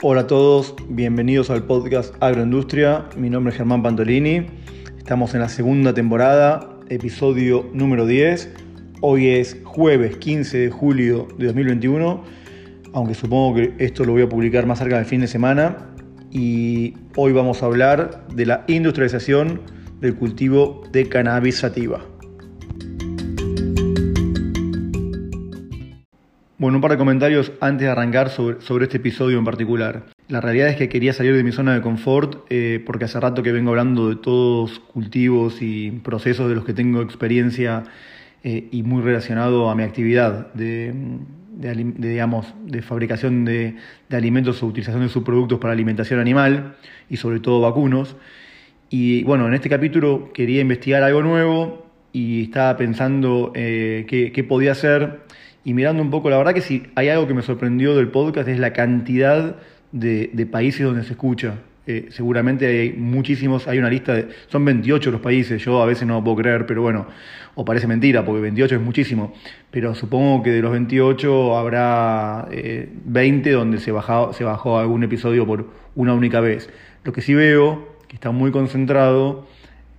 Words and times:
Hola 0.00 0.20
a 0.20 0.26
todos, 0.28 0.76
bienvenidos 0.88 1.50
al 1.50 1.64
podcast 1.64 2.14
Agroindustria. 2.20 3.06
Mi 3.16 3.30
nombre 3.30 3.50
es 3.50 3.56
Germán 3.56 3.82
Pantolini. 3.82 4.46
Estamos 4.96 5.34
en 5.34 5.40
la 5.40 5.48
segunda 5.48 5.92
temporada, 5.92 6.78
episodio 6.88 7.68
número 7.72 8.06
10. 8.06 8.48
Hoy 9.00 9.26
es 9.26 9.56
jueves 9.64 10.16
15 10.18 10.56
de 10.56 10.70
julio 10.70 11.26
de 11.36 11.46
2021, 11.46 12.22
aunque 12.92 13.14
supongo 13.14 13.56
que 13.56 13.74
esto 13.78 14.04
lo 14.04 14.12
voy 14.12 14.22
a 14.22 14.28
publicar 14.28 14.66
más 14.66 14.78
cerca 14.78 14.98
del 14.98 15.04
fin 15.04 15.20
de 15.20 15.26
semana. 15.26 15.88
Y 16.30 16.94
hoy 17.16 17.32
vamos 17.32 17.64
a 17.64 17.66
hablar 17.66 18.24
de 18.28 18.46
la 18.46 18.64
industrialización 18.68 19.62
del 20.00 20.14
cultivo 20.14 20.80
de 20.92 21.08
cannabis 21.08 21.56
sativa. 21.56 22.04
Bueno, 26.58 26.78
un 26.78 26.82
par 26.82 26.90
de 26.90 26.98
comentarios 26.98 27.52
antes 27.60 27.86
de 27.86 27.88
arrancar 27.92 28.30
sobre, 28.30 28.84
este 28.84 28.96
episodio 28.96 29.38
en 29.38 29.44
particular. 29.44 30.06
La 30.26 30.40
realidad 30.40 30.66
es 30.66 30.74
que 30.74 30.88
quería 30.88 31.12
salir 31.12 31.36
de 31.36 31.44
mi 31.44 31.52
zona 31.52 31.72
de 31.72 31.80
confort 31.80 32.46
eh, 32.50 32.82
porque 32.84 33.04
hace 33.04 33.20
rato 33.20 33.44
que 33.44 33.52
vengo 33.52 33.70
hablando 33.70 34.08
de 34.08 34.16
todos 34.16 34.80
cultivos 34.80 35.62
y 35.62 35.92
procesos 36.02 36.48
de 36.48 36.56
los 36.56 36.64
que 36.64 36.72
tengo 36.72 37.00
experiencia 37.00 37.84
eh, 38.42 38.66
y 38.72 38.82
muy 38.82 39.02
relacionado 39.02 39.70
a 39.70 39.76
mi 39.76 39.84
actividad 39.84 40.52
de, 40.54 40.92
digamos, 41.54 42.52
de 42.64 42.82
fabricación 42.82 43.44
de, 43.44 43.76
de, 44.08 44.16
alimentos 44.16 44.60
o 44.60 44.66
utilización 44.66 45.02
de 45.02 45.10
subproductos 45.10 45.60
para 45.60 45.74
alimentación 45.74 46.18
animal 46.18 46.74
y 47.08 47.18
sobre 47.18 47.38
todo 47.38 47.60
vacunos. 47.60 48.16
Y 48.90 49.22
bueno, 49.22 49.46
en 49.46 49.54
este 49.54 49.68
capítulo 49.68 50.32
quería 50.32 50.60
investigar 50.60 51.04
algo 51.04 51.22
nuevo 51.22 51.86
y 52.12 52.42
estaba 52.42 52.76
pensando 52.76 53.52
eh, 53.54 54.06
qué, 54.08 54.32
qué 54.32 54.42
podía 54.42 54.72
hacer 54.72 55.27
y 55.68 55.74
mirando 55.74 56.02
un 56.02 56.08
poco, 56.08 56.30
la 56.30 56.38
verdad 56.38 56.54
que 56.54 56.62
si 56.62 56.84
hay 56.94 57.10
algo 57.10 57.26
que 57.26 57.34
me 57.34 57.42
sorprendió 57.42 57.94
del 57.94 58.08
podcast 58.08 58.48
es 58.48 58.58
la 58.58 58.72
cantidad 58.72 59.56
de, 59.92 60.48
países 60.50 60.86
donde 60.86 61.04
se 61.04 61.12
escucha. 61.12 61.56
Eh, 61.86 62.06
seguramente 62.08 62.66
hay 62.66 62.94
muchísimos, 62.94 63.68
hay 63.68 63.78
una 63.78 63.90
lista 63.90 64.14
de, 64.14 64.28
son 64.46 64.64
28 64.64 65.10
los 65.10 65.20
países, 65.20 65.62
yo 65.62 65.82
a 65.82 65.84
veces 65.84 66.08
no 66.08 66.14
lo 66.14 66.24
puedo 66.24 66.38
creer, 66.38 66.64
pero 66.64 66.80
bueno, 66.80 67.06
o 67.54 67.66
parece 67.66 67.86
mentira, 67.86 68.24
porque 68.24 68.40
28 68.40 68.76
es 68.76 68.80
muchísimo, 68.80 69.34
pero 69.70 69.94
supongo 69.94 70.42
que 70.42 70.52
de 70.52 70.62
los 70.62 70.72
28 70.72 71.58
habrá 71.58 72.48
20 72.50 73.50
eh, 73.50 73.52
donde 73.52 73.76
se, 73.76 73.92
bajó, 73.92 74.32
se 74.32 74.44
bajó 74.44 74.78
algún 74.78 75.02
episodio 75.04 75.46
por 75.46 75.68
una 75.94 76.14
única 76.14 76.40
vez. 76.40 76.70
Lo 77.04 77.12
que 77.12 77.20
sí 77.20 77.34
veo, 77.34 77.94
que 78.08 78.14
está 78.14 78.30
muy 78.30 78.52
concentrado, 78.52 79.46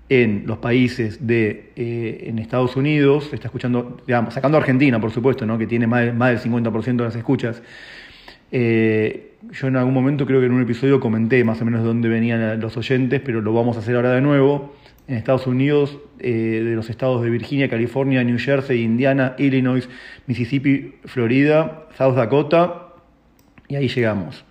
en 0.10 0.44
los 0.48 0.58
países 0.58 1.26
de 1.28 1.72
eh, 1.76 2.26
en 2.28 2.40
Estados 2.40 2.76
Unidos, 2.76 3.30
está 3.32 3.48
escuchando, 3.48 4.02
digamos, 4.06 4.34
sacando 4.34 4.58
Argentina, 4.58 5.00
por 5.00 5.12
supuesto, 5.12 5.46
¿no? 5.46 5.58
que 5.58 5.68
tiene 5.68 5.86
más, 5.86 6.14
más 6.16 6.44
del 6.44 6.52
50% 6.52 6.96
de 6.98 7.04
las 7.04 7.16
escuchas. 7.16 7.62
Eh, 8.52 9.34
yo 9.52 9.68
en 9.68 9.76
algún 9.76 9.94
momento 9.94 10.26
creo 10.26 10.40
que 10.40 10.48
en 10.48 10.54
un 10.54 10.64
episodio 10.64 11.00
comenté 11.00 11.44
más 11.44 11.62
o 11.62 11.66
menos 11.66 11.82
de 11.82 11.88
dónde 11.88 12.10
venían 12.10 12.60
los 12.60 12.76
oyentes, 12.76 13.22
pero 13.24 13.42
lo 13.42 13.54
vamos 13.54 13.78
a 13.78 13.80
hacer 13.82 13.96
ahora 13.96 14.12
de 14.14 14.22
nuevo. 14.22 14.76
En 15.08 15.16
Estados 15.16 15.48
Unidos, 15.48 15.98
eh, 16.20 16.62
de 16.64 16.76
los 16.76 16.90
estados 16.90 17.22
de 17.24 17.30
Virginia, 17.30 17.70
California, 17.70 18.24
New 18.24 18.38
Jersey, 18.38 18.84
Indiana, 18.84 19.36
Illinois, 19.38 19.88
Mississippi, 20.28 20.96
Florida, 21.06 21.88
South 21.98 22.16
Dakota, 22.16 22.90
y 23.68 23.76
ahí 23.76 23.88
llegamos. 23.88 24.44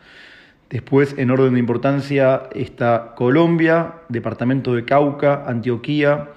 Después, 0.71 1.15
en 1.17 1.31
orden 1.31 1.55
de 1.55 1.61
importancia, 1.61 2.43
está 2.55 3.15
Colombia, 3.17 3.95
Departamento 4.11 4.75
de 4.75 4.85
Cauca, 4.85 5.45
Antioquía. 5.47 6.29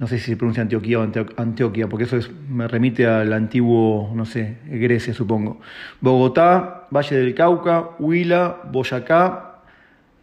No 0.00 0.08
sé 0.08 0.18
si 0.18 0.32
se 0.32 0.36
pronuncia 0.36 0.62
Antioquía 0.62 0.98
o 0.98 1.08
Antioquia, 1.36 1.88
porque 1.88 2.04
eso 2.04 2.18
me 2.48 2.66
remite 2.66 3.06
al 3.06 3.32
antiguo, 3.32 4.10
no 4.12 4.24
sé, 4.24 4.58
Grecia, 4.64 5.14
supongo. 5.14 5.60
Bogotá, 6.00 6.88
Valle 6.90 7.16
del 7.16 7.34
Cauca, 7.36 7.90
Huila, 8.00 8.62
Boyacá, 8.72 9.60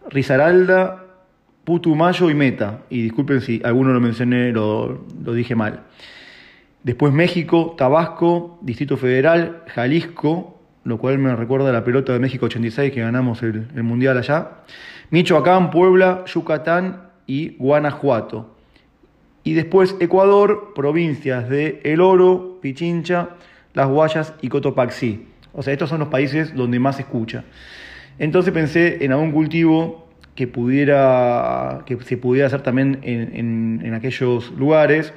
Risaralda, 0.09 1.05
Putumayo 1.63 2.29
y 2.29 2.33
Meta. 2.33 2.81
Y 2.89 3.03
disculpen 3.03 3.39
si 3.39 3.61
alguno 3.63 3.93
lo 3.93 4.01
mencioné, 4.01 4.51
lo, 4.51 5.05
lo 5.23 5.33
dije 5.33 5.55
mal. 5.55 5.83
Después 6.83 7.13
México, 7.13 7.75
Tabasco, 7.77 8.59
Distrito 8.61 8.97
Federal, 8.97 9.63
Jalisco, 9.67 10.58
lo 10.83 10.97
cual 10.97 11.17
me 11.19 11.35
recuerda 11.35 11.69
a 11.69 11.73
la 11.73 11.83
pelota 11.83 12.13
de 12.13 12.19
México 12.19 12.45
86 12.45 12.91
que 12.91 13.01
ganamos 13.01 13.43
el, 13.43 13.67
Mundial 13.83 14.17
allá. 14.17 14.51
Michoacán, 15.09 15.71
Puebla, 15.71 16.23
Yucatán 16.25 17.09
y 17.27 17.55
Guanajuato. 17.57 18.55
Y 19.43 19.53
después 19.53 19.95
Ecuador, 19.99 20.73
provincias 20.75 21.49
de 21.49 21.81
El 21.83 22.01
Oro, 22.01 22.59
Pichincha, 22.61 23.29
Las 23.73 23.87
Guayas 23.87 24.33
y 24.41 24.49
Cotopaxi. 24.49 25.27
O 25.53 25.63
sea, 25.63 25.73
estos 25.73 25.89
son 25.89 25.99
los 25.99 26.09
países 26.09 26.53
donde 26.55 26.79
más 26.79 26.97
se 26.97 27.03
escucha. 27.03 27.43
Entonces 28.17 28.53
pensé 28.53 29.03
en 29.03 29.11
algún 29.11 29.31
cultivo 29.31 30.07
que, 30.35 30.47
pudiera, 30.47 31.83
que 31.85 31.97
se 32.01 32.17
pudiera 32.17 32.47
hacer 32.47 32.61
también 32.61 32.99
en, 33.01 33.81
en 33.83 33.93
aquellos 33.93 34.51
lugares 34.51 35.13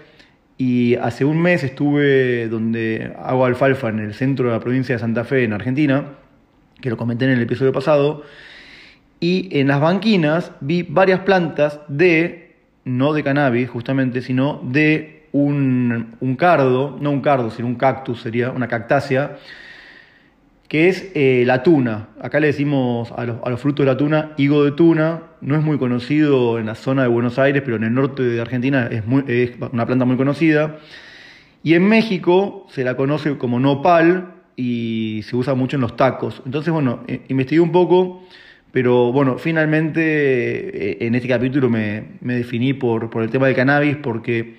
y 0.65 0.95
hace 0.95 1.25
un 1.25 1.43
mes 1.43 1.65
estuve 1.65 2.47
donde 2.47 3.13
hago 3.19 3.45
alfalfa 3.45 3.89
en 3.89 3.99
el 3.99 4.15
centro 4.15 4.47
de 4.47 4.53
la 4.53 4.61
provincia 4.61 4.95
de 4.95 5.01
Santa 5.01 5.25
Fe, 5.25 5.43
en 5.43 5.53
Argentina, 5.53 6.05
que 6.81 6.89
lo 6.89 6.97
comenté 6.97 7.25
en 7.25 7.33
el 7.33 7.43
episodio 7.43 7.73
pasado, 7.73 8.23
y 9.19 9.49
en 9.59 9.67
las 9.67 9.81
banquinas 9.81 10.53
vi 10.61 10.85
varias 10.85 11.19
plantas 11.21 11.81
de, 11.89 12.55
no 12.85 13.13
de 13.13 13.25
cannabis 13.25 13.71
justamente, 13.71 14.23
sino 14.23 14.61
de 14.63 15.27
un, 15.33 16.15
un 16.21 16.37
cardo, 16.37 16.97
no 17.01 17.11
un 17.11 17.23
cardo, 17.23 17.51
sino 17.51 17.67
un 17.67 17.75
cactus, 17.75 18.21
sería 18.21 18.53
una 18.53 18.69
cactácea, 18.69 19.39
que 20.73 20.89
es 20.89 21.13
eh, 21.15 21.43
la 21.45 21.63
tuna. 21.63 22.09
Acá 22.19 22.41
le 22.41 22.47
decimos 22.47 23.13
a 23.15 23.27
los, 23.27 23.61
frutos 23.61 23.85
de 23.85 23.93
la 23.93 23.99
tuna 23.99 24.33
higo 24.39 24.65
de 24.65 24.73
tuna. 24.73 25.25
No 25.43 25.55
es 25.55 25.63
muy 25.63 25.77
conocido 25.77 26.59
en 26.59 26.65
la 26.65 26.77
zona 26.77 27.03
de 27.03 27.09
Buenos 27.09 27.39
Aires, 27.39 27.61
pero 27.63 27.77
en 27.77 27.85
el 27.85 27.93
norte 27.93 28.23
de 28.23 28.41
Argentina 28.41 28.89
es, 28.91 29.03
una 29.71 29.85
planta 29.85 30.07
muy 30.07 30.17
conocida. 30.17 30.79
Y 31.63 31.75
en 31.75 31.87
México 31.87 32.67
se 32.71 32.85
la 32.85 32.97
conoce 32.97 33.37
como 33.37 33.61
nopal 33.61 34.33
y 34.57 35.21
se 35.25 35.37
usa 35.37 35.53
mucho 35.53 35.77
en 35.77 35.83
los 35.83 35.95
tacos. 35.95 36.41
Entonces, 36.47 36.73
bueno, 36.73 37.05
eh, 37.07 37.21
investigué 37.29 37.61
un 37.61 37.71
poco, 37.71 38.25
pero 38.71 39.13
bueno, 39.13 39.37
finalmente 39.37 40.01
eh, 40.01 41.07
en 41.07 41.15
este 41.15 41.29
capítulo 41.29 41.69
me, 41.69 42.13
definí 42.23 42.73
por, 42.73 43.11
por 43.11 43.23
el 43.23 43.29
tema 43.29 43.47
del 43.47 43.57
cannabis, 43.57 43.99
porque 43.99 44.55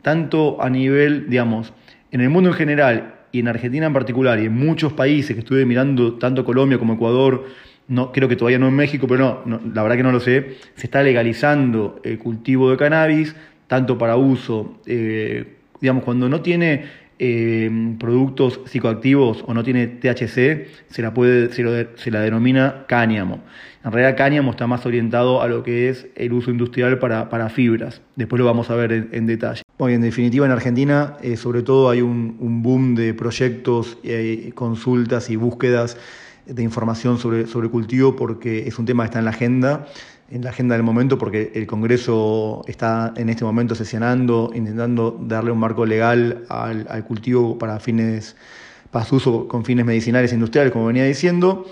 tanto 0.00 0.62
a 0.62 0.70
nivel, 0.70 1.28
digamos, 1.28 1.72
en 2.12 2.20
el 2.20 2.30
mundo 2.30 2.50
en 2.50 2.54
general 2.54 3.15
y 3.32 3.40
en 3.40 3.48
Argentina 3.48 3.86
en 3.86 3.92
particular, 3.92 4.38
y 4.40 4.46
en 4.46 4.54
muchos 4.54 4.92
países 4.92 5.34
que 5.34 5.40
estuve 5.40 5.64
mirando, 5.64 6.14
tanto 6.14 6.44
Colombia 6.44 6.78
como 6.78 6.94
Ecuador, 6.94 7.46
no, 7.88 8.12
creo 8.12 8.28
que 8.28 8.36
todavía 8.36 8.58
no 8.58 8.68
en 8.68 8.74
México, 8.74 9.06
pero 9.08 9.42
no, 9.46 9.60
la 9.72 9.82
verdad 9.82 9.96
que 9.96 10.02
no 10.02 10.12
lo 10.12 10.20
sé, 10.20 10.56
se 10.74 10.86
está 10.86 11.02
legalizando 11.02 12.00
el 12.02 12.18
cultivo 12.18 12.70
de 12.70 12.76
cannabis, 12.76 13.36
tanto 13.66 13.98
para 13.98 14.16
uso, 14.16 14.78
eh, 14.86 15.56
digamos, 15.80 16.04
cuando 16.04 16.28
no 16.28 16.40
tiene 16.40 16.84
eh, 17.18 17.70
productos 17.98 18.60
psicoactivos 18.66 19.42
o 19.46 19.54
no 19.54 19.64
tiene 19.64 19.86
THC, 19.86 20.66
se 20.88 21.02
la, 21.02 21.14
puede, 21.14 21.50
se, 21.52 22.10
la 22.10 22.20
denomina 22.20 22.84
cáñamo. 22.88 23.40
En 23.84 23.92
realidad 23.92 24.16
cáñamo 24.16 24.50
está 24.50 24.66
más 24.66 24.84
orientado 24.84 25.40
a 25.40 25.48
lo 25.48 25.62
que 25.62 25.88
es 25.88 26.08
el 26.16 26.32
uso 26.32 26.50
industrial 26.50 26.98
para, 26.98 27.30
para 27.30 27.48
fibras. 27.48 28.02
Después 28.16 28.38
lo 28.38 28.46
vamos 28.46 28.68
a 28.70 28.74
ver 28.74 29.08
en, 29.12 29.26
detalle. 29.26 29.62
Bueno, 29.78 29.96
en 29.96 30.02
definitiva 30.02 30.46
en 30.46 30.52
Argentina 30.52 31.18
eh, 31.22 31.36
sobre 31.36 31.62
todo 31.62 31.90
hay 31.90 32.00
un, 32.00 32.62
boom 32.62 32.94
de 32.94 33.12
proyectos, 33.12 33.98
eh, 34.02 34.52
consultas 34.54 35.28
y 35.28 35.36
búsquedas 35.36 35.98
de 36.46 36.62
información 36.62 37.18
sobre, 37.18 37.46
sobre 37.46 37.68
cultivo 37.68 38.16
porque 38.16 38.66
es 38.66 38.78
un 38.78 38.86
tema 38.86 39.02
que 39.02 39.06
está 39.08 39.18
en 39.18 39.24
la 39.26 39.32
agenda 39.32 39.86
en 40.30 40.42
la 40.42 40.50
agenda 40.50 40.74
del 40.74 40.82
momento 40.82 41.18
porque 41.18 41.52
el 41.54 41.66
Congreso 41.66 42.64
está 42.66 43.12
en 43.16 43.28
este 43.28 43.44
momento 43.44 43.74
sesionando, 43.74 44.50
intentando 44.54 45.16
darle 45.20 45.52
un 45.52 45.58
marco 45.58 45.86
legal 45.86 46.44
al, 46.48 47.04
cultivo 47.04 47.58
para 47.58 47.78
fines, 47.78 48.34
para 48.90 49.04
su 49.04 49.16
uso 49.16 49.46
con 49.46 49.64
fines 49.64 49.84
medicinales 49.84 50.32
e 50.32 50.34
industriales, 50.34 50.72
como 50.72 50.86
venía 50.86 51.04
diciendo. 51.04 51.66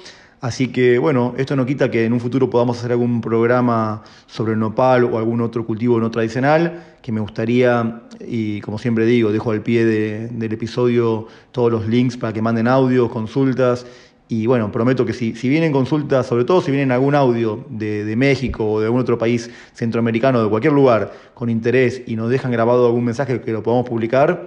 Así 0.45 0.69
que 0.69 0.99
bueno, 0.99 1.33
esto 1.39 1.57
no 1.57 1.65
quita 1.65 1.91
que 1.91 2.05
en 2.05 2.13
un 2.13 2.21
futuro 2.21 2.51
podamos 2.51 2.77
hacer 2.77 2.93
algún 2.93 3.23
programa 3.23 4.03
sobre 4.27 4.53
el 4.53 4.59
nopal 4.59 5.05
o 5.05 5.17
algún 5.17 5.41
otro 5.41 5.65
cultivo 5.65 5.99
no 5.99 6.11
tradicional, 6.11 6.99
que 7.01 7.13
me 7.13 7.21
gustaría, 7.23 8.03
y 8.29 8.61
como 8.61 8.79
siempre 8.79 9.07
digo, 9.07 9.33
dejo 9.33 9.53
al 9.53 9.63
pie 9.63 9.87
del 9.87 10.53
episodio 10.53 11.29
todos 11.51 11.73
los 11.73 11.89
links 11.89 12.19
para 12.19 12.35
que 12.35 12.43
manden 12.43 12.69
audios, 12.69 13.11
consultas 13.11 13.87
y 14.29 14.47
bueno, 14.47 14.71
prometo 14.71 15.07
que 15.07 15.15
si, 15.15 15.35
si 15.35 15.49
vienen 15.49 15.73
consultas, 15.73 16.27
sobre 16.27 16.45
todo 16.45 16.61
si 16.61 16.71
vienen 16.71 16.93
algún 16.93 17.15
audio 17.15 17.65
de, 17.71 18.15
México 18.15 18.71
o 18.71 18.81
de 18.81 18.85
algún 18.85 19.01
otro 19.01 19.17
país 19.17 19.51
centroamericano, 19.73 20.43
de 20.43 20.51
cualquier 20.51 20.75
lugar, 20.75 21.11
con 21.33 21.49
interés 21.49 22.03
y 22.07 22.17
nos 22.17 22.29
dejan 22.29 22.53
grabado 22.53 22.85
algún 22.85 23.07
mensaje 23.07 23.41
que 23.41 23.51
lo 23.51 23.63
podamos 23.63 23.89
publicar, 23.89 24.47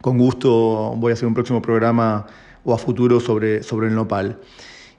con 0.00 0.18
gusto 0.18 0.94
voy 0.96 1.10
a 1.10 1.14
hacer 1.14 1.26
un 1.26 1.34
próximo 1.34 1.60
programa 1.60 2.26
o 2.62 2.72
a 2.72 2.78
futuro 2.78 3.18
sobre, 3.18 3.64
sobre 3.64 3.88
el 3.88 3.96
nopal. 3.96 4.38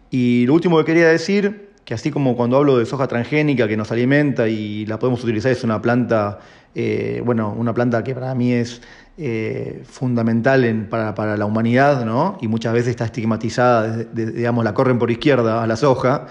Y 0.09 0.45
lo 0.45 0.53
último 0.53 0.77
que 0.79 0.85
quería 0.85 1.07
decir 1.07 1.67
que 1.87 1.93
así 1.93 2.11
como 2.11 2.35
cuando 2.35 2.57
hablo 2.57 2.77
de 2.77 2.85
soja 2.85 3.07
transgénica 3.07 3.65
que 3.65 3.77
nos 3.77 3.93
alimenta 3.93 4.49
y 4.49 4.85
la 4.87 4.99
podemos 4.99 5.23
utilizar, 5.23 5.53
es 5.53 5.63
una 5.63 5.81
planta, 5.81 6.39
eh, 6.75 7.21
bueno, 7.23 7.55
una 7.57 7.73
planta 7.73 8.03
que 8.03 8.13
para 8.13 8.35
mí 8.35 8.51
es 8.51 8.81
eh, 9.17 9.83
fundamental 9.89 10.87
para, 10.89 11.37
la 11.37 11.45
humanidad, 11.45 12.05
¿no? 12.05 12.37
Y 12.41 12.49
muchas 12.49 12.73
veces 12.73 12.89
está 12.89 13.05
estigmatizada, 13.05 14.03
digamos, 14.13 14.65
la 14.65 14.73
corren 14.73 14.99
por 14.99 15.09
izquierda 15.11 15.63
a 15.63 15.67
la 15.67 15.77
soja. 15.77 16.27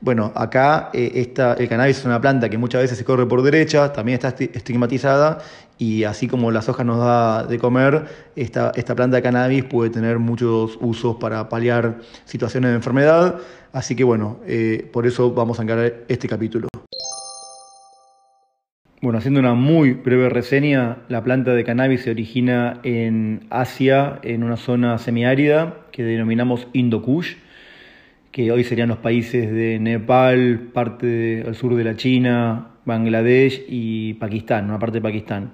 Bueno, 0.00 0.30
acá 0.34 0.90
eh, 0.92 1.32
el 1.58 1.68
cannabis 1.68 1.98
es 1.98 2.04
una 2.04 2.20
planta 2.20 2.50
que 2.50 2.58
muchas 2.58 2.82
veces 2.82 2.98
se 2.98 3.04
corre 3.04 3.26
por 3.26 3.42
derecha, 3.42 3.92
también 3.92 4.20
está 4.22 4.28
estigmatizada 4.28 5.38
y 5.78 6.04
así 6.04 6.28
como 6.28 6.50
la 6.50 6.62
soja 6.62 6.84
nos 6.84 6.98
da 6.98 7.44
de 7.44 7.58
comer, 7.58 8.04
esta, 8.36 8.72
esta 8.76 8.94
planta 8.94 9.16
de 9.16 9.22
cannabis 9.22 9.64
puede 9.64 9.90
tener 9.90 10.18
muchos 10.18 10.78
usos 10.80 11.16
para 11.16 11.48
paliar 11.48 11.98
situaciones 12.24 12.70
de 12.70 12.76
enfermedad. 12.76 13.36
Así 13.72 13.96
que 13.96 14.04
bueno, 14.04 14.38
eh, 14.46 14.88
por 14.92 15.06
eso 15.06 15.32
vamos 15.32 15.60
a 15.60 15.62
encarar 15.62 16.04
este 16.08 16.28
capítulo. 16.28 16.68
Bueno, 19.02 19.18
haciendo 19.18 19.40
una 19.40 19.54
muy 19.54 19.92
breve 19.92 20.28
reseña, 20.28 20.98
la 21.08 21.22
planta 21.22 21.52
de 21.52 21.64
cannabis 21.64 22.02
se 22.02 22.10
origina 22.10 22.80
en 22.82 23.46
Asia, 23.50 24.18
en 24.22 24.42
una 24.42 24.56
zona 24.56 24.98
semiárida 24.98 25.76
que 25.92 26.02
denominamos 26.02 26.66
Indo-Kush 26.72 27.36
que 28.36 28.52
hoy 28.52 28.64
serían 28.64 28.90
los 28.90 28.98
países 28.98 29.50
de 29.50 29.78
Nepal, 29.78 30.68
parte 30.74 31.06
del 31.06 31.54
sur 31.54 31.74
de 31.74 31.82
la 31.82 31.96
China, 31.96 32.72
Bangladesh 32.84 33.64
y 33.66 34.12
Pakistán, 34.12 34.66
una 34.66 34.78
parte 34.78 34.98
de 34.98 35.00
Pakistán. 35.00 35.52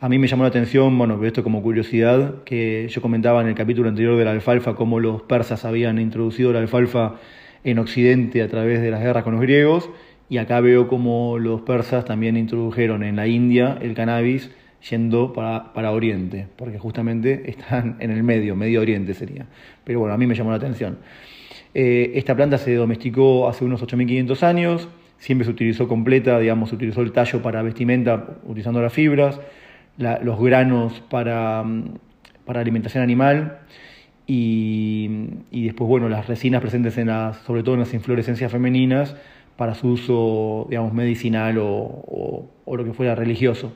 A 0.00 0.08
mí 0.08 0.18
me 0.18 0.26
llamó 0.26 0.42
la 0.42 0.48
atención, 0.48 0.98
bueno, 0.98 1.24
esto 1.24 1.44
como 1.44 1.62
curiosidad, 1.62 2.42
que 2.42 2.88
yo 2.90 3.00
comentaba 3.00 3.42
en 3.42 3.46
el 3.46 3.54
capítulo 3.54 3.88
anterior 3.88 4.18
de 4.18 4.24
la 4.24 4.32
alfalfa 4.32 4.74
cómo 4.74 4.98
los 4.98 5.22
persas 5.22 5.64
habían 5.64 6.00
introducido 6.00 6.52
la 6.52 6.58
alfalfa 6.58 7.14
en 7.62 7.78
Occidente 7.78 8.42
a 8.42 8.48
través 8.48 8.82
de 8.82 8.90
las 8.90 9.02
guerras 9.02 9.22
con 9.22 9.34
los 9.34 9.42
griegos, 9.42 9.88
y 10.28 10.38
acá 10.38 10.60
veo 10.60 10.88
cómo 10.88 11.38
los 11.38 11.60
persas 11.60 12.04
también 12.06 12.36
introdujeron 12.36 13.04
en 13.04 13.14
la 13.14 13.28
India 13.28 13.78
el 13.80 13.94
cannabis 13.94 14.50
yendo 14.90 15.32
para, 15.32 15.72
para 15.74 15.92
Oriente, 15.92 16.48
porque 16.56 16.80
justamente 16.80 17.48
están 17.48 17.98
en 18.00 18.10
el 18.10 18.24
medio, 18.24 18.56
Medio 18.56 18.80
Oriente 18.80 19.14
sería. 19.14 19.46
Pero 19.84 20.00
bueno, 20.00 20.12
a 20.12 20.18
mí 20.18 20.26
me 20.26 20.34
llamó 20.34 20.50
la 20.50 20.56
atención. 20.56 20.98
Eh, 21.74 22.12
esta 22.14 22.34
planta 22.34 22.58
se 22.58 22.74
domesticó 22.74 23.48
hace 23.48 23.64
unos 23.64 23.82
8.500 23.82 24.42
años, 24.42 24.88
siempre 25.18 25.44
se 25.44 25.50
utilizó 25.52 25.86
completa, 25.88 26.38
digamos, 26.38 26.70
se 26.70 26.74
utilizó 26.74 27.02
el 27.02 27.12
tallo 27.12 27.42
para 27.42 27.62
vestimenta 27.62 28.38
utilizando 28.44 28.80
las 28.80 28.92
fibras, 28.92 29.40
los 29.98 30.40
granos 30.40 31.02
para, 31.08 31.62
mm, 31.62 31.94
para 32.44 32.60
alimentación 32.60 33.02
animal 33.04 33.58
y, 34.32 35.08
después, 35.50 35.88
bueno, 35.88 36.08
las 36.08 36.28
resinas 36.28 36.60
presentes 36.60 36.96
en 36.98 37.08
las, 37.08 37.38
sobre 37.38 37.64
todo 37.64 37.74
en 37.74 37.80
las 37.80 37.92
inflorescencias 37.94 38.52
femeninas 38.52 39.16
para 39.56 39.74
su 39.74 39.88
uso, 39.88 40.66
digamos, 40.70 40.92
medicinal 40.92 41.58
o, 41.60 42.48
lo 42.66 42.84
que 42.84 42.92
fuera 42.92 43.16
religioso. 43.16 43.72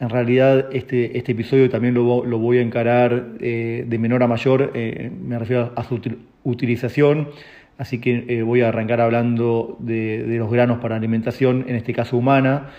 En 0.00 0.10
realidad, 0.10 0.68
este, 0.72 1.18
este 1.18 1.32
episodio 1.32 1.68
también 1.68 1.94
lo, 1.94 2.04
voy 2.04 2.58
a 2.58 2.60
encarar 2.60 3.30
eh, 3.40 3.84
de 3.86 3.98
menor 3.98 4.22
a 4.22 4.28
mayor, 4.28 4.70
eh, 4.74 5.10
me 5.10 5.36
refiero 5.38 5.72
a 5.74 5.82
su 5.82 6.00
utilización, 6.44 7.28
así 7.78 8.00
que 8.00 8.24
eh, 8.28 8.42
voy 8.42 8.60
a 8.60 8.68
arrancar 8.68 9.00
hablando 9.00 9.76
de, 9.80 10.24
los 10.38 10.52
granos 10.52 10.78
para 10.78 10.94
alimentación, 10.94 11.64
en 11.66 11.74
este 11.74 11.92
caso 11.92 12.16
humana. 12.16 12.70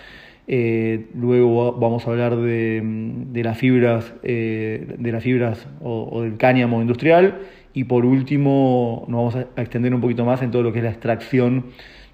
Luego 0.47 1.73
vamos 1.73 2.07
a 2.07 2.09
hablar 2.09 2.37
de, 2.37 3.41
las 3.43 3.57
fibras, 3.57 4.13
de 4.23 4.97
las 5.11 5.21
fibras 5.21 5.67
o, 5.81 6.23
del 6.23 6.37
cáñamo 6.37 6.81
industrial. 6.81 7.39
Y 7.73 7.83
por 7.83 8.03
último, 8.03 9.05
nos 9.07 9.33
vamos 9.33 9.35
a 9.35 9.61
extender 9.61 9.93
un 9.93 10.01
poquito 10.01 10.25
más 10.25 10.41
en 10.41 10.49
todo 10.49 10.63
lo 10.63 10.73
que 10.73 10.79
es 10.79 10.83
la 10.85 10.89
extracción 10.89 11.65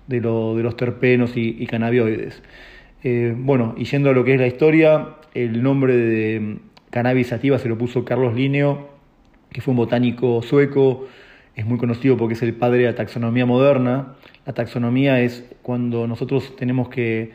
de, 0.07 0.19
los 0.19 0.75
terpenos 0.75 1.37
y, 1.37 1.65
cannabinoides. 3.05 3.45
bueno, 3.45 3.75
y 3.77 3.85
yendo 3.85 4.09
a 4.09 4.13
lo 4.13 4.23
que 4.23 4.33
es 4.33 4.39
la 4.39 4.47
historia, 4.47 5.15
el 5.33 5.61
nombre 5.61 5.95
de 5.95 6.57
cannabis 6.89 7.27
sativa 7.27 7.59
se 7.59 7.69
lo 7.69 7.77
puso 7.77 8.03
Carlos 8.03 8.33
Linneo, 8.33 8.89
que 9.51 9.61
fue 9.61 9.71
un 9.71 9.77
botánico 9.77 10.41
sueco 10.41 11.07
es 11.55 11.65
muy 11.65 11.77
conocido 11.77 12.17
porque 12.17 12.33
es 12.33 12.43
el 12.43 12.53
padre 12.53 12.79
de 12.79 12.85
la 12.85 12.95
taxonomía 12.95 13.45
moderna. 13.45 14.15
La 14.45 14.53
taxonomía 14.53 15.21
es 15.21 15.45
cuando 15.61 16.05
nosotros 16.05 16.55
tenemos 16.57 16.89
que, 16.89 17.31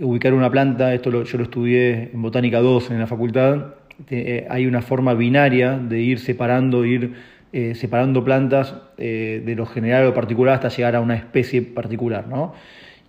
ubicar 0.00 0.32
una 0.34 0.50
planta, 0.50 0.94
esto 0.94 1.24
yo 1.24 1.38
lo 1.38 1.44
estudié 1.44 2.10
en 2.12 2.22
Botánica 2.22 2.60
2 2.60 2.92
en 2.92 3.00
la 3.00 3.08
facultad, 3.08 3.74
eh, 4.10 4.46
hay 4.48 4.66
una 4.66 4.80
forma 4.80 5.14
binaria 5.14 5.76
de 5.76 6.00
ir 6.00 6.20
separando, 6.20 6.84
ir 6.84 7.14
eh, 7.52 7.74
separando 7.74 8.22
plantas 8.22 8.76
eh, 8.96 9.42
de 9.44 9.54
lo 9.56 9.66
general 9.66 10.06
o 10.06 10.14
particular 10.14 10.54
hasta 10.54 10.68
llegar 10.68 10.94
a 10.94 11.00
una 11.00 11.16
especie 11.16 11.62
particular. 11.62 12.28
¿no? 12.28 12.54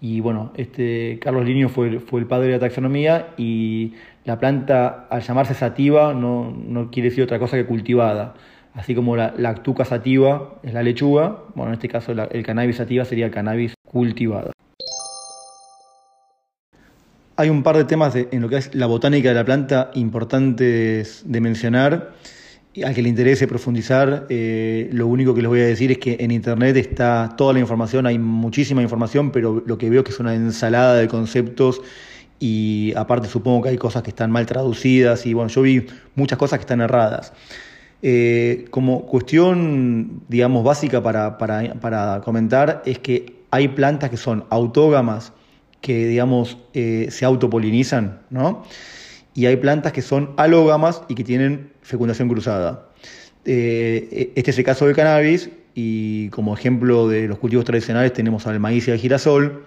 Y 0.02 0.22
bueno, 0.22 0.52
este, 0.56 1.20
Carlos 1.22 1.46
Linio 1.46 1.70
fue, 1.70 2.00
fue 2.00 2.22
el 2.22 2.26
padre 2.26 2.48
de 2.48 2.54
la 2.54 2.60
taxonomía 2.60 3.30
y 3.38 3.94
la 4.26 4.40
planta 4.40 5.08
al 5.10 5.22
llamarse 5.22 5.54
sativa 5.54 6.14
no, 6.14 6.52
no 6.52 6.90
quiere 6.90 7.10
decir 7.10 7.24
otra 7.24 7.40
cosa 7.40 7.58
que 7.58 7.66
cultivada 7.66 8.36
así 8.74 8.96
como 8.96 9.16
la 9.16 9.34
lactuca 9.38 9.86
sativa 9.86 10.56
es 10.64 10.74
la 10.74 10.84
lechuga, 10.84 11.38
bueno, 11.56 11.72
en 11.72 11.74
este 11.74 11.90
caso 11.90 12.12
el 12.12 12.46
cannabis 12.46 12.78
sativa 12.78 13.06
sería 13.06 13.26
el 13.26 13.32
cannabis 13.32 13.74
cultivado. 13.86 14.52
Hay 17.36 17.50
un 17.50 17.64
par 17.64 17.78
de 17.78 17.86
temas 17.86 18.16
en 18.16 18.42
lo 18.42 18.50
que 18.50 18.58
es 18.58 18.76
la 18.76 18.86
botánica 18.86 19.30
de 19.30 19.36
la 19.36 19.46
planta 19.46 19.92
importantes 19.94 21.24
de 21.26 21.42
mencionar. 21.42 22.12
Al 22.84 22.94
que 22.94 23.02
le 23.02 23.10
interese 23.10 23.48
profundizar, 23.48 24.28
eh, 24.30 24.90
lo 24.94 25.08
único 25.08 25.34
que 25.34 25.42
les 25.42 25.50
voy 25.50 25.60
a 25.60 25.66
decir 25.66 25.92
es 25.92 25.98
que 25.98 26.18
en 26.20 26.30
internet 26.30 26.78
está 26.78 27.34
toda 27.36 27.54
la 27.54 27.60
información, 27.60 28.06
hay 28.06 28.20
muchísima 28.20 28.84
información, 28.84 29.32
pero 29.32 29.64
lo 29.66 29.78
que 29.80 29.90
veo 29.90 30.04
que 30.04 30.12
es 30.12 30.20
una 30.20 30.36
ensalada 30.36 30.94
de 30.94 31.08
conceptos 31.08 31.82
y 32.40 32.94
aparte 32.96 33.28
supongo 33.28 33.64
que 33.64 33.70
hay 33.70 33.78
cosas 33.78 34.04
que 34.04 34.12
están 34.12 34.30
mal 34.30 34.46
traducidas 34.46 35.26
y 35.26 35.34
bueno, 35.34 35.50
yo 35.50 35.64
vi 35.64 35.88
muchas 36.14 36.38
cosas 36.38 36.60
que 36.60 36.64
están 36.64 36.82
erradas. 36.82 37.34
Eh, 38.04 38.68
como 38.70 39.08
cuestión, 39.08 40.22
digamos, 40.30 40.64
básica 40.64 41.02
para, 41.02 42.22
comentar 42.24 42.84
es 42.86 43.00
que 43.00 43.36
hay 43.50 43.70
plantas 43.70 44.12
que 44.12 44.18
son 44.18 44.46
autógamas 44.52 45.34
que, 45.82 46.06
digamos, 46.06 46.60
eh, 46.76 47.08
se 47.10 47.26
autopolinizan, 47.26 48.20
¿no? 48.30 48.64
Y 49.34 49.48
hay 49.48 49.58
plantas 49.58 49.92
que 49.92 50.02
son 50.02 50.32
alógamas 50.38 51.02
y 51.08 51.16
que 51.16 51.24
tienen 51.24 51.72
fecundación 51.90 52.30
cruzada. 52.30 52.88
Eh, 53.46 54.32
este 54.36 54.52
es 54.52 54.58
el 54.58 54.64
caso 54.64 54.86
del 54.86 54.96
cannabis 54.96 55.50
y 55.74 56.30
como 56.30 56.54
ejemplo 56.54 57.08
de 57.08 57.28
los 57.28 57.40
cultivos 57.40 57.66
tradicionales 57.66 58.14
tenemos 58.14 58.48
al 58.48 58.60
maíz 58.60 58.88
y 58.88 58.92
al 58.92 58.98
girasol. 58.98 59.66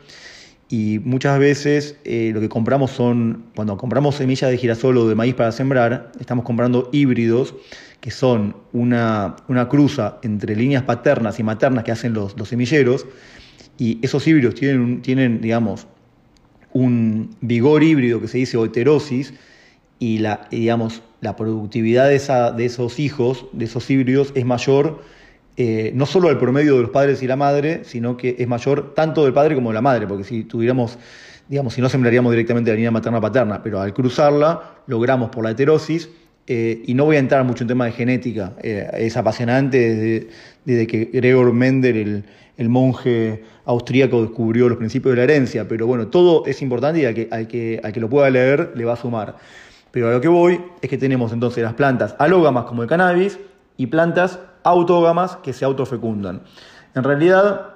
Y 0.69 1.01
muchas 1.01 1.39
veces 1.39 1.97
lo 2.05 2.41
que 2.41 2.49
compramos 2.49 2.93
son, 2.93 3.45
cuando 3.55 3.77
compramos 3.77 4.15
semillas 4.15 4.51
de 4.51 4.57
girasol 4.57 4.97
o 4.97 5.07
de 5.07 5.15
maíz 5.15 5.35
para 5.35 5.53
sembrar, 5.53 6.13
estamos 6.19 6.47
comprando 6.47 6.89
híbridos 6.93 7.55
que 8.03 8.11
son 8.11 8.57
una, 8.73 9.37
cruza 9.71 10.19
entre 10.23 10.57
líneas 10.57 10.83
paternas 10.83 11.39
y 11.39 11.45
maternas 11.45 11.85
que 11.85 11.93
hacen 11.93 12.13
los, 12.13 12.35
semilleros, 12.45 13.07
y 13.79 14.01
esos 14.03 14.27
híbridos 14.27 14.57
tienen, 14.57 15.03
tienen, 15.03 15.41
digamos, 15.41 15.87
un 16.73 17.37
vigor 17.41 17.85
híbrido 17.85 18.21
que 18.21 18.27
se 18.27 18.39
dice 18.39 18.61
heterosis, 18.61 19.35
y 20.01 20.19
la, 20.19 20.49
digamos, 20.51 21.01
la 21.23 21.37
productividad 21.37 22.09
de, 22.09 22.17
esa, 22.17 22.53
de 22.53 22.67
esos 22.67 22.99
hijos, 22.99 23.47
de 23.53 23.65
esos 23.65 23.89
híbridos, 23.89 24.33
es 24.35 24.45
mayor 24.45 25.01
eh, 25.57 25.93
no 25.95 26.07
solo 26.07 26.29
al 26.29 26.39
promedio 26.39 26.77
de 26.77 26.83
los 26.83 26.91
padres 26.91 27.23
y 27.23 27.27
la 27.27 27.37
madre, 27.37 27.83
sino 27.85 28.17
que 28.17 28.37
es 28.39 28.49
mayor 28.49 28.95
tanto 28.95 29.25
del 29.25 29.35
padre 29.35 29.55
como 29.55 29.71
de 29.71 29.75
la 29.75 29.83
madre, 29.83 30.07
porque 30.07 30.25
si 30.25 30.45
tuviéramos, 30.45 30.99
digamos, 31.49 31.75
si 31.75 31.83
no 31.83 31.89
sembraríamos 31.89 32.33
directamente 32.33 32.71
la 32.71 32.77
línea 32.77 32.91
materna-paterna, 32.91 33.63
pero 33.63 33.81
al 33.81 33.93
cruzarla 33.93 34.79
logramos 34.87 35.29
por 35.29 35.45
la 35.45 35.51
heterosis 35.51 36.09
eh, 36.47 36.83
y 36.87 36.95
no 36.95 37.05
voy 37.05 37.17
a 37.17 37.19
entrar 37.19 37.45
mucho 37.45 37.65
en 37.65 37.69
tema 37.69 37.85
de 37.85 37.93
genética, 37.93 38.55
eh, 38.63 38.89
es 38.95 39.17
apasionante 39.17 40.29
desde, 40.65 40.87
que 40.87 41.11
Gregor 41.13 41.53
Mendel, 41.53 42.25
el, 42.57 42.69
monje 42.71 43.45
austríaco, 43.67 44.23
descubrió 44.23 44.71
los 44.71 44.79
principios 44.79 45.13
de 45.13 45.17
la 45.19 45.25
herencia, 45.25 45.69
pero 45.69 45.87
bueno, 45.87 46.09
todo 46.09 46.47
es 46.47 46.63
importante 46.63 47.03
y 47.03 47.05
al 47.05 47.15
que, 47.15 47.29
al 47.31 47.47
que, 47.47 47.81
al 47.85 47.93
que 47.93 48.01
lo 48.01 48.09
pueda 48.09 48.31
leer 48.31 48.73
le 48.75 48.85
va 48.87 48.95
a 48.95 48.97
sumar. 48.97 49.37
Pero 49.93 50.09
a 50.09 50.13
lo 50.13 50.21
que 50.21 50.29
voy 50.29 50.61
es 50.81 50.91
que 50.91 50.99
tenemos 50.99 51.33
entonces 51.33 51.63
las 51.63 51.75
plantas 51.75 52.17
alógamas 52.19 52.65
como 52.65 52.83
el 52.83 52.89
cannabis 52.89 53.39
y 53.77 53.87
plantas 53.87 54.41
autógamas 54.65 55.37
que 55.37 55.53
se 55.53 55.65
autofecundan. 55.65 56.43
En 56.95 57.05
realidad, 57.05 57.75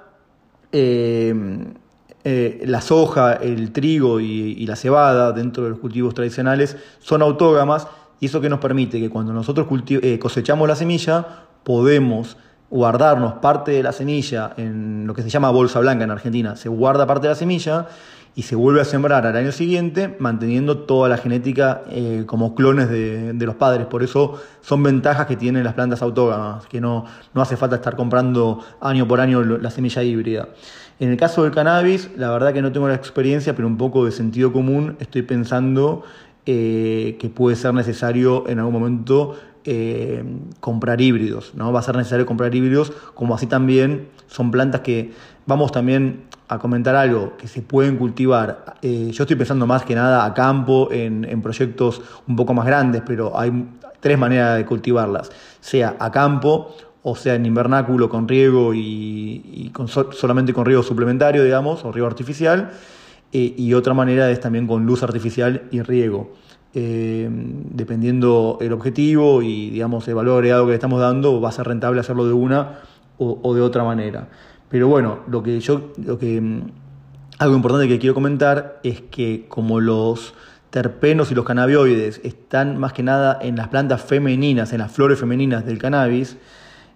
eh, 0.71 2.63
la 2.65 2.81
soja, 2.81 3.33
el 3.33 3.71
trigo 3.71 4.19
y, 4.19 4.65
la 4.65 4.75
cebada 4.75 5.31
dentro 5.31 5.63
de 5.63 5.69
los 5.69 5.79
cultivos 5.79 6.13
tradicionales 6.13 6.75
son 6.99 7.21
autógamas 7.21 7.87
y 8.19 8.25
eso 8.25 8.41
que 8.41 8.49
nos 8.49 8.59
permite 8.59 8.99
que 8.99 9.09
cuando 9.09 9.31
nosotros 9.31 9.67
eh, 9.89 10.19
cosechamos 10.19 10.67
la 10.67 10.75
semilla 10.75 11.25
podemos 11.63 12.35
guardarnos 12.69 13.35
parte 13.35 13.71
de 13.71 13.83
la 13.83 13.93
semilla 13.93 14.53
en 14.57 15.07
lo 15.07 15.13
que 15.13 15.21
se 15.21 15.29
llama 15.29 15.51
bolsa 15.51 15.79
blanca 15.79 16.03
en 16.03 16.11
Argentina. 16.11 16.55
Se 16.57 16.67
guarda 16.67 17.07
parte 17.07 17.27
de 17.27 17.33
la 17.33 17.39
semilla 17.39 17.87
y 18.37 18.43
se 18.43 18.55
vuelve 18.55 18.81
a 18.81 18.85
sembrar 18.85 19.25
al 19.25 19.35
año 19.35 19.51
siguiente, 19.51 20.15
manteniendo 20.19 20.77
toda 20.77 21.09
la 21.09 21.17
genética 21.17 21.81
eh, 21.89 22.21
como 22.27 22.53
clones 22.53 22.87
de, 22.87 23.33
los 23.33 23.55
padres. 23.55 23.87
Por 23.87 24.03
eso 24.03 24.39
son 24.61 24.83
ventajas 24.83 25.25
que 25.25 25.35
tienen 25.35 25.63
las 25.63 25.73
plantas 25.73 26.03
autógamas, 26.03 26.67
que 26.67 26.79
no, 26.79 27.05
no 27.33 27.41
hace 27.41 27.57
falta 27.57 27.77
estar 27.77 27.95
comprando 27.95 28.63
año 28.79 29.07
por 29.07 29.21
año 29.21 29.43
la 29.43 29.71
semilla 29.71 30.03
híbrida. 30.03 30.49
En 30.99 31.09
el 31.09 31.17
caso 31.17 31.45
del 31.45 31.51
cannabis, 31.51 32.11
la 32.15 32.29
verdad 32.29 32.53
que 32.53 32.61
no 32.61 32.71
tengo 32.71 32.87
la 32.87 32.93
experiencia, 32.93 33.55
pero 33.55 33.67
un 33.67 33.77
poco 33.77 34.05
de 34.05 34.11
sentido 34.11 34.53
común, 34.53 34.97
estoy 34.99 35.23
pensando 35.23 36.03
eh, 36.45 37.17
que 37.19 37.29
puede 37.29 37.55
ser 37.55 37.73
necesario 37.73 38.47
en 38.47 38.59
algún 38.59 38.73
momento 38.73 39.35
eh, 39.63 40.23
comprar 40.59 41.01
híbridos, 41.01 41.55
¿no? 41.55 41.73
Va 41.73 41.79
a 41.79 41.83
ser 41.83 41.97
necesario 41.97 42.27
comprar 42.27 42.53
híbridos, 42.53 42.93
como 43.15 43.33
así 43.33 43.47
también 43.47 44.09
son 44.27 44.51
plantas 44.51 44.81
que 44.81 45.11
vamos 45.47 45.71
también 45.71 46.26
a 46.47 46.59
comentar 46.59 46.95
algo 46.95 47.35
que 47.37 47.47
se 47.47 47.61
pueden 47.61 47.97
cultivar. 47.97 48.75
Eh, 48.81 49.09
yo 49.11 49.23
estoy 49.23 49.35
pensando 49.35 49.67
más 49.67 49.83
que 49.83 49.95
nada 49.95 50.25
a 50.25 50.33
campo, 50.33 50.89
en, 50.91 51.41
proyectos 51.41 52.01
un 52.27 52.35
poco 52.35 52.53
más 52.53 52.65
grandes, 52.65 53.01
pero 53.05 53.37
hay 53.37 53.51
tres 53.99 54.17
maneras 54.17 54.57
de 54.57 54.65
cultivarlas, 54.65 55.31
sea 55.59 55.95
a 55.99 56.11
campo 56.11 56.75
o 57.03 57.15
sea 57.15 57.35
en 57.35 57.45
invernáculo 57.45 58.09
con 58.09 58.27
riego 58.27 58.73
y, 58.73 59.69
con 59.73 59.87
solamente 59.87 60.53
con 60.53 60.65
riego 60.65 60.83
suplementario, 60.83 61.43
digamos, 61.43 61.85
o 61.85 61.91
riego 61.91 62.07
artificial, 62.07 62.71
eh, 63.31 63.53
y 63.57 63.73
otra 63.73 63.93
manera 63.93 64.29
es 64.29 64.39
también 64.39 64.67
con 64.67 64.85
luz 64.85 65.03
artificial 65.03 65.63
y 65.71 65.81
riego. 65.81 66.33
Eh, 66.73 67.29
dependiendo 67.31 68.57
el 68.59 68.73
objetivo 68.73 69.41
y 69.41 69.69
digamos 69.69 70.07
el 70.09 70.15
valor 70.15 70.35
agregado 70.35 70.65
que 70.65 70.71
le 70.71 70.75
estamos 70.75 70.99
dando, 70.99 71.39
va 71.39 71.49
a 71.49 71.53
ser 71.53 71.67
rentable 71.67 72.01
hacerlo 72.01 72.25
de 72.25 72.33
una 72.33 72.79
o 73.19 73.55
de 73.55 73.61
otra 73.61 73.83
manera. 73.83 74.27
Pero 74.69 74.87
bueno, 74.87 75.19
lo 75.27 75.43
que 75.43 75.59
yo, 75.59 75.93
lo 76.03 76.17
que, 76.17 76.41
mm, 76.41 76.61
algo 77.39 77.55
importante 77.55 77.87
que 77.87 77.99
quiero 77.99 78.13
comentar 78.13 78.79
es 78.83 79.01
que 79.01 79.45
como 79.47 79.79
los 79.79 80.33
terpenos 80.69 81.31
y 81.31 81.35
los 81.35 81.45
cannabinoides 81.45 82.19
están 82.23 82.77
más 82.77 82.93
que 82.93 83.03
nada 83.03 83.39
en 83.41 83.55
las 83.55 83.69
plantas 83.69 84.01
femeninas, 84.01 84.73
en 84.73 84.79
las 84.79 84.91
flores 84.91 85.19
femeninas 85.19 85.65
del 85.65 85.77
cannabis, 85.77 86.37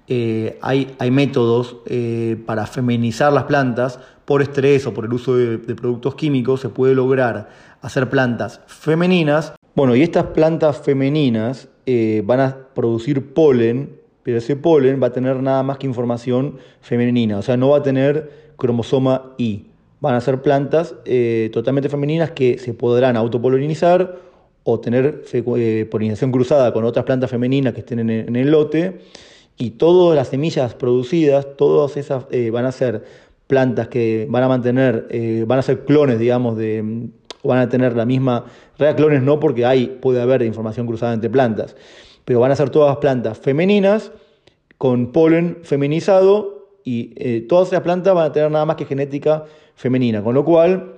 eh, 0.07 0.59
hay, 0.61 0.93
hay, 0.99 1.09
métodos 1.09 1.77
eh, 1.85 2.35
para 2.45 2.65
feminizar 2.65 3.31
las 3.31 3.45
plantas 3.45 3.99
por 4.25 4.41
estrés 4.41 4.85
o 4.85 4.93
por 4.93 5.05
el 5.05 5.13
uso 5.13 5.37
de, 5.37 5.57
productos 5.57 6.15
químicos, 6.15 6.59
se 6.59 6.69
puede 6.69 6.95
lograr 6.95 7.49
hacer 7.81 8.09
plantas 8.09 8.59
femeninas. 8.67 9.53
Bueno, 9.73 9.95
y 9.95 10.01
estas 10.01 10.25
plantas 10.25 10.81
femeninas 10.81 11.69
eh, 11.85 12.23
van 12.25 12.39
a 12.41 12.57
producir 12.73 13.33
polen 13.33 14.00
pero 14.23 14.37
ese 14.37 14.55
polen 14.55 15.01
va 15.01 15.07
a 15.07 15.13
tener 15.13 15.41
nada 15.41 15.63
más 15.63 15.77
que 15.77 15.87
información 15.87 16.57
femenina, 16.81 17.39
o 17.39 17.41
sea, 17.41 17.57
no 17.57 17.69
va 17.69 17.77
a 17.77 17.83
tener 17.83 18.51
cromosoma 18.61 19.33
Y. 19.37 19.65
Van 19.99 20.15
a 20.15 20.21
ser 20.21 20.41
plantas 20.41 20.95
eh, 21.05 21.49
totalmente 21.53 21.89
femeninas 21.89 22.31
que 22.31 22.57
se 22.57 22.73
podrán 22.73 23.17
autopolinizar 23.17 24.17
o 24.63 24.79
tener 24.79 25.23
eh, 25.33 25.87
polinización 25.89 26.31
cruzada 26.31 26.71
con 26.73 26.83
otras 26.83 27.05
plantas 27.05 27.29
femeninas 27.29 27.73
que 27.73 27.79
estén 27.79 28.09
en 28.09 28.35
el, 28.35 28.51
lote. 28.51 28.99
Y 29.57 29.71
todas 29.71 30.15
las 30.15 30.29
semillas 30.29 30.73
producidas, 30.73 31.47
todas 31.55 31.97
esas 31.97 32.25
eh, 32.31 32.49
van 32.49 32.65
a 32.65 32.71
ser 32.71 33.03
plantas 33.45 33.89
que 33.89 34.25
van 34.29 34.43
a 34.43 34.47
mantener, 34.47 35.45
van 35.45 35.59
a 35.59 35.61
ser 35.61 35.83
clones, 35.83 36.17
digamos, 36.19 36.57
de, 36.57 37.09
van 37.43 37.59
a 37.59 37.69
tener 37.69 37.95
la 37.95 38.05
misma, 38.05 38.45
real 38.79 38.95
clones 38.95 39.21
no 39.21 39.39
porque 39.39 39.65
hay, 39.65 39.87
puede 40.01 40.21
haber 40.21 40.41
información 40.43 40.87
cruzada 40.87 41.13
entre 41.13 41.29
plantas 41.29 41.75
pero 42.31 42.39
van 42.39 42.51
a 42.51 42.55
ser 42.55 42.69
todas 42.69 42.95
plantas 42.95 43.37
femeninas 43.39 44.13
con 44.77 45.11
polen 45.11 45.57
feminizado 45.63 46.69
y 46.85 47.11
eh, 47.17 47.41
todas 47.41 47.67
esas 47.67 47.81
plantas 47.81 48.15
van 48.15 48.27
a 48.27 48.31
tener 48.31 48.49
nada 48.49 48.63
más 48.63 48.77
que 48.77 48.85
genética 48.85 49.43
femenina, 49.75 50.23
con 50.23 50.33
lo 50.33 50.45
cual 50.45 50.93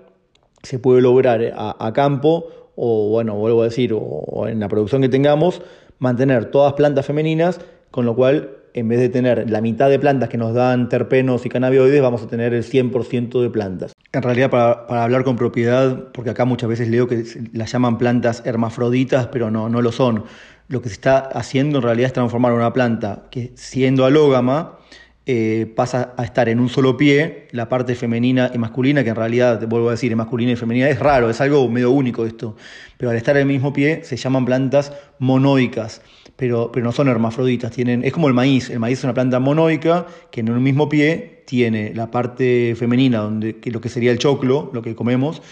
se 0.61 0.77
puede 0.77 1.01
lograr 1.01 1.51
a, 1.57 1.91
campo 1.91 2.69
o 2.75 3.09
bueno, 3.09 3.33
vuelvo 3.33 3.61
a 3.61 3.63
decir, 3.63 3.95
o, 3.95 4.47
en 4.47 4.59
la 4.59 4.67
producción 4.67 5.01
que 5.01 5.09
tengamos, 5.09 5.63
mantener 5.97 6.51
todas 6.51 6.73
plantas 6.73 7.07
femeninas, 7.07 7.59
con 7.89 8.05
lo 8.05 8.15
cual 8.15 8.51
en 8.75 8.87
vez 8.87 8.99
de 8.99 9.09
tener 9.09 9.49
la 9.49 9.59
mitad 9.59 9.89
de 9.89 9.97
plantas 9.97 10.29
que 10.29 10.37
nos 10.37 10.53
dan 10.53 10.87
terpenos 10.87 11.47
y 11.47 11.49
cannabinoides, 11.49 12.01
vamos 12.01 12.21
a 12.21 12.27
tener 12.27 12.53
el 12.53 12.63
100% 12.63 13.41
de 13.41 13.49
plantas. 13.49 13.93
En 14.11 14.21
realidad, 14.21 14.51
para, 14.51 14.85
para, 14.85 15.03
hablar 15.03 15.23
con 15.23 15.35
propiedad, 15.35 16.11
porque 16.11 16.29
acá 16.29 16.45
muchas 16.45 16.69
veces 16.69 16.89
leo 16.89 17.07
que 17.07 17.23
las 17.53 17.71
llaman 17.71 17.97
plantas 17.97 18.43
hermafroditas, 18.45 19.27
pero 19.27 19.49
no, 19.49 19.69
no 19.69 19.81
lo 19.81 19.91
son 19.91 20.25
lo 20.73 20.81
que 20.81 20.89
se 20.89 20.95
está 20.95 21.19
haciendo 21.19 21.77
en 21.77 21.83
realidad 21.83 22.07
es 22.07 22.13
transformar 22.13 22.51
una 22.51 22.73
planta 22.73 23.27
que 23.29 23.51
siendo 23.53 24.05
alógama 24.05 24.79
eh, 25.27 25.71
pasa 25.75 26.15
a 26.17 26.23
estar 26.23 26.49
en 26.49 26.59
un 26.59 26.67
solo 26.67 26.97
pie, 26.97 27.47
la 27.51 27.69
parte 27.69 27.93
femenina 27.93 28.51
y 28.51 28.57
masculina, 28.57 29.03
que 29.03 29.11
en 29.11 29.15
realidad, 29.15 29.65
vuelvo 29.67 29.89
a 29.89 29.91
decir, 29.91 30.13
masculina 30.15 30.51
y 30.51 30.55
femenina, 30.55 30.89
es 30.89 30.97
raro, 30.97 31.29
es 31.29 31.39
algo 31.41 31.69
medio 31.69 31.91
único 31.91 32.25
esto, 32.25 32.57
pero 32.97 33.11
al 33.11 33.17
estar 33.17 33.37
en 33.37 33.43
el 33.43 33.47
mismo 33.47 33.71
pie 33.71 34.01
se 34.03 34.17
llaman 34.17 34.45
plantas 34.45 34.91
monoicas, 35.19 36.01
pero, 36.35 36.71
pero 36.73 36.83
no 36.83 36.91
son 36.91 37.07
hermafroditas, 37.07 37.71
tienen, 37.71 38.03
es 38.03 38.11
como 38.11 38.27
el 38.27 38.33
maíz, 38.33 38.71
el 38.71 38.79
maíz 38.79 38.97
es 38.97 39.03
una 39.03 39.13
planta 39.13 39.39
monoica 39.39 40.07
que 40.31 40.41
en 40.41 40.49
un 40.49 40.61
mismo 40.63 40.89
pie 40.89 41.43
tiene 41.45 41.93
la 41.93 42.09
parte 42.09 42.75
femenina, 42.75 43.19
donde, 43.19 43.57
lo 43.65 43.79
que 43.79 43.89
sería 43.89 44.11
el 44.11 44.17
choclo, 44.17 44.71
lo 44.73 44.81
que 44.81 44.95
comemos, 44.95 45.43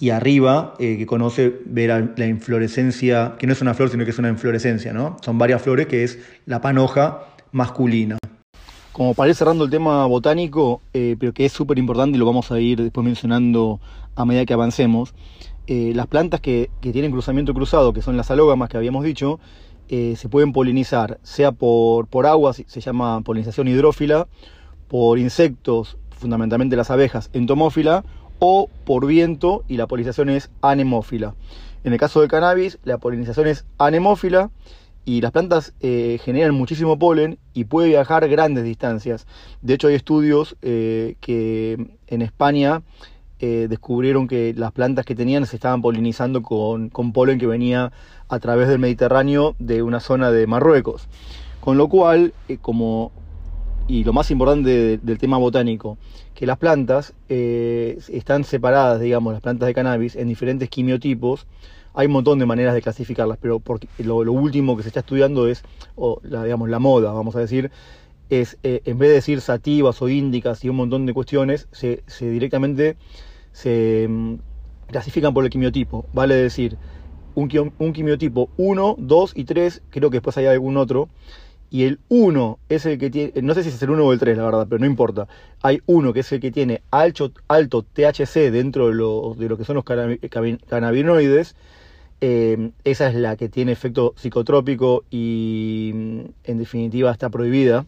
y 0.00 0.08
arriba, 0.08 0.74
eh, 0.78 0.96
que 0.96 1.04
conoce 1.04 1.54
ver 1.66 2.14
la 2.16 2.26
inflorescencia, 2.26 3.34
que 3.38 3.46
no 3.46 3.52
es 3.52 3.60
una 3.60 3.74
flor, 3.74 3.90
sino 3.90 4.04
que 4.04 4.10
es 4.10 4.18
una 4.18 4.30
inflorescencia, 4.30 4.94
¿no? 4.94 5.18
Son 5.20 5.36
varias 5.36 5.60
flores, 5.60 5.86
que 5.86 6.02
es 6.02 6.18
la 6.46 6.62
panoja 6.62 7.26
masculina. 7.52 8.16
Como 8.92 9.12
para 9.12 9.28
ir 9.28 9.34
cerrando 9.34 9.64
el 9.64 9.70
tema 9.70 10.06
botánico, 10.06 10.80
eh, 10.94 11.16
pero 11.20 11.34
que 11.34 11.44
es 11.44 11.52
súper 11.52 11.78
importante 11.78 12.16
y 12.16 12.18
lo 12.18 12.24
vamos 12.24 12.50
a 12.50 12.58
ir 12.58 12.82
después 12.82 13.04
mencionando 13.04 13.78
a 14.16 14.24
medida 14.24 14.46
que 14.46 14.54
avancemos, 14.54 15.14
eh, 15.66 15.92
las 15.94 16.06
plantas 16.06 16.40
que, 16.40 16.70
tienen 16.80 17.12
cruzamiento 17.12 17.52
cruzado, 17.52 17.92
que 17.92 18.00
son 18.00 18.16
las 18.16 18.30
alógamas 18.30 18.70
que 18.70 18.78
habíamos 18.78 19.04
dicho, 19.04 19.38
se 19.88 20.28
pueden 20.28 20.52
polinizar, 20.52 21.18
sea 21.24 21.50
por, 21.50 22.06
por 22.06 22.24
agua, 22.24 22.52
se 22.52 22.80
llama 22.80 23.22
polinización 23.22 23.66
hidrófila, 23.66 24.28
por 24.86 25.18
insectos, 25.18 25.98
fundamentalmente 26.10 26.76
las 26.76 26.92
abejas, 26.92 27.28
entomófila, 27.32 28.04
o 28.40 28.68
por 28.84 29.06
viento 29.06 29.62
y 29.68 29.76
la 29.76 29.86
polinización 29.86 30.30
es 30.30 30.50
anemófila. 30.60 31.34
En 31.84 31.92
el 31.92 31.98
caso 31.98 32.20
del 32.20 32.28
cannabis, 32.28 32.78
la 32.82 32.98
polinización 32.98 33.46
es 33.46 33.64
anemófila 33.78 34.50
y 35.04 35.20
las 35.20 35.30
plantas 35.30 35.72
eh, 35.80 36.18
generan 36.22 36.54
muchísimo 36.54 36.98
polen 36.98 37.38
y 37.54 37.64
puede 37.64 37.88
viajar 37.88 38.28
grandes 38.28 38.64
distancias. 38.64 39.26
De 39.62 39.74
hecho, 39.74 39.88
hay 39.88 39.94
estudios 39.94 40.56
eh, 40.62 41.16
que 41.20 41.98
en 42.06 42.22
España 42.22 42.82
eh, 43.38 43.66
descubrieron 43.70 44.28
que 44.28 44.52
las 44.54 44.72
plantas 44.72 45.06
que 45.06 45.14
tenían 45.14 45.46
se 45.46 45.56
estaban 45.56 45.80
polinizando 45.80 46.42
con, 46.42 46.90
con, 46.90 47.12
polen 47.12 47.38
que 47.38 47.46
venía 47.46 47.92
a 48.28 48.38
través 48.38 48.68
del 48.68 48.78
Mediterráneo 48.78 49.56
de 49.58 49.82
una 49.82 50.00
zona 50.00 50.30
de 50.30 50.46
Marruecos. 50.46 51.08
Con 51.60 51.78
lo 51.78 51.88
cual, 51.88 52.32
como 52.60 53.12
y 53.90 54.04
lo 54.04 54.12
más 54.12 54.30
importante 54.30 54.98
del 54.98 55.18
tema 55.18 55.36
botánico, 55.36 55.98
que 56.32 56.46
las 56.46 56.58
plantas 56.58 57.12
eh, 57.28 57.98
están 58.08 58.44
separadas, 58.44 59.00
digamos, 59.00 59.32
las 59.32 59.42
plantas 59.42 59.66
de 59.66 59.74
cannabis 59.74 60.14
en 60.14 60.28
diferentes 60.28 60.68
quimiotipos. 60.68 61.48
Hay 61.94 62.06
un 62.06 62.12
montón 62.12 62.38
de 62.38 62.46
maneras 62.46 62.74
de 62.74 62.82
clasificarlas, 62.82 63.38
pero 63.42 63.58
porque 63.58 63.88
lo, 63.98 64.18
último 64.18 64.76
que 64.76 64.84
se 64.84 64.90
está 64.90 65.00
estudiando 65.00 65.48
es, 65.48 65.64
o 65.96 66.20
la, 66.22 66.44
digamos, 66.44 66.68
la 66.68 66.78
moda, 66.78 67.10
vamos 67.10 67.34
a 67.34 67.40
decir, 67.40 67.72
es 68.28 68.58
eh, 68.62 68.80
en 68.84 68.96
vez 68.96 69.08
de 69.08 69.14
decir 69.16 69.40
sativas 69.40 70.00
o 70.00 70.08
índicas 70.08 70.64
y 70.64 70.68
un 70.68 70.76
montón 70.76 71.04
de 71.04 71.12
cuestiones, 71.12 71.66
se, 71.72 72.04
directamente 72.20 72.96
se 73.50 74.06
mm, 74.08 74.34
clasifican 74.86 75.34
por 75.34 75.42
el 75.42 75.50
quimiotipo. 75.50 76.06
Vale 76.12 76.36
decir, 76.36 76.78
un, 77.34 77.72
un 77.76 77.92
quimiotipo 77.92 78.50
1, 78.56 78.94
2 78.98 79.32
y 79.34 79.42
3, 79.42 79.82
creo 79.90 80.10
que 80.10 80.18
después 80.18 80.36
hay 80.36 80.46
algún 80.46 80.76
otro, 80.76 81.08
y 81.70 81.84
el 81.84 82.00
1 82.08 82.58
es 82.68 82.84
el 82.84 82.98
que 82.98 83.10
tiene, 83.10 83.32
no 83.42 83.54
sé 83.54 83.62
si 83.62 83.68
es 83.68 83.82
el 83.82 83.90
1 83.90 84.04
o 84.04 84.12
el 84.12 84.18
3, 84.18 84.36
la 84.36 84.44
verdad, 84.44 84.66
pero 84.68 84.80
no 84.80 84.86
importa. 84.86 85.28
Hay 85.62 85.80
uno 85.86 86.12
que 86.12 86.20
es 86.20 86.32
el 86.32 86.40
que 86.40 86.50
tiene 86.50 86.82
alto, 86.90 87.32
alto 87.46 87.82
THC 87.82 88.50
dentro 88.50 88.88
de 88.88 88.94
lo, 88.94 89.34
de 89.38 89.48
lo 89.48 89.56
que 89.56 89.64
son 89.64 89.76
los 89.76 89.84
cannabinoides. 89.84 91.54
Eh, 92.20 92.70
esa 92.84 93.08
es 93.08 93.14
la 93.14 93.36
que 93.36 93.48
tiene 93.48 93.72
efecto 93.72 94.12
psicotrópico 94.16 95.04
y 95.10 95.90
en 96.44 96.58
definitiva 96.58 97.10
está 97.12 97.30
prohibida 97.30 97.86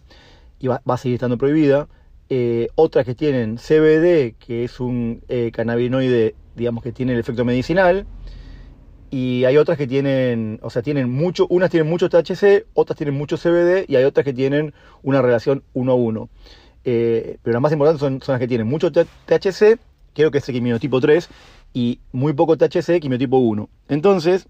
y 0.59 0.69
va, 0.69 0.81
a 0.87 0.97
seguir 0.97 1.17
estando 1.17 1.37
prohibida. 1.37 1.89
Eh, 2.31 2.69
otras 2.77 3.05
que 3.05 3.15
tienen 3.15 3.57
CBD, 3.57 4.37
que 4.39 4.65
es 4.65 4.81
un 4.81 5.23
eh, 5.29 5.51
cannabinoide, 5.53 6.35
digamos 6.57 6.85
que 6.85 6.93
tiene 6.93 7.13
el 7.15 7.19
efecto 7.19 7.45
medicinal 7.45 8.07
y 9.13 9.45
hay 9.45 9.59
otras 9.59 9.77
que 9.77 9.87
tienen, 9.87 10.59
o 10.63 10.71
sea, 10.71 10.81
tienen 10.81 11.11
mucho, 11.11 11.47
unas 11.51 11.69
tienen 11.69 11.87
mucho 11.87 12.09
THC, 12.09 12.65
otras 12.73 12.97
tienen 12.97 13.15
mucho 13.15 13.37
CBD 13.37 13.85
y 13.87 13.97
hay 13.97 14.05
otras 14.05 14.25
que 14.25 14.33
tienen 14.33 14.73
una 15.03 15.21
relación 15.21 15.63
uno 15.75 15.93
a 15.93 15.95
uno. 15.95 16.31
Eh, 16.83 17.37
pero 17.43 17.53
las 17.53 17.61
más 17.61 17.73
importantes 17.73 18.01
son, 18.01 18.21
las 18.27 18.41
que 18.41 18.49
tienen 18.49 18.67
mucho 18.67 18.91
THC, 18.91 19.79
creo 20.15 20.31
que 20.31 20.39
es 20.39 20.49
el 20.49 20.55
quimiotipo 20.55 20.99
3, 20.99 21.29
y 21.75 22.01
muy 22.13 22.33
poco 22.33 22.57
THC, 22.57 23.01
quimiotipo 23.03 23.37
1. 23.37 23.69
Entonces, 23.91 24.49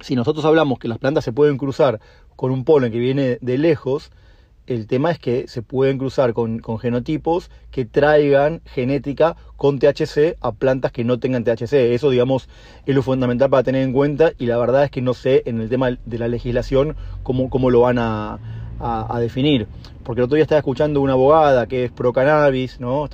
si 0.00 0.16
nosotros 0.16 0.44
hablamos 0.44 0.80
que 0.80 0.88
las 0.88 0.98
plantas 0.98 1.22
se 1.22 1.32
pueden 1.32 1.56
cruzar 1.56 2.00
con 2.34 2.50
un 2.50 2.64
polen 2.64 2.90
que 2.90 2.98
viene 2.98 3.38
de 3.40 3.56
lejos, 3.56 4.10
El 4.66 4.88
tema 4.88 5.12
es 5.12 5.20
que 5.20 5.46
se 5.46 5.62
pueden 5.62 5.96
cruzar 5.96 6.32
con, 6.32 6.60
genotipos 6.80 7.52
que 7.70 7.84
traigan 7.84 8.62
genética 8.64 9.36
con 9.56 9.78
THC 9.78 10.36
a 10.40 10.50
plantas 10.50 10.90
que 10.90 11.04
no 11.04 11.20
tengan 11.20 11.44
THC. 11.44 11.72
Eso, 11.94 12.10
digamos, 12.10 12.48
es 12.84 12.92
lo 12.92 13.02
fundamental 13.02 13.48
para 13.48 13.62
tener 13.62 13.82
en 13.82 13.92
cuenta 13.92 14.32
y 14.38 14.46
la 14.46 14.58
verdad 14.58 14.82
es 14.82 14.90
que 14.90 15.02
no 15.02 15.14
sé 15.14 15.44
en 15.46 15.60
el 15.60 15.68
tema 15.68 15.96
de 16.04 16.18
la 16.18 16.26
legislación 16.26 16.96
cómo, 17.22 17.70
lo 17.70 17.82
van 17.82 17.98
a, 18.00 18.40
definir. 19.20 19.68
Porque 20.02 20.20
el 20.20 20.24
otro 20.24 20.34
día 20.34 20.42
estaba 20.42 20.58
escuchando 20.58 21.00
una 21.00 21.12
abogada 21.12 21.68
que 21.68 21.84
es 21.84 21.92
pro 21.92 22.12
cannabis, 22.12 22.80
¿no? 22.80 23.08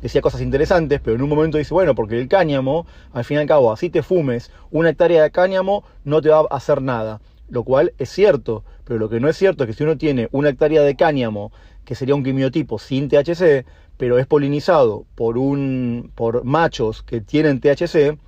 Decía 0.00 0.22
cosas 0.22 0.40
interesantes, 0.40 1.00
pero 1.04 1.16
en 1.16 1.22
un 1.22 1.28
momento 1.28 1.58
dice, 1.58 1.74
bueno, 1.74 1.94
porque 1.94 2.18
el 2.18 2.28
cáñamo, 2.28 2.86
al 3.12 3.24
fin 3.24 3.36
y 3.36 3.40
al 3.40 3.46
cabo, 3.46 3.72
así 3.72 3.90
te 3.90 4.02
fumes 4.02 4.50
una 4.70 4.88
hectárea 4.88 5.22
de 5.22 5.30
cáñamo, 5.30 5.84
no 6.04 6.22
te 6.22 6.30
va 6.30 6.46
a 6.50 6.56
hacer 6.56 6.80
nada 6.80 7.20
lo 7.52 7.64
cual 7.64 7.92
es 7.98 8.08
cierto, 8.08 8.64
pero 8.84 8.98
lo 8.98 9.08
que 9.08 9.20
no 9.20 9.28
es 9.28 9.36
cierto 9.36 9.64
es 9.64 9.68
que 9.68 9.74
si 9.74 9.82
uno 9.84 9.96
tiene 9.96 10.28
una 10.32 10.50
hectárea 10.50 10.82
de 10.82 10.96
cáñamo, 10.96 11.52
que 11.84 11.94
sería 11.94 12.14
un 12.14 12.24
quimiotipo 12.24 12.78
sin 12.78 13.08
THC, 13.08 13.64
pero 13.96 14.18
es 14.18 14.26
polinizado 14.26 15.06
por, 15.14 15.38
un, 15.38 16.10
por 16.14 16.44
machos 16.44 17.02
que 17.02 17.20
tienen 17.20 17.60
THC, 17.60 18.18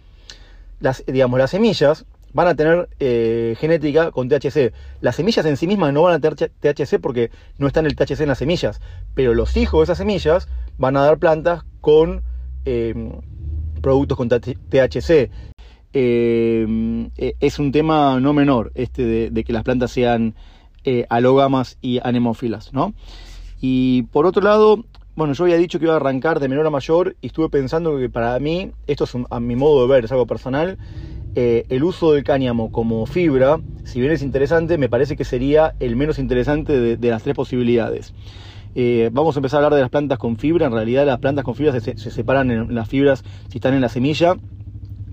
las, 0.80 1.04
digamos, 1.06 1.38
las 1.38 1.50
semillas 1.50 2.04
van 2.32 2.48
a 2.48 2.54
tener 2.54 2.88
eh, 2.98 3.56
genética 3.58 4.10
con 4.10 4.28
THC. 4.28 4.72
Las 5.00 5.16
semillas 5.16 5.46
en 5.46 5.56
sí 5.56 5.66
mismas 5.66 5.92
no 5.92 6.02
van 6.02 6.14
a 6.14 6.20
tener 6.20 6.50
THC 6.50 7.00
porque 7.00 7.30
no 7.58 7.66
está 7.66 7.80
en 7.80 7.86
el 7.86 7.96
THC 7.96 8.20
en 8.20 8.28
las 8.28 8.38
semillas, 8.38 8.80
pero 9.14 9.34
los 9.34 9.56
hijos 9.56 9.80
de 9.80 9.84
esas 9.84 9.98
semillas 9.98 10.48
van 10.76 10.96
a 10.96 11.02
dar 11.02 11.18
plantas 11.18 11.62
con 11.80 12.22
eh, 12.64 12.94
productos 13.80 14.18
con 14.18 14.28
THC. 14.28 15.30
Eh, 15.96 16.66
eh, 17.16 17.34
es 17.38 17.60
un 17.60 17.70
tema 17.70 18.18
no 18.18 18.32
menor 18.32 18.72
este 18.74 19.30
de, 19.30 19.44
que 19.44 19.52
las 19.52 19.62
plantas 19.62 19.92
sean 19.92 20.34
eh, 20.82 21.06
alógamas 21.08 21.78
y 21.80 22.00
anemófilas, 22.02 22.72
¿no? 22.72 22.94
Y 23.60 24.02
por 24.10 24.26
otro 24.26 24.42
lado, 24.42 24.84
bueno, 25.14 25.34
yo 25.34 25.44
había 25.44 25.56
dicho 25.56 25.78
que 25.78 25.84
iba 25.84 25.94
a 25.94 25.98
arrancar 25.98 26.40
de 26.40 26.48
menor 26.48 26.66
a 26.66 26.70
mayor 26.70 27.14
y 27.22 27.28
estuve 27.28 27.48
pensando 27.48 27.96
que 27.96 28.10
para 28.10 28.36
mí, 28.40 28.72
esto 28.88 29.04
es 29.04 29.12
a 29.30 29.38
mi 29.38 29.54
modo 29.54 29.86
de 29.86 29.94
ver, 29.94 30.04
es 30.04 30.10
algo 30.10 30.26
personal, 30.26 30.78
el 31.36 31.82
uso 31.82 32.12
del 32.12 32.22
cáñamo 32.22 32.70
como 32.70 33.06
fibra, 33.06 33.60
si 33.84 34.00
bien 34.00 34.12
es 34.12 34.22
interesante, 34.22 34.78
me 34.78 34.88
parece 34.88 35.16
que 35.16 35.24
sería 35.24 35.74
el 35.80 35.96
menos 35.96 36.18
interesante 36.18 36.96
de, 36.96 37.10
las 37.10 37.22
tres 37.22 37.34
posibilidades. 37.34 38.12
vamos 39.12 39.36
a 39.36 39.38
empezar 39.38 39.62
a 39.62 39.66
hablar 39.66 39.76
de 39.76 39.82
las 39.82 39.90
plantas 39.90 40.18
con 40.18 40.36
fibra. 40.36 40.66
En 40.66 40.72
realidad, 40.72 41.06
las 41.06 41.18
plantas 41.18 41.44
con 41.44 41.54
fibra 41.54 41.72
se, 41.80 41.96
se 41.96 42.10
separan 42.10 42.50
en 42.50 42.74
las 42.74 42.88
fibras 42.88 43.24
si 43.48 43.58
están 43.58 43.74
en 43.74 43.80
la 43.80 43.88
semilla 43.88 44.36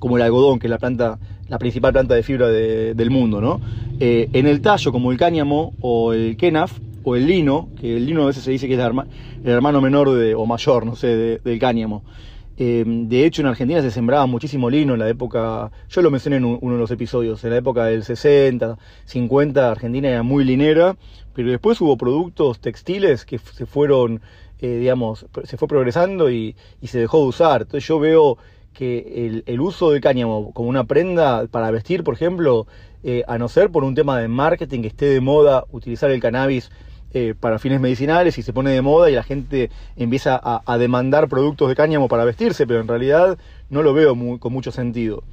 como 0.01 0.17
el 0.17 0.24
algodón, 0.24 0.58
que 0.58 0.65
es 0.65 0.72
la 0.72 0.79
planta, 0.79 1.20
la 1.48 1.60
principal 1.60 1.93
planta 1.93 2.15
de 2.15 2.24
fibra 2.24 2.50
del 2.50 3.10
mundo, 3.12 3.39
¿no? 3.39 3.62
Eh, 4.00 4.29
en 4.34 4.48
el 4.48 4.60
tallo, 4.60 4.91
como 4.91 5.12
el 5.12 5.17
cáñamo 5.20 5.74
o 5.79 6.12
el 6.12 6.36
kenaf, 6.38 6.79
o 7.03 7.15
el 7.15 7.27
lino, 7.27 7.70
que 7.79 7.98
el 7.98 8.08
lino 8.08 8.24
a 8.24 8.25
veces 8.25 8.43
se 8.43 8.50
dice 8.50 8.67
que 8.67 8.74
es 8.74 8.79
el, 8.79 9.48
hermano 9.48 9.79
menor 9.79 10.10
de, 10.12 10.34
o 10.34 10.48
mayor, 10.48 10.88
no 10.88 10.96
sé, 10.96 11.39
del 11.43 11.60
cáñamo. 11.60 12.03
Eh, 12.58 12.84
de 12.86 13.25
hecho, 13.25 13.43
en 13.43 13.48
Argentina 13.48 13.79
se 13.84 13.91
sembraba 13.91 14.25
muchísimo 14.25 14.72
lino 14.72 14.93
en 14.93 15.00
la 15.00 15.08
época, 15.08 15.70
yo 15.88 16.01
lo 16.01 16.10
mencioné 16.10 16.38
en 16.38 16.46
uno 16.46 16.74
de 16.74 16.79
los 16.79 16.89
episodios, 16.89 17.43
en 17.43 17.51
la 17.51 17.58
época 17.58 17.86
del 17.86 18.03
60, 18.03 18.79
50, 19.05 19.72
Argentina 19.72 20.10
era 20.10 20.24
muy 20.24 20.43
linera, 20.43 20.96
pero 21.36 21.51
después 21.51 21.79
hubo 21.79 21.96
productos 21.96 22.60
textiles 22.60 23.24
que 23.24 23.38
se 23.38 23.67
fueron, 23.67 24.20
eh, 24.60 24.77
digamos, 24.77 25.27
se 25.43 25.58
fue 25.58 25.67
progresando 25.67 26.31
y, 26.31 26.55
y 26.81 26.88
se 26.88 26.98
dejó 26.98 27.20
de 27.20 27.27
usar. 27.27 27.62
Entonces 27.62 27.88
yo 27.88 28.00
veo 28.00 28.39
que 28.73 29.43
el, 29.45 29.61
uso 29.61 29.91
del 29.91 30.01
cáñamo 30.01 30.51
como 30.53 30.69
una 30.69 30.85
prenda 30.85 31.47
para 31.47 31.71
vestir, 31.71 32.03
por 32.03 32.13
ejemplo, 32.13 32.67
eh, 33.03 33.23
a 33.27 33.37
no 33.37 33.49
ser 33.49 33.69
por 33.69 33.83
un 33.83 33.95
tema 33.95 34.19
de 34.19 34.27
marketing 34.27 34.81
que 34.81 34.87
esté 34.87 35.05
de 35.05 35.21
moda 35.21 35.65
utilizar 35.71 36.11
el 36.11 36.21
cannabis 36.21 36.71
eh, 37.13 37.33
para 37.37 37.59
fines 37.59 37.81
medicinales 37.81 38.37
y 38.37 38.41
se 38.41 38.53
pone 38.53 38.71
de 38.71 38.81
moda 38.81 39.09
y 39.09 39.15
la 39.15 39.23
gente 39.23 39.69
empieza 39.97 40.39
a, 40.41 40.77
demandar 40.77 41.27
productos 41.27 41.67
de 41.67 41.75
cáñamo 41.75 42.07
para 42.07 42.23
vestirse, 42.23 42.65
pero 42.65 42.79
en 42.79 42.87
realidad 42.87 43.37
no 43.69 43.83
lo 43.83 43.93
veo 43.93 44.15
con 44.39 44.53
mucho 44.53 44.71
sentido. 44.71 45.23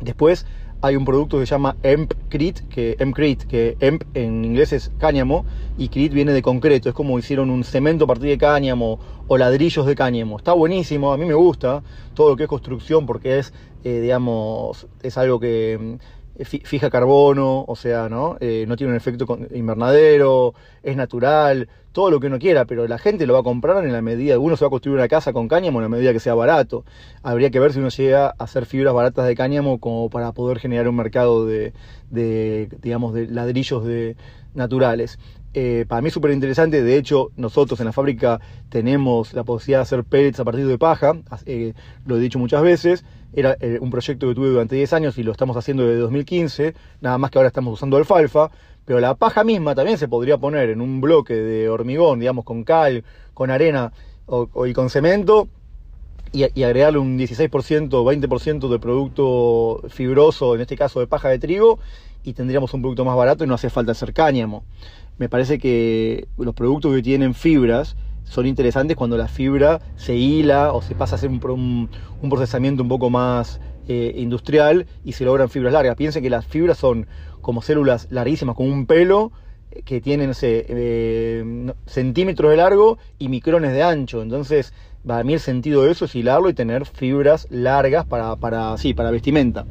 Después 0.00 0.46
hay 0.80 0.96
un 0.96 1.04
producto 1.04 1.38
que 1.38 1.46
se 1.46 1.50
llama 1.50 1.76
Hempcrete, 1.82 2.62
que 2.68 2.96
Hempcrete, 2.98 3.46
que 3.46 3.76
Hemp 3.80 4.04
en 4.14 4.44
inglés 4.44 4.72
es 4.72 4.92
cáñamo 4.98 5.44
y 5.76 5.88
Crete 5.88 6.14
viene 6.14 6.32
de 6.32 6.42
concreto, 6.42 6.88
es 6.88 6.94
como 6.94 7.18
hicieron 7.18 7.50
un 7.50 7.64
cemento 7.64 8.04
a 8.04 8.08
partir 8.08 8.28
de 8.28 8.38
cáñamo 8.38 8.98
o 9.26 9.38
ladrillos 9.38 9.86
de 9.86 9.94
cáñamo. 9.94 10.36
Está 10.38 10.52
buenísimo, 10.52 11.12
a 11.12 11.16
mí 11.16 11.24
me 11.24 11.34
gusta 11.34 11.82
todo 12.14 12.30
lo 12.30 12.36
que 12.36 12.44
es 12.44 12.48
construcción 12.48 13.06
porque 13.06 13.38
es, 13.38 13.52
eh, 13.84 14.00
digamos, 14.00 14.86
es 15.02 15.18
algo 15.18 15.40
que 15.40 15.98
fija 16.44 16.90
carbono, 16.90 17.64
o 17.66 17.76
sea, 17.76 18.08
¿no? 18.08 18.36
Eh, 18.40 18.64
no 18.68 18.76
tiene 18.76 18.92
un 18.92 18.96
efecto 18.96 19.26
invernadero, 19.54 20.54
es 20.82 20.96
natural, 20.96 21.68
todo 21.92 22.10
lo 22.10 22.20
que 22.20 22.28
uno 22.28 22.38
quiera, 22.38 22.64
pero 22.64 22.86
la 22.86 22.98
gente 22.98 23.26
lo 23.26 23.34
va 23.34 23.40
a 23.40 23.42
comprar 23.42 23.84
en 23.84 23.92
la 23.92 24.02
medida, 24.02 24.38
uno 24.38 24.56
se 24.56 24.64
va 24.64 24.68
a 24.68 24.70
construir 24.70 24.98
una 24.98 25.08
casa 25.08 25.32
con 25.32 25.48
cáñamo 25.48 25.78
en 25.78 25.84
la 25.84 25.88
medida 25.88 26.12
que 26.12 26.20
sea 26.20 26.34
barato. 26.34 26.84
Habría 27.22 27.50
que 27.50 27.60
ver 27.60 27.72
si 27.72 27.80
uno 27.80 27.88
llega 27.88 28.28
a 28.28 28.34
hacer 28.38 28.66
fibras 28.66 28.94
baratas 28.94 29.26
de 29.26 29.34
cáñamo 29.34 29.78
como 29.78 30.10
para 30.10 30.32
poder 30.32 30.58
generar 30.58 30.88
un 30.88 30.96
mercado 30.96 31.44
de, 31.46 31.72
de 32.10 32.68
digamos, 32.82 33.14
de 33.14 33.26
ladrillos 33.26 33.84
de, 33.84 34.16
naturales. 34.54 35.18
Eh, 35.54 35.86
para 35.88 36.02
mí 36.02 36.08
es 36.08 36.14
súper 36.14 36.30
interesante, 36.30 36.82
de 36.82 36.96
hecho 36.96 37.30
nosotros 37.36 37.80
en 37.80 37.86
la 37.86 37.92
fábrica 37.92 38.38
tenemos 38.68 39.32
la 39.32 39.44
posibilidad 39.44 39.78
de 39.78 39.82
hacer 39.82 40.04
pellets 40.04 40.38
a 40.40 40.44
partir 40.44 40.66
de 40.66 40.76
paja, 40.76 41.14
lo 42.06 42.16
he 42.16 42.20
dicho 42.20 42.38
muchas 42.38 42.62
veces, 42.62 43.04
era 43.32 43.56
eh, 43.60 43.78
un 43.80 43.90
proyecto 43.90 44.28
que 44.28 44.34
tuve 44.34 44.48
durante 44.48 44.76
10 44.76 44.92
años 44.92 45.18
y 45.18 45.22
lo 45.22 45.32
estamos 45.32 45.56
haciendo 45.56 45.84
desde 45.84 46.00
2015, 46.00 46.74
nada 47.00 47.18
más 47.18 47.30
que 47.30 47.38
ahora 47.38 47.48
estamos 47.48 47.74
usando 47.74 47.96
alfalfa, 47.96 48.50
pero 48.84 49.00
la 49.00 49.14
paja 49.14 49.44
misma 49.44 49.74
también 49.74 49.98
se 49.98 50.08
podría 50.08 50.38
poner 50.38 50.70
en 50.70 50.80
un 50.80 51.00
bloque 51.00 51.34
de 51.34 51.68
hormigón, 51.68 52.20
digamos, 52.20 52.44
con 52.44 52.64
cal, 52.64 53.04
con 53.34 53.50
arena 53.50 53.92
o, 54.26 54.66
y 54.66 54.72
con 54.72 54.88
cemento, 54.88 55.48
y, 56.32 56.44
agregarle 56.62 56.98
un 56.98 57.18
16% 57.18 57.92
o 57.92 58.04
20% 58.04 58.68
de 58.68 58.78
producto 58.78 59.82
fibroso, 59.88 60.54
en 60.54 60.62
este 60.62 60.76
caso 60.76 61.00
de 61.00 61.06
paja 61.06 61.28
de 61.28 61.38
trigo, 61.38 61.78
y 62.24 62.32
tendríamos 62.32 62.72
un 62.74 62.82
producto 62.82 63.04
más 63.04 63.16
barato 63.16 63.44
y 63.44 63.46
no 63.46 63.54
hace 63.54 63.70
falta 63.70 63.92
hacer 63.92 64.12
cáñamo. 64.12 64.64
Me 65.18 65.28
parece 65.28 65.58
que 65.58 66.28
los 66.38 66.54
productos 66.54 66.94
que 66.94 67.02
tienen 67.02 67.34
fibras, 67.34 67.96
son 68.28 68.46
interesantes 68.46 68.96
cuando 68.96 69.16
la 69.16 69.26
fibra 69.26 69.80
se 69.96 70.14
hila 70.14 70.72
o 70.72 70.82
se 70.82 70.94
pasa 70.94 71.14
a 71.14 71.16
hacer 71.16 71.30
un, 71.30 71.88
procesamiento 72.28 72.82
un 72.82 72.88
poco 72.88 73.10
más 73.10 73.60
eh, 73.88 74.12
industrial 74.16 74.86
y 75.04 75.12
se 75.12 75.24
logran 75.24 75.48
fibras 75.48 75.72
largas. 75.72 75.96
Piensen 75.96 76.22
que 76.22 76.30
las 76.30 76.46
fibras 76.46 76.78
son 76.78 77.06
como 77.40 77.62
células 77.62 78.08
larguísimas, 78.10 78.54
como 78.54 78.68
un 78.68 78.86
pelo, 78.86 79.32
eh, 79.70 79.82
que 79.82 80.00
tienen 80.00 80.32
eh, 80.42 81.72
centímetros 81.86 82.50
de 82.50 82.56
largo 82.56 82.98
y 83.18 83.28
micrones 83.28 83.72
de 83.72 83.82
ancho. 83.82 84.22
Entonces, 84.22 84.74
para 85.06 85.24
mí 85.24 85.34
el 85.34 85.40
sentido 85.40 85.82
de 85.84 85.92
eso 85.92 86.04
es 86.04 86.14
hilarlo 86.14 86.50
y 86.50 86.54
tener 86.54 86.84
fibras 86.84 87.46
largas 87.50 88.04
para, 88.04 88.36
para, 88.36 88.76
sí, 88.76 88.92
para 88.92 89.10
vestimenta. 89.10 89.64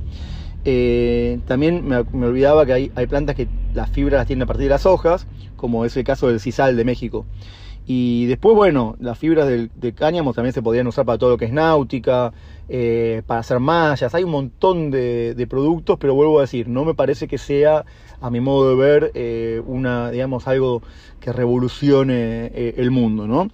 También 1.46 1.88
me, 1.88 1.98
olvidaba 1.98 2.66
que 2.66 2.74
hay, 2.74 3.08
plantas 3.08 3.36
que 3.36 3.48
las 3.74 3.90
fibras 3.90 4.20
las 4.20 4.28
tienen 4.28 4.44
a 4.44 4.46
partir 4.46 4.66
de 4.66 4.70
las 4.70 4.86
hojas, 4.86 5.28
como 5.56 5.86
es 5.86 5.96
el 5.96 6.04
caso 6.04 6.28
del 6.28 6.40
sisal 6.40 6.76
de 6.76 6.84
México. 6.84 7.26
Y 7.90 8.26
después, 8.26 8.54
bueno, 8.54 8.98
las 9.00 9.18
fibras 9.18 9.48
del, 9.48 9.72
de 9.76 9.94
cáñamo 9.94 10.34
también 10.34 10.52
se 10.52 10.62
podrían 10.62 10.88
usar 10.88 11.06
para 11.06 11.18
todo 11.18 11.30
lo 11.30 11.38
que 11.38 11.46
es 11.46 11.54
náutica, 11.54 12.34
eh, 12.68 13.22
para 13.26 13.40
hacer 13.40 13.62
mallas. 13.62 14.14
Hay 14.14 14.26
un 14.26 14.32
montón 14.32 14.92
de, 14.92 15.48
productos, 15.50 15.98
pero 15.98 16.14
vuelvo 16.14 16.40
a 16.40 16.42
decir, 16.42 16.68
no 16.68 16.84
me 16.84 16.94
parece 16.94 17.30
que 17.30 17.38
sea, 17.38 17.86
a 18.20 18.30
mi 18.30 18.42
modo 18.42 18.70
de 18.72 18.76
ver, 18.76 19.12
eh, 19.14 19.62
una, 19.66 20.12
digamos, 20.12 20.50
algo 20.50 20.82
que 21.22 21.32
revolucione 21.32 22.52
eh, 22.54 22.76
el 22.78 22.92
mundo, 22.92 23.28
¿no? 23.28 23.50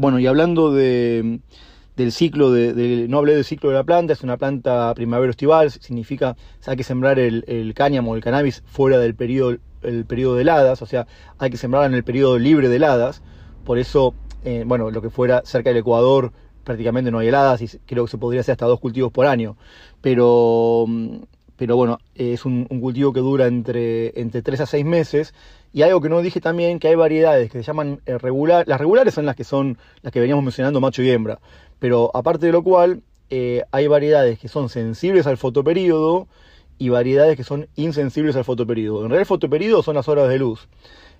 bueno, 0.00 0.18
y 0.18 0.26
hablando 0.26 0.72
de, 0.72 1.38
del 2.00 2.12
ciclo, 2.12 2.50
de, 2.50 3.06
no 3.08 3.18
hablé 3.18 3.34
del 3.34 3.44
ciclo 3.44 3.70
de 3.70 3.76
la 3.76 3.84
planta, 3.84 4.12
es 4.12 4.22
una 4.22 4.36
planta 4.36 4.92
primavero-estival, 4.94 5.70
significa 5.70 6.36
hay 6.66 6.76
que 6.76 6.84
sembrar 6.84 7.18
el, 7.18 7.44
el 7.46 7.74
cáñamo, 7.74 8.16
el 8.16 8.22
cannabis, 8.22 8.62
fuera 8.66 8.98
del 8.98 9.14
periodo 9.14 9.58
el 9.82 10.06
de 10.06 10.40
heladas, 10.40 10.82
o 10.82 10.86
sea, 10.86 11.06
hay 11.38 11.50
que 11.50 11.56
sembrarla 11.56 11.86
en 11.86 11.94
el 11.94 12.04
periodo 12.04 12.38
libre 12.38 12.68
de 12.68 12.76
heladas, 12.76 13.22
por 13.64 13.78
eso, 13.78 14.14
eh, 14.44 14.64
bueno, 14.66 14.90
lo 14.90 15.02
que 15.02 15.10
fuera 15.10 15.42
cerca 15.44 15.70
del 15.70 15.78
Ecuador 15.78 16.32
prácticamente 16.64 17.10
no 17.10 17.18
hay 17.18 17.28
heladas 17.28 17.62
y 17.62 17.68
creo 17.86 18.04
que 18.04 18.10
se 18.10 18.18
podría 18.18 18.42
hacer 18.42 18.52
hasta 18.52 18.66
dos 18.66 18.80
cultivos 18.80 19.12
por 19.12 19.26
año, 19.26 19.56
pero, 20.00 20.84
mm, 20.86 21.16
pero 21.56 21.76
bueno, 21.76 21.98
es 22.14 22.44
un, 22.44 22.64
cultivo 22.64 23.12
que 23.12 23.20
dura 23.20 23.46
entre, 23.46 24.18
entre 24.18 24.40
3 24.42 24.62
a 24.62 24.66
6 24.66 24.84
meses. 24.84 25.34
Y 25.72 25.82
algo 25.82 26.00
que 26.00 26.08
no 26.08 26.20
dije 26.22 26.40
también, 26.40 26.78
que 26.80 26.88
hay 26.88 26.94
variedades 26.96 27.50
que 27.50 27.58
se 27.58 27.64
llaman 27.64 28.00
eh, 28.06 28.18
regular, 28.18 28.66
las 28.66 28.80
regulares 28.80 29.14
son 29.14 29.26
las 29.26 29.36
que 29.36 29.44
son 29.44 29.78
las 30.02 30.12
que 30.12 30.18
veníamos 30.20 30.42
mencionando 30.42 30.80
macho 30.80 31.02
y 31.02 31.10
hembra, 31.10 31.38
pero 31.80 32.10
aparte 32.14 32.46
de 32.46 32.52
lo 32.52 32.62
cual, 32.62 33.02
eh, 33.30 33.64
hay 33.72 33.88
variedades 33.88 34.38
que 34.38 34.48
son 34.48 34.68
sensibles 34.68 35.26
al 35.26 35.36
fotoperíodo, 35.36 36.28
y 36.80 36.88
variedades 36.88 37.36
que 37.36 37.44
son 37.44 37.68
insensibles 37.76 38.36
al 38.36 38.44
fotoperíodo. 38.44 39.02
En 39.02 39.10
realidad 39.10 39.20
el 39.20 39.26
fotoperíodo 39.26 39.82
son 39.82 39.96
las 39.96 40.08
horas 40.08 40.30
de 40.30 40.38
luz. 40.38 40.66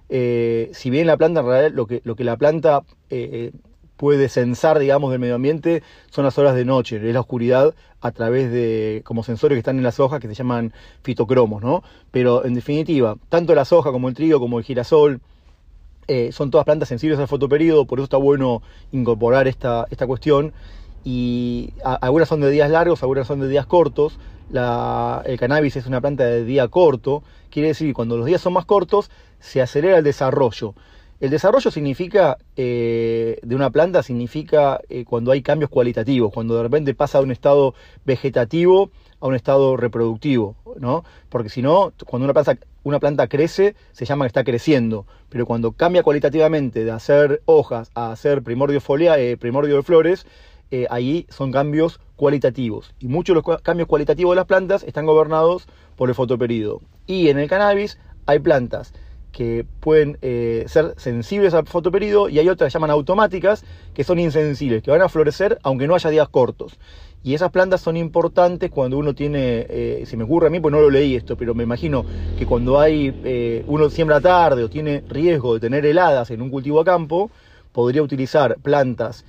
Eh, 0.08 0.70
si 0.72 0.88
bien 0.88 1.06
la 1.06 1.18
planta, 1.18 1.40
en 1.40 1.46
realidad 1.46 1.72
lo 1.74 1.86
que, 1.86 2.00
lo 2.02 2.16
que 2.16 2.24
la 2.24 2.38
planta 2.38 2.82
eh, 3.10 3.52
puede 3.98 4.30
censar, 4.30 4.78
digamos, 4.78 5.10
del 5.10 5.20
medio 5.20 5.34
ambiente 5.34 5.82
son 6.08 6.24
las 6.24 6.38
horas 6.38 6.54
de 6.54 6.64
noche, 6.64 6.96
es 6.96 7.12
la 7.12 7.20
oscuridad 7.20 7.74
a 8.00 8.10
través 8.10 8.50
de 8.50 9.02
como 9.04 9.22
sensores 9.22 9.56
que 9.56 9.58
están 9.60 9.76
en 9.76 9.82
las 9.82 10.00
hojas 10.00 10.18
que 10.18 10.28
se 10.28 10.34
llaman 10.34 10.72
fitocromos, 11.02 11.62
¿no? 11.62 11.82
Pero 12.10 12.46
en 12.46 12.54
definitiva, 12.54 13.18
tanto 13.28 13.54
la 13.54 13.66
soja 13.66 13.92
como 13.92 14.08
el 14.08 14.14
trigo, 14.14 14.40
como 14.40 14.58
el 14.58 14.64
girasol, 14.64 15.20
Eh, 16.12 16.32
son 16.32 16.50
todas 16.50 16.64
plantas 16.64 16.88
sensibles 16.88 17.20
al 17.20 17.28
fotoperiodo, 17.28 17.84
por 17.84 18.00
eso 18.00 18.02
está 18.02 18.16
bueno 18.16 18.62
incorporar 18.90 19.46
esta, 19.46 19.86
esta 19.92 20.08
cuestión. 20.08 20.52
Y 21.04 21.72
algunas 21.84 22.28
son 22.28 22.40
de 22.40 22.50
días 22.50 22.68
largos, 22.68 23.04
algunas 23.04 23.28
son 23.28 23.38
de 23.38 23.46
días 23.46 23.64
cortos. 23.64 24.18
el 24.50 25.38
cannabis 25.38 25.76
es 25.76 25.86
una 25.86 26.00
planta 26.00 26.24
de 26.24 26.44
día 26.44 26.66
corto, 26.66 27.22
quiere 27.48 27.68
decir 27.68 27.86
que 27.86 27.94
cuando 27.94 28.16
los 28.16 28.26
días 28.26 28.40
son 28.40 28.54
más 28.54 28.64
cortos 28.64 29.08
se 29.38 29.62
acelera 29.62 29.98
el 29.98 30.04
desarrollo. 30.04 30.74
El 31.20 31.30
desarrollo 31.30 31.70
significa, 31.70 32.38
eh, 32.56 33.38
de 33.44 33.54
una 33.54 33.70
planta, 33.70 34.02
significa 34.02 34.80
eh, 34.88 35.04
cuando 35.04 35.30
hay 35.30 35.42
cambios 35.42 35.70
cualitativos, 35.70 36.32
cuando 36.32 36.56
de 36.56 36.64
repente 36.64 36.92
pasa 36.92 37.18
de 37.18 37.24
un 37.24 37.30
estado 37.30 37.74
vegetativo 38.04 38.90
a 39.20 39.26
un 39.26 39.34
estado 39.34 39.76
reproductivo, 39.76 40.56
¿no? 40.78 41.04
Porque 41.28 41.48
si 41.48 41.62
no, 41.62 41.92
cuando 42.06 42.24
una 42.24 42.34
planta, 42.34 42.58
una 42.82 42.98
planta 42.98 43.28
crece, 43.28 43.74
se 43.92 44.04
llama 44.04 44.24
que 44.24 44.28
está 44.28 44.44
creciendo, 44.44 45.06
pero 45.28 45.46
cuando 45.46 45.72
cambia 45.72 46.02
cualitativamente 46.02 46.84
de 46.84 46.90
hacer 46.90 47.42
hojas 47.44 47.90
a 47.94 48.12
hacer 48.12 48.42
primordio, 48.42 48.80
folia, 48.80 49.18
eh, 49.18 49.36
primordio 49.36 49.76
de 49.76 49.82
flores, 49.82 50.26
ahí 50.88 51.26
son 51.30 51.50
cambios 51.50 52.00
cualitativos. 52.14 52.94
Y 53.00 53.08
muchos 53.08 53.34
de 53.34 53.42
los 53.42 53.60
cambios 53.62 53.88
cualitativos 53.88 54.32
de 54.32 54.36
las 54.36 54.46
plantas 54.46 54.84
están 54.84 55.04
gobernados 55.04 55.66
por 55.96 56.08
el 56.08 56.14
fotoperíodo. 56.14 56.80
Y 57.06 57.28
en 57.28 57.38
el 57.38 57.48
cannabis 57.48 57.98
hay 58.26 58.38
plantas 58.38 58.92
que 59.32 59.64
pueden 59.80 60.18
eh, 60.22 60.64
ser 60.66 60.94
sensibles 60.96 61.54
al 61.54 61.66
fotoperíodo 61.66 62.28
y 62.28 62.38
hay 62.38 62.48
otras 62.48 62.68
que 62.68 62.74
llaman 62.74 62.90
automáticas 62.90 63.64
que 63.94 64.04
son 64.04 64.18
insensibles, 64.18 64.82
que 64.82 64.90
van 64.90 65.02
a 65.02 65.08
florecer 65.08 65.58
aunque 65.62 65.86
no 65.86 65.94
haya 65.94 66.10
días 66.10 66.28
cortos. 66.28 66.78
Y 67.22 67.34
esas 67.34 67.50
plantas 67.50 67.82
son 67.82 67.96
importantes 67.96 68.70
cuando 68.70 68.96
uno 68.96 69.14
tiene, 69.14 69.66
eh, 69.68 70.04
si 70.06 70.16
me 70.16 70.24
ocurre 70.24 70.46
a 70.46 70.50
mí, 70.50 70.58
pues 70.60 70.72
no 70.72 70.80
lo 70.80 70.88
leí 70.88 71.16
esto, 71.16 71.36
pero 71.36 71.54
me 71.54 71.64
imagino 71.64 72.04
que 72.38 72.46
cuando 72.46 72.80
hay 72.80 73.14
eh, 73.24 73.64
uno 73.66 73.90
siembra 73.90 74.20
tarde 74.20 74.64
o 74.64 74.70
tiene 74.70 75.04
riesgo 75.08 75.54
de 75.54 75.60
tener 75.60 75.84
heladas 75.84 76.30
en 76.30 76.40
un 76.40 76.50
cultivo 76.50 76.80
a 76.80 76.84
campo, 76.84 77.30
podría 77.72 78.02
utilizar 78.02 78.56
plantas 78.62 79.24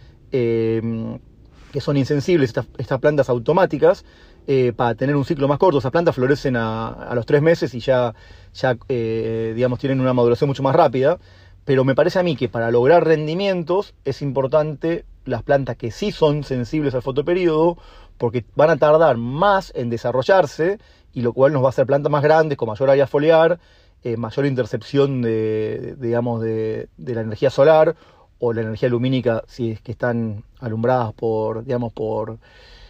que 1.71 1.81
son 1.81 1.97
insensibles, 1.97 2.53
estas, 2.77 2.99
plantas 2.99 3.29
automáticas, 3.29 4.05
eh, 4.47 4.73
para 4.75 4.95
tener 4.95 5.15
un 5.15 5.25
ciclo 5.25 5.47
más 5.47 5.57
corto. 5.57 5.79
Esas 5.79 5.91
plantas 5.91 6.15
florecen 6.15 6.55
a, 6.57 7.11
los 7.15 7.25
tres 7.25 7.41
meses 7.41 7.73
y 7.73 7.79
ya, 7.79 8.13
ya 8.53 8.77
eh, 8.89 9.53
digamos, 9.55 9.79
tienen 9.79 10.01
una 10.01 10.13
maduración 10.13 10.47
mucho 10.47 10.63
más 10.63 10.75
rápida. 10.75 11.17
Pero 11.63 11.83
me 11.83 11.95
parece 11.95 12.19
a 12.19 12.23
mí 12.23 12.35
que 12.35 12.49
para 12.49 12.71
lograr 12.71 13.05
rendimientos 13.05 13.93
es 14.03 14.21
importante 14.21 15.05
las 15.25 15.43
plantas 15.43 15.77
que 15.77 15.91
sí 15.91 16.11
son 16.11 16.43
sensibles 16.43 16.95
al 16.95 17.01
fotoperíodo 17.01 17.77
porque 18.17 18.45
van 18.55 18.69
a 18.69 18.77
tardar 18.77 19.17
más 19.17 19.71
en 19.75 19.89
desarrollarse 19.89 20.79
y 21.13 21.21
lo 21.21 21.33
cual 21.33 21.53
nos 21.53 21.63
va 21.63 21.67
a 21.67 21.69
hacer 21.69 21.85
plantas 21.85 22.11
más 22.11 22.23
grandes, 22.23 22.57
con 22.57 22.69
mayor 22.69 22.89
área 22.89 23.07
foliar, 23.07 23.59
eh, 24.03 24.17
mayor 24.17 24.45
intercepción 24.45 25.21
de, 25.21 25.95
digamos, 25.99 26.41
de, 26.41 26.89
de, 26.97 27.15
la 27.15 27.21
energía 27.21 27.49
solar 27.49 27.95
o 28.39 28.53
la 28.53 28.61
energía 28.61 28.89
lumínica 28.89 29.43
si 29.47 29.71
es 29.71 29.81
que 29.81 29.91
están 29.91 30.43
alumbradas 30.59 31.13
por, 31.13 31.63
digamos, 31.63 31.93
por 31.93 32.37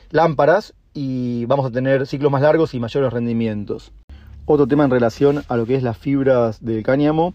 lámparas 0.10 0.74
y 0.94 1.46
vamos 1.46 1.65
a 1.65 1.72
tener 1.72 2.08
ciclos 2.08 2.32
más 2.32 2.41
largos 2.41 2.74
y 2.74 2.80
mayores 2.80 3.12
rendimientos. 3.12 3.91
Otro 4.46 4.67
tema 4.67 4.84
en 4.84 4.91
relación 4.91 5.44
a 5.48 5.56
lo 5.56 5.65
que 5.65 5.76
es 5.76 5.84
las 5.84 5.98
fibras 5.98 6.63
del 6.63 6.84
cáñamo, 6.84 7.34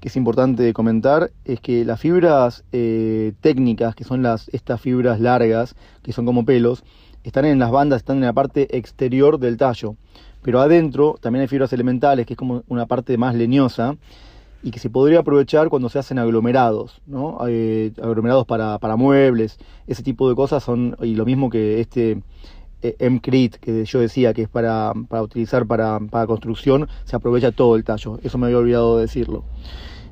que 0.00 0.08
es 0.08 0.16
importante 0.16 0.72
comentar, 0.72 1.30
es 1.44 1.60
que 1.60 1.84
las 1.84 2.00
fibras 2.00 2.64
eh, 2.72 3.32
técnicas, 3.40 3.94
que 3.94 4.04
son 4.04 4.22
las, 4.22 4.48
estas 4.48 4.80
fibras 4.80 5.20
largas, 5.20 5.74
que 6.02 6.12
son 6.12 6.26
como 6.26 6.44
pelos, 6.44 6.84
están 7.24 7.44
en 7.44 7.58
las 7.58 7.70
bandas, 7.70 7.98
están 7.98 8.18
en 8.18 8.24
la 8.24 8.32
parte 8.32 8.76
exterior 8.76 9.38
del 9.38 9.56
tallo. 9.56 9.96
Pero 10.42 10.60
adentro 10.60 11.16
también 11.20 11.42
hay 11.42 11.48
fibras 11.48 11.72
elementales, 11.72 12.26
que 12.26 12.34
es 12.34 12.38
como 12.38 12.62
una 12.68 12.86
parte 12.86 13.18
más 13.18 13.34
leñosa, 13.34 13.96
y 14.62 14.70
que 14.70 14.78
se 14.78 14.90
podría 14.90 15.20
aprovechar 15.20 15.68
cuando 15.68 15.88
se 15.88 15.98
hacen 15.98 16.18
aglomerados, 16.18 17.00
¿no? 17.06 17.38
Eh, 17.48 17.92
aglomerados 18.02 18.46
para, 18.46 18.78
para, 18.78 18.96
muebles, 18.96 19.58
ese 19.86 20.02
tipo 20.02 20.28
de 20.28 20.34
cosas 20.34 20.62
son, 20.62 20.96
y 21.02 21.14
lo 21.14 21.24
mismo 21.24 21.50
que 21.50 21.80
este 21.80 22.22
MCRIT, 22.82 23.56
que 23.56 23.84
yo 23.84 24.00
decía 24.00 24.32
que 24.34 24.42
es 24.42 24.48
para, 24.48 24.92
utilizar 25.10 25.66
para, 25.66 26.26
construcción, 26.26 26.88
se 27.04 27.16
aprovecha 27.16 27.52
todo 27.52 27.76
el 27.76 27.84
tallo. 27.84 28.18
Eso 28.22 28.38
me 28.38 28.46
había 28.46 28.58
olvidado 28.58 28.96
de 28.96 29.02
decirlo. 29.02 29.44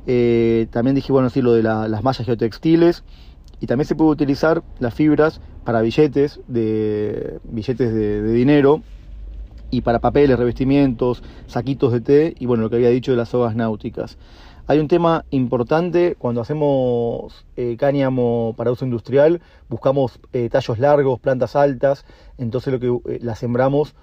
Eh, 0.06 0.66
también 0.70 0.94
dije, 0.94 1.12
bueno, 1.12 1.30
sí, 1.30 1.42
lo 1.42 1.52
de 1.52 1.62
las 1.62 2.02
mallas 2.02 2.26
geotextiles. 2.26 3.04
Y 3.60 3.66
también 3.66 3.86
se 3.86 3.94
puede 3.94 4.10
utilizar 4.10 4.62
las 4.78 4.94
fibras 4.94 5.40
para 5.64 5.80
billetes 5.80 6.40
de, 6.48 7.38
billetes 7.44 7.94
de 7.94 8.32
dinero 8.32 8.82
y 9.70 9.80
para 9.80 9.98
papeles, 9.98 10.38
revestimientos, 10.38 11.22
saquitos 11.46 11.92
de 11.92 12.00
té 12.00 12.34
y 12.38 12.46
bueno, 12.46 12.62
lo 12.64 12.70
que 12.70 12.76
había 12.76 12.90
dicho 12.90 13.10
de 13.10 13.16
las 13.16 13.30
sogas 13.30 13.56
náuticas. 13.56 14.18
Hay 14.66 14.78
un 14.78 14.88
tema 14.88 15.26
importante 15.30 16.16
cuando 16.18 16.40
hacemos 16.40 17.44
eh, 17.56 17.76
cáñamo 17.78 18.54
para 18.56 18.72
uso 18.72 18.86
industrial, 18.86 19.42
buscamos 19.68 20.20
eh, 20.32 20.48
tallos 20.48 20.78
largos, 20.78 21.20
plantas 21.20 21.54
altas, 21.54 22.06
entonces 22.38 22.72
lo 22.72 22.80
que 22.80 23.12
eh, 23.12 23.18
las 23.20 23.40
sembramos, 23.40 23.94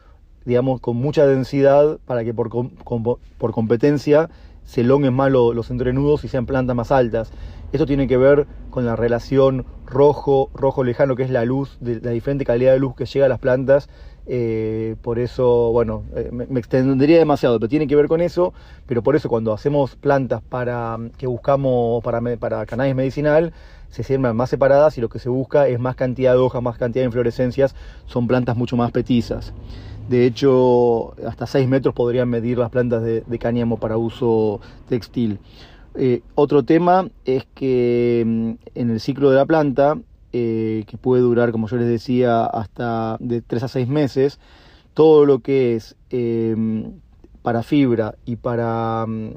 digamos, 0.46 0.80
con 0.80 0.98
mucha 0.98 1.26
densidad 1.26 1.98
para 2.06 2.24
que 2.24 2.36
por, 2.36 2.52
por 2.52 3.52
competencia 3.54 4.30
se 4.64 4.82
elonguen 4.82 5.16
más 5.16 5.32
los 5.32 5.72
entrenudos 5.72 6.24
y 6.26 6.28
sean 6.28 6.46
plantas 6.46 6.76
más 6.76 6.92
altas. 6.92 7.32
Esto 7.72 7.88
tiene 7.88 8.08
que 8.08 8.18
ver 8.18 8.46
con 8.70 8.86
la 8.86 8.96
relación 8.96 9.66
rojo, 9.88 10.52
rojo 10.54 10.84
lejano, 10.84 11.16
que 11.16 11.24
es 11.24 11.32
la 11.32 11.44
luz, 11.44 11.78
de 11.80 12.00
la 12.02 12.12
diferente 12.12 12.46
calidad 12.46 12.74
de 12.74 12.80
luz 12.80 12.96
que 12.96 13.06
llega 13.06 13.26
a 13.26 13.30
las 13.30 13.40
plantas 13.40 13.90
eh, 14.34 14.96
por 15.02 15.20
eso, 15.20 15.74
bueno, 15.74 16.06
eh, 16.16 16.30
me, 16.32 16.58
extendería 16.58 17.18
demasiado, 17.18 17.60
pero 17.60 17.68
tiene 17.68 17.86
que 17.86 17.98
ver 17.98 18.08
con 18.08 18.22
eso. 18.22 18.54
Pero 18.86 19.04
por 19.04 19.18
eso, 19.18 19.28
cuando 19.28 19.52
hacemos 19.52 19.98
plantas 19.98 20.42
para 20.42 20.98
que 21.18 21.28
buscamos 21.28 22.02
para, 22.02 22.22
para 22.38 22.66
cannabis 22.66 22.96
medicinal, 22.96 23.52
se 23.90 24.04
siembran 24.04 24.38
más 24.38 24.50
separadas 24.50 24.98
y 24.98 25.02
lo 25.02 25.10
que 25.10 25.20
se 25.20 25.28
busca 25.28 25.68
es 25.68 25.82
más 25.82 25.98
cantidad 25.98 26.32
de 26.32 26.40
hojas, 26.40 26.64
más 26.64 26.78
cantidad 26.78 27.02
de 27.02 27.08
inflorescencias. 27.08 27.76
Son 28.06 28.26
plantas 28.26 28.56
mucho 28.56 28.78
más 28.78 28.92
petizas. 28.92 29.52
De 30.08 30.26
hecho, 30.26 31.14
hasta 31.28 31.46
6 31.46 31.68
metros 31.68 31.94
podrían 31.94 32.30
medir 32.30 32.58
las 32.58 32.70
plantas 32.70 33.04
de, 33.04 33.38
cáñamo 33.38 33.82
para 33.82 33.98
uso 33.98 34.62
textil. 34.88 35.40
Eh, 35.96 36.22
otro 36.36 36.64
tema 36.64 37.10
es 37.26 37.46
que 37.54 38.24
mm, 38.26 38.52
en 38.76 38.92
el 38.92 39.02
ciclo 39.02 39.30
de 39.30 39.36
la 39.36 39.46
planta 39.46 39.98
eh, 40.34 40.86
que 40.88 40.98
puede 40.98 41.22
durar, 41.22 41.52
como 41.52 41.68
yo 41.68 41.78
les 41.78 41.88
decía, 41.88 42.46
hasta 42.46 43.18
de 43.20 43.42
3 43.42 43.64
a 43.64 43.68
6 43.68 43.88
meses, 43.88 44.40
todo 44.94 45.26
lo 45.26 45.40
que 45.40 45.76
es 45.76 45.96
em, 46.10 47.00
para 47.42 47.64
fibra 47.64 48.16
y 48.26 48.38
para, 48.38 49.06
mm, 49.08 49.32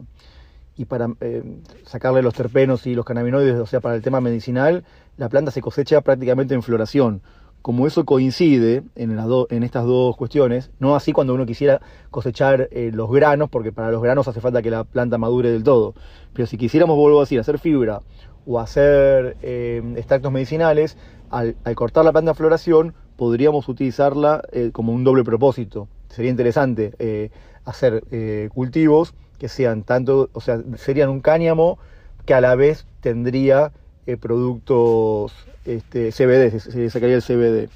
y 0.76 0.85
para 0.85 1.07
em, 1.20 1.62
sacarle 1.85 2.22
los 2.22 2.35
terpenos 2.35 2.87
y 2.87 2.94
los 2.94 3.04
cannabinoides, 3.04 3.59
o 3.59 3.66
sea, 3.66 3.80
para 3.80 3.96
el 3.96 4.02
tema 4.02 4.20
medicinal, 4.20 4.85
la 5.16 5.28
planta 5.28 5.50
se 5.50 5.61
cosecha 5.61 6.00
prácticamente 6.00 6.54
en 6.54 6.62
floración. 6.62 7.22
Como 7.62 7.87
eso 7.87 8.04
coincide 8.04 8.83
en, 8.94 9.18
en 9.18 9.62
estas 9.62 9.85
dos 9.87 10.16
cuestiones, 10.16 10.70
no 10.80 10.94
así 10.94 11.12
cuando 11.12 11.35
uno 11.35 11.46
quisiera 11.46 11.80
cosechar 12.11 12.68
eh, 12.72 12.90
los 12.92 13.11
granos, 13.11 13.48
porque 13.48 13.72
para 13.72 13.90
los 13.90 14.02
granos 14.02 14.28
hace 14.28 14.42
falta 14.42 14.61
que 14.61 14.70
la 14.70 14.85
planta 14.85 15.16
madure 15.16 15.50
del 15.50 15.64
todo. 15.64 15.94
Pero 16.35 16.46
si 16.46 16.59
quisiéramos, 16.59 16.96
vuelvo 16.96 17.18
a 17.18 17.22
decir, 17.22 17.40
hacer 17.40 17.59
fibra 17.59 18.02
o 18.46 18.61
hacer 18.61 19.37
eh, 19.42 19.83
extractos 19.96 20.33
medicinales, 20.33 20.96
al, 21.30 21.57
cortar 21.74 22.04
la 22.04 22.12
planta 22.12 22.33
de 22.33 22.37
floración 22.37 22.94
podríamos 23.16 23.68
utilizarla 23.68 24.42
eh, 24.52 24.70
como 24.72 24.92
un 24.92 25.04
doble 25.04 25.24
propósito. 25.24 25.88
Sería 26.09 26.30
interesante 26.30 26.92
eh, 26.98 27.30
hacer 27.64 28.04
cultivos 28.52 29.14
que 29.38 29.48
sean 29.48 29.83
tanto, 29.83 30.30
o 30.33 30.40
sea, 30.40 30.61
serían 30.76 31.09
un 31.09 31.20
cáñamo 31.20 31.78
que 32.24 32.35
a 32.35 32.40
la 32.40 32.54
vez 32.54 32.87
tendría 33.00 33.72
productos 34.20 35.33
este, 35.64 36.12
CBD, 36.12 36.61
se 36.61 36.90
sacaría 36.90 37.16
el 37.16 37.22
CBD. 37.22 37.68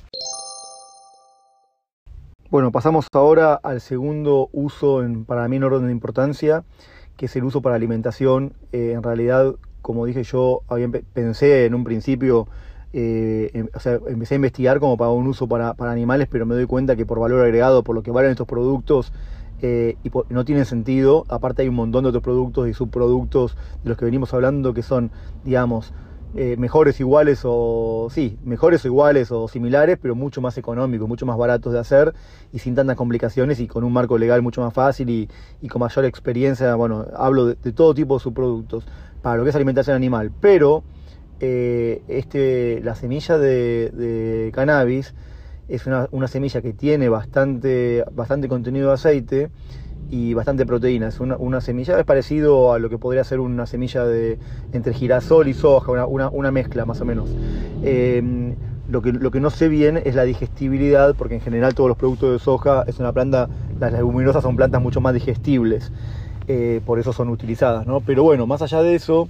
Bueno, 2.51 2.71
pasamos 2.71 3.07
ahora 3.13 3.55
al 3.55 3.81
segundo 3.81 4.49
uso 4.53 5.03
en, 5.03 5.25
para 5.25 5.49
mí 5.49 5.57
en 5.57 5.65
orden 5.65 5.87
de 5.87 5.93
importancia, 5.93 6.65
que 7.17 7.27
es 7.27 7.37
el 7.37 7.45
uso 7.45 7.61
para 7.61 7.77
alimentación. 7.77 8.53
en 8.73 9.03
realidad 9.03 9.55
como 9.83 10.07
dije 10.07 10.23
yo, 10.23 10.63
pensé 11.13 11.67
en 11.67 11.75
un 11.75 11.85
principio, 11.85 12.49
eh, 12.93 13.51
em, 13.55 13.69
o 13.75 13.81
sea, 13.81 13.99
empecé 14.09 14.35
a 14.35 14.37
investigar 14.37 14.81
como 14.81 14.97
para 14.97 15.11
un 15.11 15.27
uso 15.27 15.47
para, 15.47 15.75
animales, 15.79 16.29
pero 16.31 16.47
me 16.47 16.55
doy 16.55 16.67
cuenta 16.67 16.97
que 16.97 17.07
por 17.07 17.21
valor 17.21 17.41
agregado, 17.43 17.83
por 17.83 17.95
lo 17.95 18.03
que 18.03 18.11
valen 18.11 18.31
estos 18.31 18.47
productos, 18.47 19.13
eh, 19.61 19.97
y 20.05 20.11
no 20.31 20.45
tiene 20.45 20.65
sentido. 20.65 21.25
Aparte 21.29 21.63
hay 21.63 21.69
un 21.69 21.75
montón 21.75 22.05
de 22.05 22.11
otros 22.11 22.23
productos 22.23 22.69
y 22.69 22.75
subproductos 22.75 23.57
de 23.83 23.89
los 23.91 23.99
que 23.99 24.05
venimos 24.05 24.33
hablando 24.33 24.73
que 24.73 24.83
son, 24.83 25.11
digamos, 25.45 25.93
eh, 26.35 26.57
mejores, 26.59 27.01
iguales 27.01 27.41
o 27.45 28.09
sí, 28.11 28.39
mejores 28.45 28.85
o 28.85 28.89
iguales 28.89 29.33
o 29.33 29.49
similares, 29.49 29.99
pero 30.01 30.15
mucho 30.15 30.43
más 30.43 30.59
económicos, 30.59 31.09
mucho 31.09 31.25
más 31.25 31.39
baratos 31.39 31.73
de 31.73 31.79
hacer 31.79 32.15
y 32.53 32.59
sin 32.59 32.75
tantas 32.75 32.97
complicaciones 32.97 33.61
y 33.61 33.67
con 33.67 33.83
un 33.83 33.95
marco 33.95 34.19
legal 34.19 34.43
mucho 34.43 34.61
más 34.61 34.75
fácil 34.75 35.09
y, 35.09 35.69
con 35.69 35.81
mayor 35.81 36.05
experiencia. 36.05 36.75
Bueno, 36.75 37.07
hablo 37.17 37.47
de, 37.47 37.73
todo 37.73 37.95
tipo 37.95 38.15
de 38.19 38.21
subproductos 38.21 38.85
para 39.23 39.37
lo 39.37 39.45
que 39.45 39.51
es 39.51 39.57
alimentación 39.57 39.97
animal, 39.97 40.31
pero 40.41 40.85
eh, 41.41 42.03
este, 42.09 42.81
la 42.83 42.95
semilla 42.95 43.39
de, 43.39 44.51
cannabis 44.55 45.15
es 45.69 45.87
una, 45.87 46.29
semilla 46.29 46.63
que 46.63 46.73
tiene 46.73 47.09
bastante, 47.09 48.05
bastante 48.13 48.49
contenido 48.49 48.89
de 48.89 48.95
aceite 48.95 49.51
y 50.11 50.35
bastante 50.35 50.65
proteína. 50.65 51.09
Es 51.09 51.21
una, 51.21 51.61
semilla, 51.61 51.99
es 51.99 52.05
parecido 52.05 52.73
a 52.73 52.79
lo 52.79 52.89
que 52.89 52.99
podría 52.99 53.23
ser 53.25 53.41
una 53.41 53.67
semilla 53.67 54.05
de 54.05 54.39
entre 54.73 54.95
girasol 54.95 55.49
y 55.49 55.55
soja, 55.55 56.07
una, 56.07 56.51
mezcla 56.51 56.85
más 56.87 57.01
o 57.01 57.05
menos. 57.05 57.31
Eh, 57.83 58.55
lo 58.89 59.03
que, 59.03 59.13
lo 59.13 59.31
que 59.31 59.41
no 59.41 59.51
sé 59.51 59.69
bien 59.69 60.01
es 60.03 60.15
la 60.15 60.25
digestibilidad, 60.25 61.15
porque 61.15 61.35
en 61.35 61.41
general 61.43 61.75
todos 61.75 61.89
los 61.89 61.99
productos 61.99 62.33
de 62.33 62.39
soja 62.39 62.85
es 62.87 62.99
una 62.99 63.13
planta, 63.13 63.49
las 63.79 63.93
leguminosas 63.93 64.43
son 64.43 64.57
plantas 64.57 64.81
mucho 64.81 65.03
más 65.03 65.13
digestibles, 65.13 65.93
eh, 66.49 66.81
por 66.85 66.99
eso 66.99 67.13
son 67.13 67.29
utilizadas, 67.29 67.87
¿no? 67.87 68.01
Pero 68.01 68.23
bueno, 68.23 68.47
más 68.47 68.63
allá 68.63 68.83
de 68.83 68.95
eso, 68.95 69.29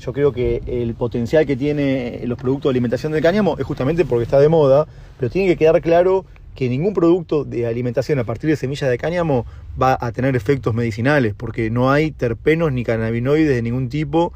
yo 0.00 0.12
creo 0.12 0.32
que 0.32 0.62
el 0.66 0.94
potencial 0.94 1.44
que 1.44 1.56
tiene 1.56 2.22
los 2.24 2.38
productos 2.38 2.70
de 2.70 2.70
alimentación 2.70 3.12
del 3.12 3.22
cáñamo 3.22 3.56
es 3.58 3.66
justamente 3.66 4.04
porque 4.04 4.22
está 4.22 4.38
de 4.38 4.48
moda, 4.48 4.86
pero 5.18 5.30
tiene 5.30 5.48
que 5.48 5.56
quedar 5.56 5.82
claro 5.82 6.24
que 6.54 6.68
ningún 6.68 6.94
producto 6.94 7.44
de 7.44 7.66
alimentación 7.66 8.18
a 8.18 8.24
partir 8.24 8.50
de 8.50 8.56
semillas 8.56 8.90
de 8.90 8.98
cáñamo 8.98 9.46
va 9.80 9.96
a 10.00 10.12
tener 10.12 10.36
efectos 10.36 10.74
medicinales, 10.74 11.34
porque 11.34 11.70
no 11.70 11.90
hay 11.90 12.10
terpenos 12.10 12.72
ni 12.72 12.84
cannabinoides 12.84 13.48
de 13.48 13.62
ningún 13.62 13.88
tipo 13.88 14.32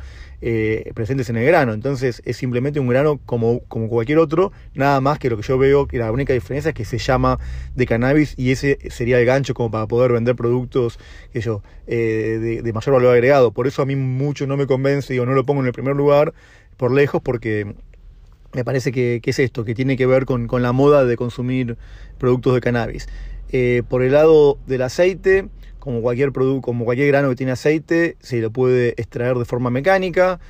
eh, 0.46 0.92
presentes 0.94 1.30
en 1.30 1.38
el 1.38 1.46
grano. 1.46 1.72
Entonces 1.72 2.20
es 2.26 2.36
simplemente 2.36 2.78
un 2.78 2.86
grano 2.86 3.18
como, 3.24 3.60
como 3.60 3.88
cualquier 3.88 4.18
otro, 4.18 4.52
nada 4.74 5.00
más 5.00 5.18
que 5.18 5.30
lo 5.30 5.38
que 5.38 5.42
yo 5.42 5.56
veo 5.56 5.86
que 5.86 5.98
la 5.98 6.12
única 6.12 6.34
diferencia 6.34 6.68
es 6.68 6.74
que 6.74 6.84
se 6.84 6.98
llama 6.98 7.38
de 7.74 7.86
cannabis 7.86 8.34
y 8.36 8.50
ese 8.50 8.78
sería 8.90 9.18
el 9.18 9.24
gancho 9.24 9.54
como 9.54 9.70
para 9.70 9.86
poder 9.86 10.12
vender 10.12 10.36
productos 10.36 10.98
que 11.32 11.40
yo, 11.40 11.62
eh, 11.86 12.60
de, 12.62 12.72
mayor 12.74 12.94
valor 12.94 13.14
agregado. 13.14 13.52
Por 13.52 13.66
eso 13.66 13.80
a 13.80 13.86
mí 13.86 13.96
mucho 13.96 14.46
no 14.46 14.56
me 14.56 14.66
convence, 14.66 15.18
o 15.18 15.24
no 15.24 15.32
lo 15.32 15.44
pongo 15.44 15.62
en 15.62 15.66
el 15.68 15.72
primer 15.72 15.96
lugar 15.96 16.34
por 16.76 16.92
lejos, 16.92 17.22
porque 17.22 17.74
me 18.54 18.64
parece 18.64 18.92
que, 18.92 19.20
es 19.22 19.38
esto, 19.38 19.64
que 19.64 19.74
tiene 19.74 19.96
que 19.96 20.06
ver 20.06 20.24
con, 20.24 20.48
la 20.62 20.72
moda 20.72 21.04
de 21.04 21.16
consumir 21.16 21.76
productos 22.18 22.54
de 22.54 22.60
cannabis. 22.60 23.08
Eh, 23.50 23.82
por 23.88 24.02
el 24.02 24.12
lado 24.12 24.58
del 24.66 24.82
aceite, 24.82 25.48
como 25.78 26.00
cualquier 26.00 26.32
como 26.32 26.84
cualquier 26.84 27.08
grano 27.08 27.28
que 27.28 27.36
tiene 27.36 27.52
aceite, 27.52 28.16
se 28.20 28.40
lo 28.40 28.50
puede 28.50 28.90
extraer 28.96 29.36
de 29.36 29.44
forma 29.44 29.70
mecánica, 29.70 30.40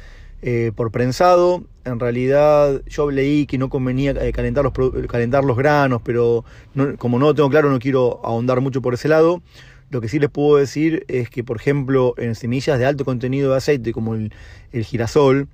eh, 0.42 0.70
por 0.76 0.90
prensado. 0.92 1.64
En 1.84 1.98
realidad 1.98 2.82
yo 2.86 3.10
leí 3.10 3.46
que 3.46 3.56
no 3.58 3.70
convenía 3.70 4.12
eh, 4.12 4.32
calentar, 4.32 4.64
los, 4.64 4.72
calentar 5.08 5.44
los 5.44 5.56
granos, 5.56 6.02
pero 6.04 6.44
como 6.98 7.18
no 7.18 7.26
lo 7.26 7.34
tengo 7.34 7.50
claro 7.50 7.70
no 7.70 7.78
quiero 7.78 8.20
ahondar 8.22 8.60
mucho 8.60 8.82
por 8.82 8.94
ese 8.94 9.08
lado. 9.08 9.42
Lo 9.90 10.00
que 10.00 10.08
sí 10.08 10.18
les 10.18 10.30
puedo 10.30 10.58
decir 10.58 11.04
es 11.08 11.30
que, 11.30 11.44
por 11.44 11.56
ejemplo, 11.56 12.14
en 12.18 12.34
semillas 12.34 12.78
de 12.78 12.86
alto 12.86 13.04
contenido 13.04 13.52
de 13.52 13.58
aceite, 13.58 13.92
como 13.92 14.14
el 14.14 14.30
girasol, 14.84 15.48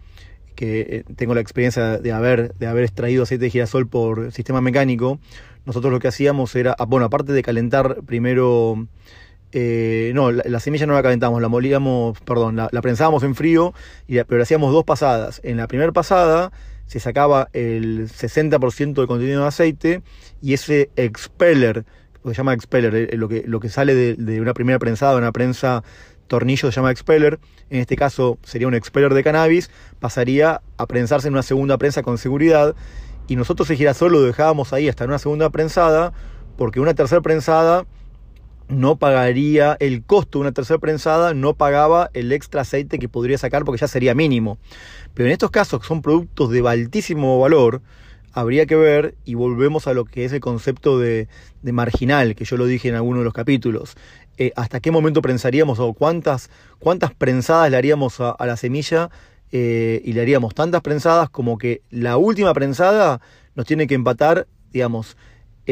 que 0.61 0.81
eh, 0.81 1.05
tengo 1.17 1.35
la 1.35 1.41
experiencia 1.41 1.97
de 1.97 2.13
haber, 2.13 2.53
de 2.57 2.67
haber 2.67 2.85
extraído 2.85 3.23
aceite 3.23 3.47
de 3.47 3.51
girasol 3.51 3.89
por 3.89 4.31
sistema 4.31 4.61
mecánico, 4.61 5.19
nosotros 5.65 5.91
lo 5.91 6.01
que 6.01 6.09
hacíamos 6.09 6.55
era, 6.55 6.77
ah, 6.79 6.85
bueno, 6.85 7.07
aparte 7.07 7.33
de 7.33 7.43
calentar 7.43 8.03
primero, 8.05 8.87
eh, 9.53 10.13
no, 10.15 10.31
la, 10.31 10.61
semilla 10.61 10.85
no 10.85 10.93
la 10.93 11.03
calentamos, 11.03 11.41
la 11.41 11.49
molíamos, 11.49 12.21
perdón, 12.21 12.57
la, 12.57 12.69
prensábamos 12.83 13.23
en 13.23 13.35
frío, 13.35 13.73
pero 14.07 14.43
hacíamos 14.43 14.71
dos 14.75 14.85
pasadas. 14.85 15.41
En 15.45 15.57
la 15.57 15.67
primera 15.67 15.93
pasada 15.93 16.53
se 16.85 17.01
sacaba 17.01 17.49
el 17.55 18.11
60% 18.11 18.93
del 18.93 19.07
contenido 19.07 19.41
de 19.41 19.49
aceite 19.49 20.03
y 20.43 20.53
ese 20.53 20.91
expeller, 20.95 21.87
lo 22.23 22.29
que 22.29 22.35
se 22.35 22.37
llama 22.37 22.53
expeller, 22.53 22.95
eh, 22.95 23.17
lo 23.17 23.31
que, 23.31 23.45
lo 23.47 23.61
que 23.61 23.71
sale 23.71 23.95
de, 23.95 24.15
de 24.15 24.43
una 24.43 24.53
primera 24.53 24.79
prensada, 24.79 25.17
una 25.17 25.33
prensa 25.33 25.83
tornillo 26.31 26.71
se 26.71 26.77
llama 26.77 26.93
expeller, 26.93 27.41
en 27.71 27.81
este 27.81 27.97
caso 27.97 28.39
sería 28.45 28.69
un 28.69 28.75
expeller 28.75 29.13
de 29.13 29.25
cannabis, 29.25 29.69
pasaría 29.99 30.63
a 30.79 30.87
prensarse 30.87 31.27
en 31.27 31.35
una 31.35 31.43
segunda 31.43 31.77
prensa 31.77 32.03
con 32.03 32.19
seguridad 32.19 32.77
y 33.27 33.35
nosotros 33.35 33.69
el 33.71 33.77
girasol 33.77 34.13
lo 34.13 34.23
dejábamos 34.23 34.73
ahí 34.73 34.89
hasta 34.89 35.05
en 35.05 35.11
una 35.11 35.19
segunda 35.19 35.51
prensada 35.51 36.13
porque 36.57 36.79
una 36.79 36.95
tercera 36.95 37.21
prensada 37.21 37.85
no 38.69 38.97
pagaría 38.97 39.77
el 39.81 40.05
costo 40.05 40.39
de 40.39 40.43
una 40.43 40.53
tercera 40.53 40.79
prensada, 40.79 41.35
no 41.35 41.55
pagaba 41.55 42.11
el 42.15 42.31
extra 42.31 42.61
aceite 42.61 43.01
que 43.01 43.09
podría 43.09 43.37
sacar 43.37 43.65
porque 43.65 43.81
ya 43.81 43.89
sería 43.89 44.15
mínimo. 44.15 44.59
Pero 45.15 45.27
en 45.27 45.33
estos 45.33 45.51
casos, 45.51 45.81
que 45.81 45.89
son 45.89 46.03
productos 46.03 46.51
de 46.51 46.61
altísimo 46.69 47.41
valor, 47.41 47.83
habría 48.33 48.67
que 48.67 48.77
ver, 48.77 49.17
y 49.25 49.35
volvemos 49.35 49.89
a 49.89 49.95
lo 49.95 50.05
que 50.05 50.25
es 50.25 50.33
el 50.33 50.39
concepto 50.39 51.01
de, 51.01 51.27
de 51.63 51.73
marginal, 51.73 52.35
que 52.37 52.45
yo 52.45 52.57
lo 52.57 52.67
dije 52.67 52.89
en 52.89 52.95
alguno 52.95 53.19
de 53.19 53.25
los 53.25 53.35
capítulos. 53.35 53.97
Eh, 54.43 54.55
hasta 54.57 54.81
qué 54.81 54.91
momento 54.91 55.21
prensaríamos 55.21 55.81
o 55.81 55.93
cuántas, 55.93 56.49
cuántas 56.79 57.13
prensadas 57.13 57.71
le 57.71 57.77
haríamos 57.77 58.21
a, 58.21 58.35
la 58.47 58.57
semilla 58.57 59.11
eh, 59.53 60.01
y 60.03 60.15
le 60.15 60.23
haríamos 60.23 60.55
tantas 60.55 60.81
prensadas 60.81 61.29
como 61.29 61.59
que 61.59 61.83
la 61.91 62.17
última 62.17 62.55
prensada 62.55 63.21
nos 63.55 63.67
tiene 63.67 63.87
que 63.87 63.95
empatar, 63.95 64.47
digamos, 64.73 65.19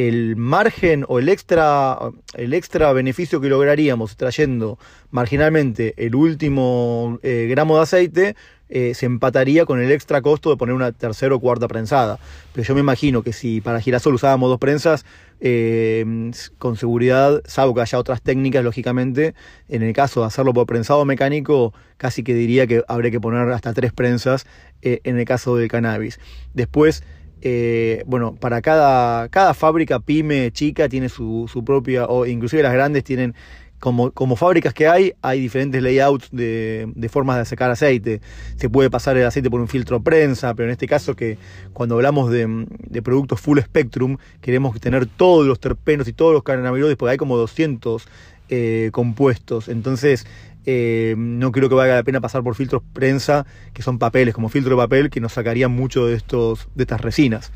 el 0.06 0.36
margen 0.36 1.04
o 1.08 1.18
el 1.18 1.28
extra, 1.28 1.98
el 2.34 2.54
extra 2.54 2.92
beneficio 2.92 3.40
que 3.40 3.48
lograríamos 3.48 4.16
trayendo 4.16 4.78
marginalmente 5.10 5.94
el 5.96 6.14
último 6.14 7.18
eh, 7.24 7.48
gramo 7.50 7.76
de 7.76 7.82
aceite 7.82 8.36
eh, 8.68 8.92
se 8.94 9.06
empataría 9.06 9.64
con 9.64 9.80
el 9.80 9.90
extra 9.90 10.22
costo 10.22 10.50
de 10.50 10.56
poner 10.56 10.74
una 10.74 10.92
tercera 10.92 11.34
o 11.34 11.40
cuarta 11.40 11.66
prensada. 11.66 12.20
Pero 12.52 12.68
yo 12.68 12.74
me 12.74 12.80
imagino 12.80 13.22
que 13.22 13.32
si 13.32 13.60
para 13.60 13.80
girasol 13.80 14.14
usábamos 14.14 14.50
dos 14.50 14.58
prensas, 14.58 15.06
eh, 15.40 16.30
con 16.58 16.76
seguridad, 16.76 17.42
salvo 17.46 17.74
que 17.74 17.80
haya 17.80 17.98
otras 17.98 18.20
técnicas, 18.20 18.62
lógicamente, 18.62 19.34
en 19.68 19.82
el 19.82 19.94
caso 19.94 20.20
de 20.20 20.26
hacerlo 20.26 20.52
por 20.52 20.66
prensado 20.66 21.04
mecánico, 21.06 21.72
casi 21.96 22.22
que 22.22 22.34
diría 22.34 22.66
que 22.66 22.84
habría 22.88 23.10
que 23.10 23.20
poner 23.20 23.48
hasta 23.50 23.72
tres 23.72 23.92
prensas 23.92 24.46
en 24.82 25.18
el 25.18 25.24
caso 25.24 25.56
del 25.56 25.68
cannabis. 25.68 26.20
Después, 26.52 27.02
eh, 27.42 28.02
bueno, 28.06 28.34
para 28.34 28.60
cada, 28.60 29.28
cada 29.28 29.54
fábrica 29.54 30.00
pyme 30.00 30.50
chica 30.52 30.88
tiene 30.88 31.08
su, 31.08 31.48
su, 31.52 31.64
propia, 31.64 32.06
o 32.06 32.26
inclusive 32.26 32.62
las 32.62 32.72
grandes 32.72 33.04
tienen, 33.04 33.34
como, 33.78 34.10
como 34.10 34.34
fábricas 34.36 34.74
que 34.74 34.88
hay, 34.88 35.12
hay 35.22 35.40
diferentes 35.40 35.82
layouts 35.82 36.28
de, 36.32 37.08
formas 37.10 37.38
de 37.38 37.44
sacar 37.44 37.70
aceite. 37.70 38.20
Se 38.56 38.68
puede 38.68 38.90
pasar 38.90 39.16
el 39.16 39.26
aceite 39.26 39.50
por 39.50 39.60
un 39.60 39.68
filtro 39.68 40.00
prensa, 40.02 40.54
pero 40.54 40.68
en 40.68 40.72
este 40.72 40.86
caso 40.86 41.14
que 41.14 41.38
cuando 41.72 41.94
hablamos 41.94 42.30
de, 42.30 42.66
de 42.68 43.02
productos 43.02 43.40
full 43.40 43.60
spectrum, 43.60 44.16
queremos 44.40 44.78
tener 44.80 45.06
todos 45.06 45.46
los 45.46 45.60
terpenos 45.60 46.08
y 46.08 46.12
todos 46.12 46.32
los 46.32 46.42
cannabinoides, 46.42 46.96
porque 46.96 47.12
hay 47.12 47.18
como 47.18 47.36
200 47.36 48.06
eh, 48.50 48.88
compuestos. 48.92 49.68
Entonces, 49.68 50.26
eh, 50.70 51.14
no 51.16 51.50
creo 51.50 51.70
que 51.70 51.74
valga 51.74 51.94
la 51.94 52.02
pena 52.02 52.20
pasar 52.20 52.42
por 52.42 52.54
filtros 52.54 52.82
prensa, 52.92 53.46
que 53.72 53.80
son 53.80 53.98
papeles, 53.98 54.34
como 54.34 54.50
filtro 54.50 54.76
de 54.76 54.82
papel, 54.82 55.08
que 55.08 55.18
nos 55.18 55.32
sacarían 55.32 55.70
mucho 55.70 56.04
de, 56.06 56.14
estos, 56.14 56.68
de 56.74 56.82
estas 56.82 57.00
resinas. 57.00 57.52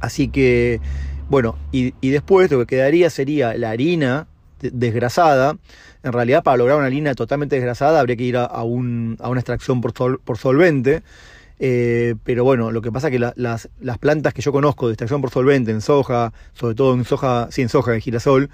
Así 0.00 0.28
que, 0.28 0.80
bueno, 1.28 1.58
y, 1.72 1.92
después 2.00 2.50
lo 2.50 2.58
que 2.60 2.64
quedaría 2.64 3.10
sería 3.10 3.52
la 3.52 3.68
harina 3.68 4.28
desgrasada. 4.62 5.58
En 6.02 6.12
realidad, 6.14 6.42
para 6.42 6.56
lograr 6.56 6.78
una 6.78 6.86
harina 6.86 7.14
totalmente 7.14 7.56
desgrasada, 7.56 8.00
habría 8.00 8.16
que 8.16 8.24
ir 8.24 8.38
a, 8.38 8.62
una 8.62 9.18
extracción 9.34 9.82
por, 9.82 9.92
por 10.18 10.38
solvente. 10.38 11.02
Eh, 11.58 12.14
pero 12.24 12.44
bueno, 12.44 12.70
lo 12.70 12.80
que 12.80 12.90
pasa 12.90 13.08
es 13.08 13.12
que 13.12 13.18
las, 13.18 13.34
las, 13.36 13.98
plantas 13.98 14.32
que 14.32 14.40
yo 14.40 14.52
conozco 14.52 14.86
de 14.86 14.94
extracción 14.94 15.20
por 15.20 15.28
solvente 15.28 15.70
en 15.70 15.82
soja, 15.82 16.32
sobre 16.54 16.74
todo 16.74 16.94
en 16.94 17.04
soja, 17.04 17.48
sí, 17.50 17.60
en 17.60 17.68
soja, 17.68 17.92
en 17.92 18.00
girasol, 18.00 18.48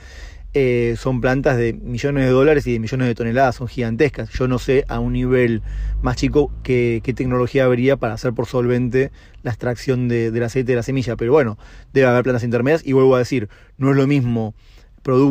eh, 0.54 0.96
son 0.98 1.20
plantas 1.20 1.58
de 1.58 1.74
millones 1.74 2.24
de 2.24 2.30
dólares 2.30 2.66
y 2.66 2.72
de 2.72 2.78
millones 2.78 3.06
de 3.06 3.14
toneladas, 3.14 3.56
son 3.56 3.68
gigantescas. 3.68 4.30
Yo 4.30 4.48
no 4.48 4.58
sé 4.58 4.84
a 4.88 4.98
un 4.98 5.12
nivel 5.12 5.62
más 6.00 6.16
chico 6.16 6.50
qué, 6.62 7.02
tecnología 7.14 7.64
habría 7.64 7.96
para 7.96 8.14
hacer 8.14 8.32
por 8.32 8.46
solvente 8.46 9.12
la 9.42 9.50
extracción 9.50 10.08
de, 10.08 10.30
del 10.30 10.42
aceite 10.42 10.72
de 10.72 10.76
la 10.76 10.82
semilla, 10.82 11.16
pero 11.16 11.32
bueno, 11.32 11.58
debe 11.92 12.06
haber 12.06 12.22
plantas 12.22 12.44
intermedias 12.44 12.82
y 12.84 12.92
vuelvo 12.92 13.14
a 13.14 13.18
decir, 13.18 13.48
no 13.76 13.90
es 13.90 13.96
lo 13.96 14.06
mismo 14.06 14.54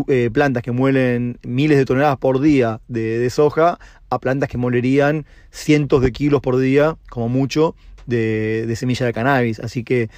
eh, 0.07 0.29
plantas 0.33 0.63
que 0.63 0.71
muelen 0.71 1.39
miles 1.43 1.77
de 1.77 1.85
toneladas 1.85 2.17
por 2.17 2.39
día 2.39 2.81
de, 2.87 3.19
de 3.19 3.29
soja 3.29 3.77
a 4.09 4.19
plantas 4.19 4.49
que 4.49 4.57
molerían 4.57 5.25
cientos 5.51 6.01
de 6.01 6.11
kilos 6.11 6.41
por 6.41 6.57
día, 6.57 6.97
como 7.09 7.29
mucho, 7.29 7.75
de, 8.07 8.73
semilla 8.75 9.05
de 9.05 9.13
cannabis. 9.13 9.59
Así 9.59 9.83
que, 9.83 10.09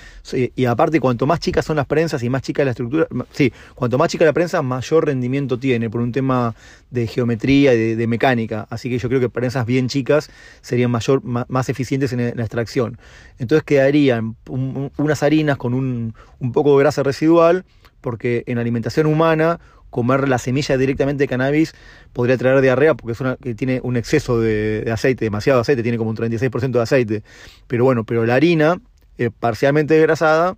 y 0.56 0.66
aparte, 0.66 1.00
cuanto 1.00 1.28
más 1.28 1.40
chicas 1.40 1.66
son 1.66 1.76
las 1.76 1.86
prensas 1.86 2.24
y 2.24 2.30
más 2.30 2.42
chica 2.42 2.64
la 2.64 2.72
estructura, 2.72 3.08
sí, 3.32 3.52
cuanto 3.76 3.98
más 3.98 4.10
chica 4.10 4.24
la 4.24 4.34
prensa, 4.34 4.62
mayor 4.62 5.08
rendimiento 5.08 5.60
tiene 5.60 5.90
por 5.90 6.02
un 6.02 6.12
tema 6.12 6.56
de 6.90 7.08
geometría 7.08 7.74
y 7.74 7.96
de, 7.96 8.08
mecánica. 8.08 8.68
Así 8.70 8.90
que 8.90 8.98
yo 8.98 9.10
creo 9.10 9.20
que 9.20 9.30
prensas 9.30 9.66
bien 9.66 9.90
chicas 9.90 10.30
serían 10.62 10.92
mayor, 10.92 11.22
más, 11.24 11.70
eficientes 11.70 12.14
en 12.14 12.36
la 12.36 12.44
extracción. 12.44 12.98
Entonces 13.38 13.64
quedarían 13.64 14.36
unas 14.48 15.24
harinas 15.24 15.58
con 15.58 15.74
un, 15.74 16.14
un 16.40 16.52
poco 16.52 16.78
de 16.78 16.84
grasa 16.84 17.04
residual, 17.04 17.66
porque 18.02 18.44
en 18.48 18.58
alimentación 18.58 19.08
humana 19.08 19.60
comer 19.90 20.28
la 20.28 20.38
semilla 20.38 20.78
directamente 20.78 21.24
de 21.24 21.28
cannabis 21.28 21.74
podría 22.14 22.38
traer 22.38 22.62
diarrea 22.62 22.94
porque 22.96 23.14
es 23.14 23.20
una 23.22 23.36
que 23.38 23.56
tiene 23.56 23.80
un 23.84 23.98
exceso 23.98 24.40
de, 24.40 24.90
aceite, 24.92 25.26
demasiado 25.26 25.60
aceite, 25.60 25.84
tiene 25.84 25.98
como 25.98 26.10
un 26.10 26.18
36% 26.18 26.72
de 26.72 26.82
aceite. 26.82 27.24
Pero 27.68 27.84
bueno, 27.84 28.04
pero 28.04 28.26
la 28.26 28.36
harina, 28.36 28.80
eh, 29.18 29.30
parcialmente 29.38 29.94
desgrasada, 29.94 30.58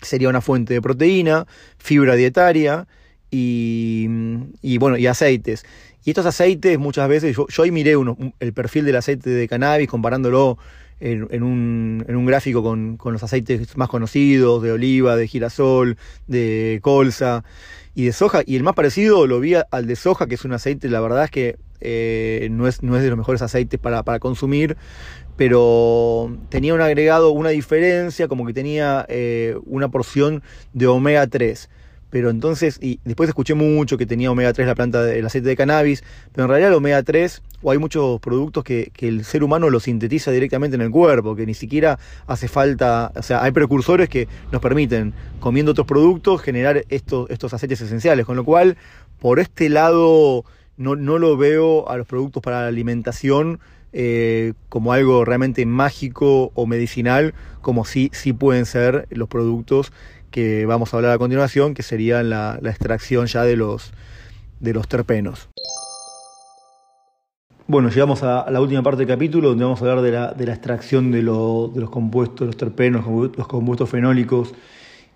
sería 0.00 0.28
una 0.28 0.40
fuente 0.40 0.74
de 0.74 0.82
proteína, 0.82 1.46
fibra 1.78 2.16
dietaria 2.16 2.86
y, 3.30 4.08
y 4.62 4.78
bueno, 4.78 4.96
y 4.96 5.06
aceites. 5.06 5.64
Y 6.04 6.10
estos 6.10 6.26
aceites 6.26 6.78
muchas 6.78 7.08
veces, 7.08 7.36
yo, 7.36 7.62
ahí 7.62 7.70
miré 7.70 7.96
uno, 7.96 8.16
el 8.40 8.52
perfil 8.52 8.84
del 8.86 8.96
aceite 8.96 9.30
de 9.30 9.48
cannabis 9.48 9.88
comparándolo 9.88 10.56
en, 10.98 11.42
un, 11.42 12.04
en 12.06 12.16
un, 12.16 12.26
gráfico 12.26 12.62
con, 12.62 12.96
con, 12.96 13.12
los 13.14 13.22
aceites 13.22 13.76
más 13.76 13.88
conocidos, 13.88 14.62
de 14.62 14.72
oliva, 14.72 15.16
de 15.16 15.26
girasol, 15.26 15.96
de 16.26 16.78
colza 16.82 17.42
y 17.94 18.04
de 18.04 18.12
soja. 18.12 18.42
Y 18.46 18.56
el 18.56 18.62
más 18.62 18.74
parecido 18.74 19.26
lo 19.26 19.40
vi 19.40 19.54
al 19.54 19.86
de 19.86 19.96
soja, 19.96 20.26
que 20.26 20.34
es 20.34 20.44
un 20.44 20.52
aceite, 20.52 20.88
la 20.88 21.00
verdad 21.00 21.24
es 21.24 21.30
que 21.30 21.56
eh, 21.80 22.48
no, 22.50 22.68
es, 22.68 22.82
no 22.82 22.96
es 22.96 23.02
de 23.02 23.08
los 23.08 23.18
mejores 23.18 23.42
aceites 23.42 23.80
para, 23.80 24.02
para, 24.02 24.18
consumir, 24.18 24.76
pero 25.36 26.36
tenía 26.50 26.74
un 26.74 26.80
agregado, 26.80 27.30
una 27.30 27.50
diferencia, 27.50 28.28
como 28.28 28.46
que 28.46 28.52
tenía 28.52 29.06
eh, 29.08 29.56
una 29.66 29.88
porción 29.88 30.42
de 30.72 30.86
omega 30.86 31.26
3 31.26 31.70
pero 32.10 32.30
entonces, 32.30 32.78
y 32.82 33.00
después 33.04 33.28
escuché 33.28 33.54
mucho 33.54 33.96
que 33.96 34.04
tenía 34.04 34.30
omega 34.30 34.52
3 34.52 34.66
la 34.66 34.74
planta 34.74 35.02
del 35.02 35.24
aceite 35.24 35.48
de 35.48 35.56
cannabis, 35.56 36.02
pero 36.32 36.44
en 36.44 36.48
realidad 36.50 36.70
el 36.70 36.76
omega 36.76 37.02
3, 37.02 37.40
o 37.62 37.70
hay 37.70 37.78
muchos 37.78 38.20
productos 38.20 38.64
que, 38.64 38.90
que, 38.92 39.08
el 39.08 39.24
ser 39.24 39.42
humano 39.44 39.70
lo 39.70 39.80
sintetiza 39.80 40.30
directamente 40.30 40.76
en 40.76 40.82
el 40.82 40.90
cuerpo, 40.90 41.36
que 41.36 41.46
ni 41.46 41.54
siquiera 41.54 41.98
hace 42.26 42.48
falta, 42.48 43.12
o 43.14 43.22
sea, 43.22 43.42
hay 43.42 43.52
precursores 43.52 44.08
que 44.08 44.28
nos 44.52 44.60
permiten, 44.60 45.12
comiendo 45.40 45.72
otros 45.72 45.86
productos, 45.86 46.42
generar 46.42 46.84
estos, 46.88 47.28
estos 47.30 47.52
aceites 47.54 47.80
esenciales, 47.80 48.26
con 48.26 48.36
lo 48.36 48.44
cual, 48.44 48.76
por 49.18 49.40
este 49.40 49.68
lado, 49.68 50.44
no, 50.76 50.96
no 50.96 51.18
lo 51.18 51.36
veo 51.36 51.88
a 51.88 51.96
los 51.96 52.06
productos 52.06 52.42
para 52.42 52.62
la 52.62 52.68
alimentación 52.68 53.60
eh, 53.92 54.52
como 54.68 54.92
algo 54.92 55.24
realmente 55.24 55.66
mágico 55.66 56.52
o 56.54 56.66
medicinal, 56.66 57.34
como 57.60 57.84
sí, 57.84 58.10
sí 58.12 58.32
pueden 58.32 58.64
ser 58.64 59.08
los 59.10 59.28
productos 59.28 59.92
que 60.30 60.64
vamos 60.64 60.94
a 60.94 60.96
hablar 60.96 61.12
a 61.12 61.18
continuación, 61.18 61.74
que 61.74 61.82
sería 61.82 62.22
la, 62.22 62.60
extracción 62.62 63.26
ya 63.26 63.42
de 63.42 63.56
los, 63.56 63.92
de 64.60 64.74
los 64.74 64.86
terpenos. 64.86 65.48
Bueno, 67.70 67.88
llegamos 67.88 68.24
a 68.24 68.50
la 68.50 68.60
última 68.60 68.82
parte 68.82 68.98
del 68.98 69.06
capítulo 69.06 69.50
donde 69.50 69.62
vamos 69.62 69.80
a 69.80 69.84
hablar 69.84 70.02
de 70.02 70.10
la, 70.10 70.32
de 70.32 70.44
la 70.44 70.54
extracción 70.54 71.12
de, 71.12 71.22
los 71.22 71.70
compuestos, 71.88 72.44
los 72.44 72.56
terpenos, 72.56 73.06
los 73.06 73.46
compuestos 73.46 73.88
fenólicos 73.88 74.56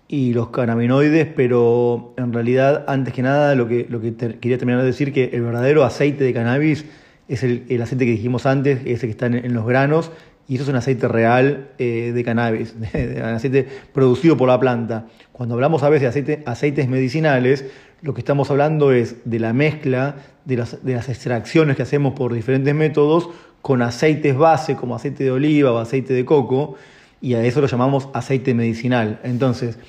y 0.07 0.31
los 0.31 0.51
cannabinoides, 0.51 1.27
pero 1.35 2.13
en 2.15 2.31
realidad, 2.31 2.85
antes 2.87 3.13
que 3.13 3.23
nada, 3.23 3.55
lo 3.55 3.67
que, 3.67 3.85
lo 3.89 3.99
que 3.99 4.15
quería 4.15 4.57
terminar 4.57 4.79
de 4.79 4.87
decir 4.87 5.11
que 5.11 5.31
el 5.33 5.41
verdadero 5.41 5.83
aceite 5.83 6.23
de 6.23 6.31
cannabis 6.31 6.85
es 7.27 7.43
el, 7.43 7.65
el 7.67 7.81
aceite 7.81 8.05
que 8.05 8.11
dijimos 8.11 8.45
antes, 8.45 8.79
ese 8.85 9.07
que 9.07 9.11
está 9.11 9.25
en, 9.25 9.35
en 9.35 9.53
los 9.53 9.65
granos, 9.65 10.09
y 10.47 10.55
eso 10.55 10.63
es 10.63 10.69
un 10.69 10.75
aceite 10.75 11.07
real 11.07 11.69
eh, 11.79 12.11
de 12.13 12.23
cannabis, 12.23 12.79
de, 12.93 13.21
aceite 13.21 13.67
producido 13.93 14.37
por 14.37 14.47
la 14.47 14.59
planta. 14.59 15.07
Cuando 15.31 15.55
hablamos 15.55 15.83
a 15.83 15.89
veces 15.89 16.03
de 16.03 16.07
aceite, 16.07 16.43
aceites 16.45 16.87
medicinales, 16.87 17.65
lo 18.01 18.13
que 18.13 18.21
estamos 18.21 18.51
hablando 18.51 18.91
es 18.91 19.15
de 19.25 19.39
la 19.39 19.53
mezcla 19.53 20.17
de 20.45 20.57
las, 20.57 20.85
de 20.85 20.93
las 20.93 21.09
extracciones 21.09 21.75
que 21.75 21.81
hacemos 21.81 22.13
por 22.13 22.33
diferentes 22.33 22.75
métodos 22.75 23.29
con 23.61 23.81
aceites 23.81 24.37
base 24.37 24.75
como 24.75 24.95
aceite 24.95 25.23
de 25.23 25.31
oliva 25.31 25.71
o 25.71 25.77
aceite 25.79 26.13
de 26.13 26.23
coco, 26.23 26.75
y 27.19 27.33
a 27.33 27.43
eso 27.43 27.61
lo 27.61 27.67
llamamos 27.67 28.09
aceite 28.13 28.53
medicinal. 28.53 29.19
Entonces, 29.23 29.79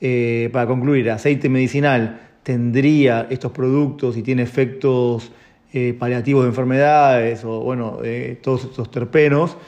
eh, 0.00 0.48
para 0.52 0.66
concluir, 0.66 1.10
aceite 1.10 1.50
medicinal 1.50 2.20
tendría 2.42 3.26
estos 3.28 3.52
productos 3.52 4.16
y 4.16 4.22
tiene 4.22 4.42
efectos 4.42 5.30
eh, 5.74 5.94
paliativos 5.98 6.44
de 6.44 6.48
enfermedades 6.48 7.44
o 7.44 7.60
bueno, 7.60 7.98
todos 8.40 8.64
estos 8.64 8.90
terpenos 8.90 9.58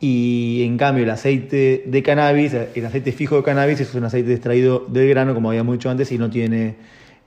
y 0.00 0.62
en 0.64 0.78
cambio 0.78 1.04
el 1.04 1.10
aceite 1.10 1.84
de 1.86 2.02
cannabis, 2.02 2.54
el 2.54 2.86
aceite 2.86 3.12
fijo 3.12 3.36
de 3.36 3.42
cannabis 3.42 3.80
es 3.80 3.94
un 3.94 4.04
aceite 4.04 4.32
extraído 4.32 4.86
del 4.88 5.10
grano, 5.10 5.34
como 5.34 5.50
habíamos 5.50 5.74
dicho 5.74 5.90
antes, 5.90 6.10
y 6.10 6.16
no 6.16 6.30
tiene 6.30 6.76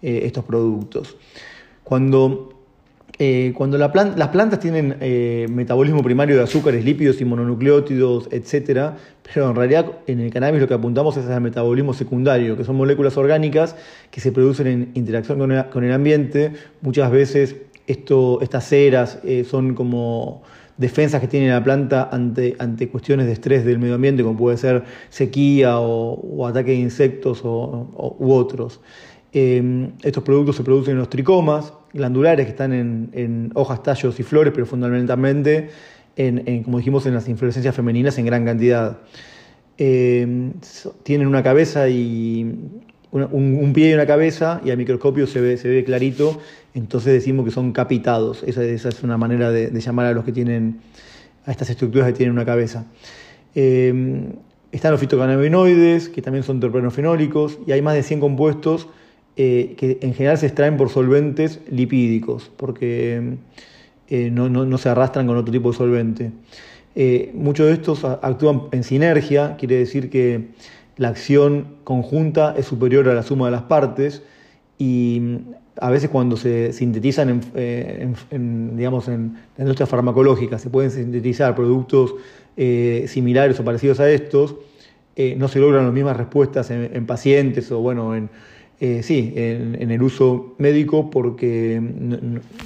eh, 0.01 0.21
estos 0.23 0.43
productos. 0.43 1.15
Cuando, 1.83 2.51
eh, 3.19 3.53
cuando 3.55 3.77
la 3.77 3.91
las 4.17 4.29
plantas 4.29 4.59
tienen 4.59 4.97
eh, 5.01 5.45
metabolismo 5.51 6.01
primario 6.01 6.35
de 6.35 6.41
azúcares, 6.41 6.83
lípidos 6.83 7.21
y 7.21 7.25
mononucleótidos, 7.25 8.27
etc., 8.31 8.93
pero 9.31 9.51
en 9.51 9.55
realidad 9.55 9.91
en 10.07 10.21
el 10.21 10.31
cannabis 10.31 10.59
lo 10.59 10.67
que 10.67 10.73
apuntamos 10.73 11.15
es 11.17 11.27
al 11.27 11.41
metabolismo 11.41 11.93
secundario, 11.93 12.57
que 12.57 12.63
son 12.63 12.75
moléculas 12.75 13.15
orgánicas 13.17 13.75
que 14.09 14.19
se 14.19 14.31
producen 14.31 14.65
en 14.65 14.91
interacción 14.95 15.37
con 15.37 15.51
el, 15.51 15.65
con 15.69 15.83
el 15.83 15.91
ambiente. 15.91 16.53
Muchas 16.81 17.11
veces 17.11 17.55
esto, 17.85 18.41
estas 18.41 18.67
ceras 18.67 19.19
son 19.47 19.75
como 19.75 20.41
defensas 20.77 21.21
que 21.21 21.27
tiene 21.27 21.49
la 21.49 21.63
planta 21.63 22.09
ante, 22.11 22.55
ante 22.59 22.89
cuestiones 22.89 23.27
de 23.27 23.33
estrés 23.33 23.65
del 23.65 23.79
medio 23.79 23.95
ambiente, 23.95 24.23
como 24.23 24.37
puede 24.37 24.57
ser 24.57 24.83
sequía 25.09 25.79
o, 25.79 26.47
ataque 26.47 26.71
de 26.71 26.77
insectos 26.77 27.41
o, 27.43 28.15
u 28.19 28.33
otros. 28.33 28.79
Em, 29.31 29.91
estos 30.03 30.23
productos 30.23 30.55
se 30.55 30.63
producen 30.63 30.93
en 30.93 30.99
los 30.99 31.09
tricomas 31.09 31.73
glandulares 31.93 32.45
que 32.45 32.51
están 32.51 32.73
en, 32.73 33.51
hojas, 33.55 33.83
tallos 33.83 34.19
y 34.19 34.23
flores, 34.23 34.51
pero 34.53 34.65
fundamentalmente, 34.65 35.69
en, 36.15 36.63
como 36.63 36.77
dijimos, 36.77 37.05
en 37.05 37.13
las 37.13 37.27
inflorescencias 37.27 37.75
femeninas 37.75 38.17
en 38.17 38.25
gran 38.25 38.45
cantidad. 38.45 38.97
Em, 39.77 40.53
tienen 41.03 41.27
una 41.27 41.41
cabeza 41.41 41.89
y 41.89 42.82
un, 43.13 43.71
pie 43.73 43.91
y 43.91 43.93
una 43.93 44.07
cabeza 44.07 44.59
y 44.65 44.71
al 44.71 44.77
microscopio 44.77 45.27
se 45.27 45.39
ve, 45.39 45.57
se 45.57 45.69
ve 45.69 45.83
clarito, 45.83 46.39
entonces 46.73 47.13
decimos 47.13 47.45
que 47.45 47.51
son 47.51 47.71
capitados. 47.71 48.43
Esa, 48.43 48.63
es 48.63 49.03
una 49.03 49.17
manera 49.17 49.51
de, 49.51 49.69
llamar 49.79 50.07
a 50.07 50.13
los 50.13 50.25
que 50.25 50.31
tienen, 50.31 50.79
a 51.45 51.51
estas 51.51 51.69
estructuras 51.69 52.07
que 52.07 52.13
tienen 52.13 52.33
una 52.33 52.45
cabeza. 52.45 52.85
Em, 53.53 54.33
están 54.71 54.91
los 54.91 54.99
fitocannabinoides, 54.99 56.09
que 56.09 56.21
también 56.23 56.43
son 56.43 56.59
terpenofenólicos, 56.59 57.59
y 57.67 57.71
hay 57.71 57.81
más 57.83 57.93
de 57.93 58.01
100 58.01 58.19
compuestos 58.19 58.87
eh, 59.35 59.75
que 59.77 59.99
en 60.01 60.13
general 60.15 60.37
se 60.39 60.47
extraen 60.47 60.77
por 60.77 60.89
solventes 60.89 61.59
lipídicos, 61.69 62.51
porque 62.57 63.37
eh, 64.09 64.29
no, 64.31 64.49
no, 64.49 64.77
se 64.79 64.89
arrastran 64.89 65.27
con 65.27 65.37
otro 65.37 65.51
tipo 65.51 65.71
de 65.71 65.77
solvente. 65.77 66.31
Eh, 66.95 67.31
muchos 67.35 67.67
de 67.67 67.73
estos 67.73 68.03
actúan 68.03 68.63
en 68.71 68.83
sinergia, 68.83 69.55
quiere 69.57 69.77
decir 69.77 70.09
que 70.09 70.49
la 70.97 71.09
acción 71.09 71.77
conjunta 71.83 72.53
es 72.57 72.65
superior 72.65 73.07
a 73.09 73.13
la 73.13 73.23
suma 73.23 73.45
de 73.45 73.51
las 73.51 73.63
partes 73.63 74.23
y 74.77 75.19
mm, 75.21 75.37
a 75.79 75.89
veces 75.89 76.09
cuando 76.09 76.37
se 76.37 76.71
sintetizan 76.73 77.29
en, 77.29 77.41
eh, 77.55 78.13
digamos, 78.75 79.07
en 79.07 79.33
la 79.57 79.63
industria 79.63 79.87
farmacológica, 79.87 80.59
se 80.59 80.69
pueden 80.69 80.91
sintetizar 80.91 81.55
productos 81.55 82.13
eh, 82.57 83.05
similares 83.07 83.59
o 83.59 83.63
parecidos 83.63 83.99
a 83.99 84.09
estos, 84.09 84.55
eh, 85.15 85.35
no 85.37 85.47
se 85.47 85.59
logran 85.59 85.85
las 85.85 85.93
mismas 85.93 86.17
respuestas 86.17 86.69
en, 86.71 87.05
pacientes 87.05 87.71
o 87.71 87.79
bueno, 87.79 88.15
en, 88.15 88.29
sí, 89.03 89.33
en, 89.35 89.91
el 89.91 90.01
uso 90.01 90.55
médico 90.57 91.09
porque 91.09 91.81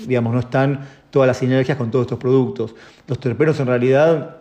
digamos, 0.08 0.34
no 0.34 0.40
están 0.40 0.82
todas 1.10 1.28
las 1.28 1.38
sinergias 1.38 1.78
con 1.78 1.92
todos 1.92 2.06
estos 2.06 2.20
productos. 2.20 2.74
Los 3.08 3.20
terpenos 3.20 3.60
en 3.60 3.68
realidad 3.68 4.38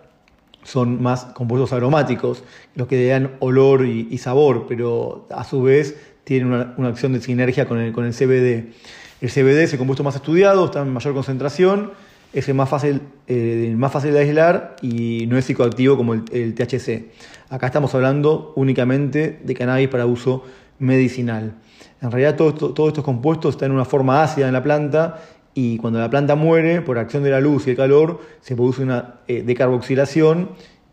son 0.66 1.00
más 1.00 1.26
compuestos 1.26 1.72
aromáticos, 1.72 2.42
los 2.74 2.88
que 2.88 3.06
dan 3.08 3.36
olor 3.38 3.86
y, 3.86 4.18
sabor, 4.18 4.66
pero 4.68 5.26
a 5.30 5.44
su 5.44 5.62
vez 5.62 5.96
tienen 6.24 6.48
una, 6.76 6.88
acción 6.88 7.12
de 7.12 7.20
sinergia 7.20 7.68
con 7.68 7.78
el, 7.78 7.92
con 7.92 8.04
el 8.04 8.12
CBD. 8.12 8.72
El 9.20 9.30
CBD 9.30 9.62
es 9.62 9.72
el 9.72 9.78
compuesto 9.78 10.02
más 10.02 10.16
estudiado, 10.16 10.64
está 10.64 10.82
en 10.82 10.92
mayor 10.92 11.14
concentración, 11.14 11.92
es 12.32 12.48
el 12.48 12.54
más 12.54 12.68
fácil, 12.68 13.00
eh, 13.28 13.72
más 13.76 13.92
fácil 13.92 14.12
de 14.12 14.18
aislar 14.18 14.76
y 14.82 15.26
no 15.28 15.38
es 15.38 15.44
psicoactivo 15.44 15.96
como 15.96 16.14
el, 16.14 16.54
THC. 16.54 17.12
Acá 17.48 17.66
estamos 17.66 17.94
hablando 17.94 18.52
únicamente 18.56 19.40
de 19.44 19.54
cannabis 19.54 19.88
para 19.88 20.04
uso 20.04 20.42
medicinal. 20.80 21.54
En 22.02 22.10
realidad 22.10 22.36
todos 22.36 22.88
estos 22.88 23.04
compuestos 23.04 23.54
están 23.54 23.70
en 23.70 23.76
una 23.76 23.84
forma 23.84 24.22
ácida 24.22 24.48
en 24.48 24.52
la 24.52 24.62
planta 24.62 25.22
y 25.58 25.78
cuando 25.78 25.98
la 25.98 26.10
planta 26.10 26.34
muere 26.34 26.82
por 26.82 26.98
acción 26.98 27.22
de 27.22 27.30
la 27.30 27.40
luz 27.40 27.66
y 27.66 27.70
el 27.70 27.76
calor 27.76 28.20
se 28.42 28.54
produce 28.54 28.82
una 28.82 29.14
eh, 29.26 29.42
decarboxilación 29.42 30.50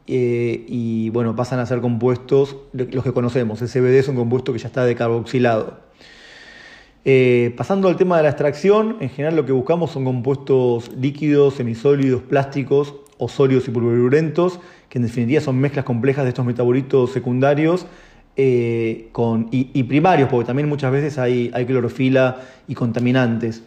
eh, 0.08 0.63
y 0.69 1.10
bueno, 1.10 1.36
pasan 1.36 1.60
a 1.60 1.65
ser 1.65 1.82
compuestos, 1.82 2.56
los 2.71 3.04
que 3.04 3.12
conocemos, 3.12 3.62
el 3.62 3.67
CBD 3.67 3.99
es 3.99 4.08
un 4.08 4.15
compuesto 4.15 4.54
que 4.54 4.60
ya 4.60 4.67
está 4.67 4.86
decarboxilado. 4.86 5.80
Eh, 7.04 7.54
pasando 7.58 7.89
al 7.89 7.97
tema 7.97 8.15
de 8.15 8.23
la 8.23 8.30
extracción, 8.30 8.95
en 9.02 9.10
general 9.10 9.36
lo 9.36 9.45
que 9.45 9.52
buscamos 9.52 9.91
son 9.91 10.06
compuestos 10.06 10.89
líquidos, 10.95 11.56
semisólidos, 11.56 12.21
plásticos 12.21 12.95
o 13.17 13.28
sólidos 13.28 13.67
y 13.67 13.71
pulverulentos, 13.71 14.62
que 14.88 14.97
en 14.97 15.04
definitiva 15.04 15.41
son 15.41 15.60
mezclas 15.60 15.84
complejas 15.84 16.23
de 16.23 16.30
estos 16.30 16.45
metabolitos 16.45 17.12
secundarios 17.12 17.86
con, 19.12 19.49
y, 19.52 19.84
primarios, 19.84 20.30
porque 20.30 20.47
también 20.47 20.67
muchas 20.69 20.91
veces 20.91 21.19
hay 21.19 21.52
clorofila 21.67 22.38
y 22.67 22.76
contaminantes. 22.76 23.63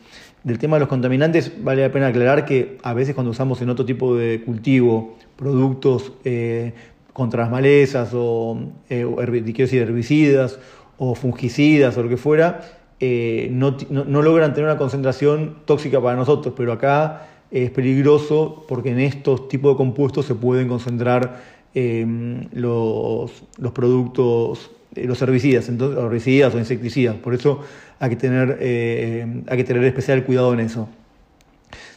Del 0.47 0.61
tema 0.61 0.77
de 0.77 0.81
los 0.81 0.89
contaminantes, 0.89 1.53
vale 1.65 1.83
la 1.83 1.91
pena 1.91 2.07
aclarar 2.07 2.45
que 2.45 2.79
a 2.85 2.95
veces 2.95 3.17
cuando 3.17 3.33
usamos 3.33 3.61
en 3.63 3.69
otro 3.69 3.85
tipo 3.85 4.15
de 4.15 4.43
cultivo 4.43 5.17
productos 5.35 6.13
eh, 6.25 6.73
contra 7.13 7.43
las 7.43 7.51
malezas 7.51 8.11
o, 8.15 8.57
eh, 8.89 9.05
herbicidas 9.19 10.61
o 10.99 11.17
fungicidas 11.17 11.97
o 11.97 12.05
lo 12.05 12.09
que 12.09 12.17
fuera, 12.17 12.61
eh, 13.01 13.49
no, 13.51 13.77
logran 14.23 14.55
tener 14.55 14.71
una 14.71 14.79
concentración 14.79 15.57
tóxica 15.65 16.01
para 16.01 16.15
nosotros, 16.15 16.55
pero 16.57 16.71
acá 16.71 17.27
es 17.51 17.73
peligroso 17.73 18.65
porque 18.69 18.93
en 18.93 19.01
estos 19.01 19.49
tipos 19.49 19.73
de 19.73 19.77
compuestos 19.79 20.27
se 20.27 20.37
pueden 20.37 20.69
concentrar 20.69 21.43
los, 21.75 23.43
los 23.59 23.73
productos 23.73 24.71
eh, 24.71 24.76
los 25.05 25.21
herbicidas, 25.23 25.69
entonces, 25.69 26.03
herbicidas 26.03 26.55
o 26.55 26.59
insecticidas. 26.59 27.17
Por 27.17 27.35
eso 27.35 27.61
hay 27.99 28.11
que 28.11 28.17
tener, 28.17 28.59
eh, 28.61 29.43
hay 29.47 29.57
que 29.57 29.65
tener 29.65 29.85
especial 29.85 30.25
cuidado 30.25 30.53
en 30.55 30.61
eso. 30.61 30.89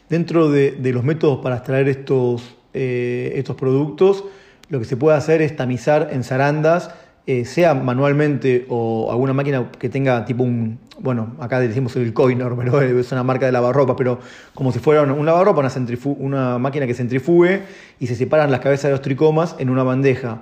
Dentro 0.09 0.49
de, 0.49 0.75
los 0.91 1.03
métodos 1.03 1.39
para 1.39 1.57
extraer 1.57 1.87
estos, 1.87 2.55
eh, 2.73 3.33
estos 3.35 3.55
productos, 3.55 4.23
lo 4.69 4.79
que 4.79 4.85
se 4.85 4.97
puede 4.97 5.17
hacer 5.17 5.41
es 5.41 5.55
tamizar 5.55 6.09
en 6.11 6.23
zarandas, 6.23 6.91
eh, 7.27 7.45
sea 7.45 7.75
manualmente 7.75 8.65
o 8.69 9.11
alguna 9.11 9.33
máquina 9.33 9.69
que 9.77 9.87
tenga 9.87 10.25
tipo 10.25 10.43
un, 10.43 10.79
bueno, 10.99 11.35
acá 11.39 11.59
decimos 11.59 11.95
el 11.95 12.11
coiner, 12.11 12.53
pero 12.57 12.81
es 12.81 13.11
una 13.11 13.23
marca 13.23 13.45
de 13.45 13.51
lavarropa, 13.51 13.95
pero 13.95 14.19
como 14.55 14.71
si 14.71 14.79
fuera 14.79 15.03
un 15.03 15.25
lavarropa, 15.25 15.61
una, 15.61 15.71
una 16.17 16.57
máquina 16.57 16.87
que 16.87 16.95
centrifugue 16.95 17.61
y 17.99 18.07
se 18.07 18.15
separan 18.15 18.49
las 18.49 18.61
cabezas 18.61 18.85
de 18.85 18.91
los 18.91 19.01
tricomas 19.01 19.55
en 19.59 19.69
una 19.69 19.83
bandeja. 19.83 20.41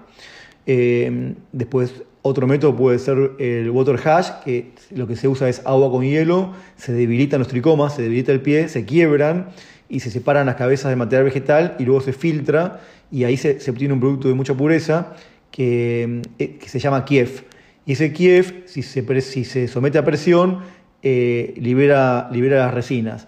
Eh, 0.66 1.34
después 1.52 2.04
otro 2.28 2.48
método 2.48 2.76
puede 2.76 3.00
ser 3.00 3.32
el 3.40 3.70
water 3.70 4.00
hash, 4.04 4.30
que 4.44 4.72
lo 4.92 5.08
que 5.08 5.16
se 5.16 5.28
usa 5.28 5.50
es 5.50 5.62
agua 5.66 5.90
con 5.90 6.04
hielo, 6.04 6.54
se 6.76 6.94
debilitan 6.94 7.40
los 7.40 7.48
tricomas, 7.48 7.96
se 7.96 8.04
debilita 8.04 8.32
el 8.32 8.42
pie, 8.42 8.70
se 8.70 8.86
quiebran 8.86 9.50
y 9.90 10.02
se 10.02 10.12
separan 10.12 10.46
las 10.46 10.56
cabezas 10.56 10.90
de 10.90 10.96
material 10.96 11.26
vegetal 11.26 11.76
y 11.80 11.86
luego 11.86 12.02
se 12.02 12.14
filtra 12.14 12.82
y 13.12 13.24
ahí 13.24 13.38
se, 13.38 13.58
obtiene 13.70 13.94
un 13.94 14.00
producto 14.00 14.28
de 14.28 14.34
mucha 14.34 14.54
pureza 14.54 15.14
que, 15.52 16.22
eh, 16.40 16.60
se 16.66 16.80
llama 16.80 17.06
Kiev. 17.06 17.46
Y 17.86 17.94
ese 17.94 18.12
Kiev, 18.12 18.64
si 18.66 18.84
se, 18.84 19.22
si 19.22 19.46
se 19.46 19.68
somete 19.68 19.98
a 19.98 20.04
presión, 20.04 20.60
eh, 21.04 21.54
libera, 21.58 22.30
libera 22.32 22.66
las 22.66 22.74
resinas. 22.74 23.28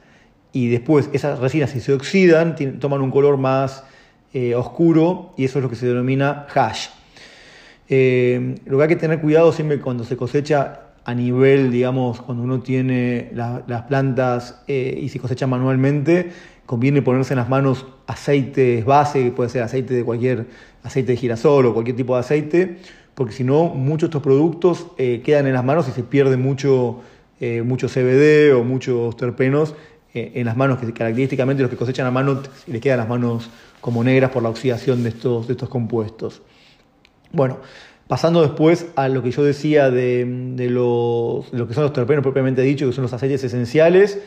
Y 0.52 0.68
después 0.68 1.10
esas 1.14 1.40
resinas, 1.40 1.70
si 1.70 1.80
se 1.80 1.94
oxidan, 1.94 2.56
toman 2.80 3.02
un 3.02 3.12
color 3.12 3.38
más 3.38 3.84
eh, 4.34 4.56
oscuro 4.56 5.34
y 5.38 5.46
eso 5.46 5.60
es 5.60 5.64
lo 5.64 5.70
que 5.70 5.76
se 5.76 5.88
denomina 5.88 6.46
hash. 6.54 6.88
Eh, 7.92 8.56
lo 8.68 8.78
que 8.78 8.84
hay 8.84 8.90
que 8.90 8.96
tener 8.96 9.20
cuidado 9.20 9.52
siempre 9.52 9.82
cuando 9.82 10.04
se 10.04 10.16
cosecha 10.16 10.82
a 11.04 11.16
nivel, 11.16 11.72
digamos, 11.72 12.22
cuando 12.22 12.44
uno 12.44 12.60
tiene 12.60 13.32
las 13.34 13.82
plantas 13.84 14.62
eh, 14.68 15.00
y 15.02 15.10
se 15.10 15.20
cosecha 15.20 15.48
manualmente, 15.48 16.32
conviene 16.68 17.02
ponerse 17.02 17.34
en 17.34 17.40
las 17.40 17.50
manos 17.50 17.88
aceites 18.06 18.86
base, 18.86 19.32
puede 19.32 19.50
ser 19.50 19.64
aceite 19.64 19.96
de 19.96 20.04
cualquier 20.04 20.46
aceite 20.84 21.14
de 21.14 21.18
girasol 21.18 21.66
o 21.66 21.74
cualquier 21.74 21.96
tipo 21.96 22.14
de 22.14 22.20
aceite, 22.20 22.78
porque 23.16 23.34
si 23.34 23.44
no, 23.44 23.66
muchos 23.70 24.02
de 24.02 24.06
estos 24.12 24.22
productos 24.22 24.86
eh, 25.00 25.22
quedan 25.26 25.48
en 25.48 25.54
las 25.54 25.66
manos 25.66 25.88
y 25.88 25.92
se 25.92 26.04
pierde 26.04 26.38
mucho, 26.38 27.02
mucho 27.64 27.88
CBD 27.88 28.54
o 28.54 28.64
muchos 28.64 29.16
terpenos 29.16 29.74
en 30.14 30.46
las 30.46 30.58
manos, 30.58 30.78
que 30.78 30.92
característicamente 30.92 31.64
los 31.64 31.72
que 31.72 31.78
cosechan 31.78 32.06
a 32.06 32.12
mano 32.12 32.42
les 32.68 32.82
quedan 32.82 32.98
las 32.98 33.08
manos 33.08 33.50
como 33.80 34.04
negras 34.04 34.30
por 34.32 34.44
la 34.44 34.50
oxidación 34.50 35.04
de 35.04 35.10
estos, 35.10 35.48
de 35.48 35.54
estos 35.54 35.70
compuestos. 35.70 36.42
Bueno, 37.32 37.60
pasando 38.10 38.42
después 38.42 38.88
a 38.96 39.08
lo 39.08 39.22
que 39.22 39.30
yo 39.30 39.44
decía 39.44 39.92
de, 39.92 40.26
los, 40.70 41.54
lo 41.54 41.68
que 41.68 41.76
son 41.76 41.84
los 41.84 41.94
terpenos 41.94 42.24
propiamente 42.24 42.64
dicho, 42.64 42.88
que 42.88 42.92
son 42.92 43.04
los 43.04 43.14
aceites 43.14 43.44
esenciales, 43.44 44.20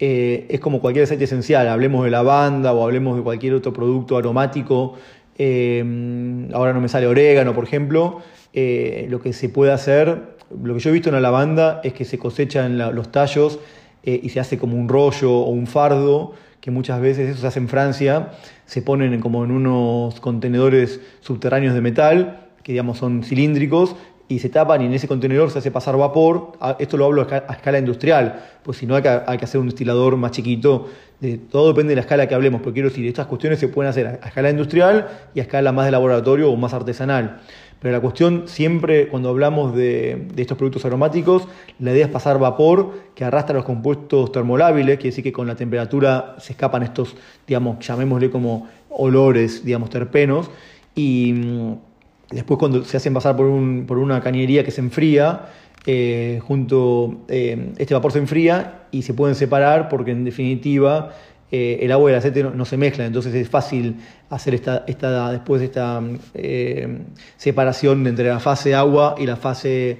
eh, 0.00 0.46
es 0.48 0.58
como 0.58 0.80
cualquier 0.80 1.04
aceite 1.04 1.24
esencial, 1.24 1.68
hablemos 1.68 2.04
de 2.04 2.10
lavanda 2.10 2.72
o 2.72 2.82
hablemos 2.82 3.16
de 3.16 3.22
cualquier 3.22 3.54
otro 3.54 3.72
producto 3.72 4.16
aromático, 4.16 4.96
eh, 5.38 6.48
ahora 6.52 6.72
no 6.72 6.80
me 6.80 6.88
sale 6.88 7.06
orégano, 7.06 7.54
por 7.54 7.62
ejemplo, 7.62 8.22
eh, 8.54 9.06
lo 9.08 9.20
que 9.20 9.32
se 9.32 9.48
puede 9.48 9.70
hacer, 9.70 10.36
lo 10.60 10.74
que 10.74 10.80
yo 10.80 10.90
he 10.90 10.92
visto 10.92 11.08
en 11.08 11.14
la 11.14 11.20
lavanda 11.20 11.80
es 11.84 11.92
que 11.92 12.04
se 12.04 12.18
cosechan 12.18 12.76
los 12.76 13.12
tallos 13.12 13.60
y 14.02 14.30
se 14.30 14.40
hace 14.40 14.58
como 14.58 14.76
un 14.76 14.88
rollo 14.88 15.30
o 15.30 15.50
un 15.50 15.66
fardo, 15.66 16.32
que 16.60 16.70
muchas 16.70 17.00
veces 17.00 17.28
eso 17.28 17.42
se 17.42 17.46
hace 17.46 17.58
en 17.60 17.68
Francia, 17.68 18.30
se 18.66 18.82
ponen 18.82 19.20
como 19.20 19.44
en 19.44 19.50
unos 19.50 20.18
contenedores 20.20 21.00
subterráneos 21.20 21.74
de 21.74 21.82
metal, 21.82 22.47
que 22.68 22.72
digamos 22.72 22.98
son 22.98 23.22
cilíndricos 23.22 23.96
y 24.28 24.40
se 24.40 24.50
tapan 24.50 24.82
y 24.82 24.84
en 24.84 24.92
ese 24.92 25.08
contenedor 25.08 25.50
se 25.50 25.58
hace 25.58 25.70
pasar 25.70 25.96
vapor. 25.96 26.52
Esto 26.78 26.98
lo 26.98 27.06
hablo 27.06 27.26
a 27.30 27.54
escala 27.54 27.78
industrial, 27.78 28.44
pues 28.62 28.76
si 28.76 28.84
no 28.84 28.94
hay 28.94 29.00
que, 29.00 29.08
hay 29.08 29.38
que 29.38 29.46
hacer 29.46 29.58
un 29.58 29.68
destilador 29.68 30.18
más 30.18 30.32
chiquito. 30.32 30.86
De, 31.18 31.38
todo 31.38 31.68
depende 31.68 31.92
de 31.92 31.94
la 31.94 32.02
escala 32.02 32.28
que 32.28 32.34
hablemos, 32.34 32.60
pero 32.60 32.74
quiero 32.74 32.90
decir, 32.90 33.06
estas 33.06 33.26
cuestiones 33.26 33.58
se 33.58 33.68
pueden 33.68 33.88
hacer 33.88 34.06
a, 34.06 34.26
escala 34.26 34.50
industrial 34.50 35.08
y 35.34 35.40
a 35.40 35.44
escala 35.44 35.72
más 35.72 35.86
de 35.86 35.92
laboratorio 35.92 36.50
o 36.50 36.56
más 36.56 36.74
artesanal. 36.74 37.40
Pero 37.80 37.92
la 37.92 38.02
cuestión 38.02 38.42
siempre, 38.48 39.08
cuando 39.08 39.30
hablamos 39.30 39.74
de, 39.74 40.26
de, 40.34 40.42
estos 40.42 40.58
productos 40.58 40.84
aromáticos, 40.84 41.48
la 41.78 41.92
idea 41.92 42.04
es 42.04 42.12
pasar 42.12 42.38
vapor 42.38 42.92
que 43.14 43.24
arrastra 43.24 43.54
los 43.54 43.64
compuestos 43.64 44.30
termolábiles, 44.30 44.96
quiere 44.96 45.08
decir 45.08 45.24
que 45.24 45.32
con 45.32 45.46
la 45.46 45.54
temperatura 45.54 46.36
se 46.38 46.52
escapan 46.52 46.82
estos, 46.82 47.16
digamos, 47.46 47.78
llamémosle 47.78 48.28
como 48.28 48.68
olores, 48.90 49.64
digamos, 49.64 49.88
terpenos, 49.88 50.50
y 50.94 51.32
mm, 51.32 51.87
Después 52.30 52.58
cuando 52.58 52.84
se 52.84 52.96
hacen 52.96 53.14
pasar 53.14 53.36
por, 53.36 53.46
un, 53.46 53.84
por 53.86 53.98
una 53.98 54.20
cañería 54.20 54.64
que 54.64 54.70
se 54.70 54.80
enfría, 54.80 55.46
eh, 55.86 56.40
junto, 56.42 57.22
eh, 57.28 57.72
este 57.78 57.94
vapor 57.94 58.12
se 58.12 58.18
enfría 58.18 58.82
y 58.90 59.02
se 59.02 59.14
pueden 59.14 59.34
separar 59.34 59.88
porque 59.88 60.10
en 60.10 60.24
definitiva 60.24 61.14
eh, 61.50 61.78
el 61.80 61.92
agua 61.92 62.10
y 62.10 62.12
el 62.12 62.18
aceite 62.18 62.42
no, 62.42 62.64
se 62.66 62.76
mezclan, 62.76 63.06
entonces 63.06 63.34
es 63.34 63.48
fácil 63.48 63.96
hacer 64.28 64.54
esta, 64.54 64.84
esta 64.86 65.32
después 65.32 65.62
esta 65.62 66.02
separación 67.38 68.06
entre 68.06 68.28
la 68.28 68.40
fase 68.40 68.74
agua 68.74 69.14
y 69.16 69.24
la 69.24 69.36
fase 69.36 69.96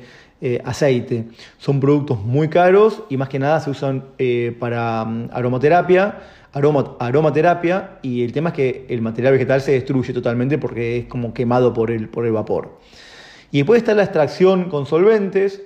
aceite. 0.63 1.25
Son 1.57 1.81
productos 1.81 2.23
muy 2.23 2.49
caros 2.49 3.03
y 3.09 3.17
más 3.17 3.31
que 3.31 3.39
nada 3.39 3.61
se 3.61 3.71
usan 3.71 4.05
para 4.59 5.07
mm, 5.07 5.31
aromaterapia 5.33 6.17
aroma, 6.53 6.97
aromaterapia 6.99 7.99
y 8.03 8.23
el 8.23 8.33
tema 8.33 8.51
es 8.51 8.55
que 8.55 8.87
el 8.89 9.03
material 9.03 9.33
vegetal 9.35 9.61
se 9.61 9.73
destruye 9.73 10.13
totalmente 10.13 10.59
porque 10.59 10.99
es 10.99 11.05
como 11.07 11.35
quemado 11.35 11.73
por 11.73 11.91
el, 11.91 12.09
por 12.09 12.27
el 12.27 12.33
vapor. 12.33 12.79
Y 13.51 13.59
después 13.59 13.79
está 13.79 13.95
la 13.95 14.03
extracción 14.03 14.69
con 14.69 14.87
solventes, 14.87 15.63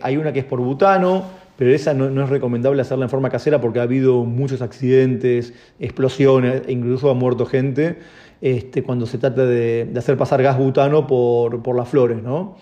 hay 0.00 0.16
una 0.16 0.32
que 0.32 0.38
es 0.38 0.44
por 0.44 0.60
butano, 0.60 1.24
pero 1.58 1.74
esa 1.74 1.92
no, 1.92 2.22
es 2.22 2.28
recomendable 2.28 2.80
hacerla 2.80 3.06
en 3.06 3.10
forma 3.10 3.30
casera 3.30 3.60
porque 3.60 3.80
ha 3.80 3.82
habido 3.82 4.24
muchos 4.24 4.62
accidentes, 4.62 5.52
explosiones, 5.80 6.62
e 6.68 6.72
incluso 6.72 7.10
ha 7.10 7.14
muerto 7.14 7.46
gente 7.46 7.98
este, 8.40 8.84
cuando 8.84 9.06
se 9.06 9.18
trata 9.18 9.44
de, 9.44 9.90
hacer 9.96 10.16
pasar 10.16 10.40
gas 10.40 10.56
butano 10.56 11.08
por, 11.08 11.76
las 11.76 11.88
flores. 11.88 12.22
¿no? 12.22 12.56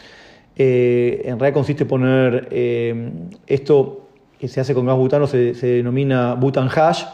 Eh, 0.57 1.21
en 1.27 1.39
realidad 1.39 1.53
consiste 1.53 1.83
en 1.83 1.89
poner 1.89 2.49
eh, 2.51 3.13
esto 3.47 4.09
que 4.41 4.49
se 4.49 4.61
hace 4.61 4.73
con 4.73 4.87
gas 4.87 4.97
butano, 4.97 5.27
se, 5.27 5.55
se 5.55 5.67
denomina 5.67 6.33
butan 6.33 6.69
hash, 6.75 7.05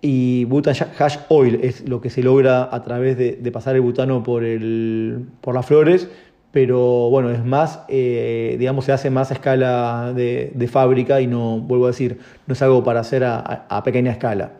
y 0.00 0.44
butan 0.44 0.74
hash 0.98 1.16
oil 1.28 1.60
es 1.62 1.88
lo 1.88 2.00
que 2.00 2.10
se 2.10 2.22
logra 2.22 2.68
a 2.70 2.82
través 2.82 3.16
de, 3.16 3.50
pasar 3.50 3.74
el 3.76 3.80
butano 3.80 4.22
por, 4.22 4.44
el, 4.44 5.26
por 5.40 5.54
las 5.54 5.66
flores, 5.66 6.08
pero 6.52 7.10
bueno, 7.10 7.30
es 7.30 7.44
más, 7.44 7.80
eh, 7.88 8.56
digamos, 8.58 8.84
se 8.84 8.92
hace 8.92 9.10
más 9.10 9.30
a 9.30 9.34
escala 9.34 10.12
de, 10.14 10.68
fábrica 10.70 11.20
y 11.20 11.26
no, 11.26 11.58
vuelvo 11.60 11.86
a 11.86 11.88
decir, 11.88 12.18
no 12.46 12.54
es 12.54 12.62
algo 12.62 12.84
para 12.84 13.00
hacer 13.00 13.24
a, 13.24 13.82
pequeña 13.84 14.12
escala. 14.12 14.52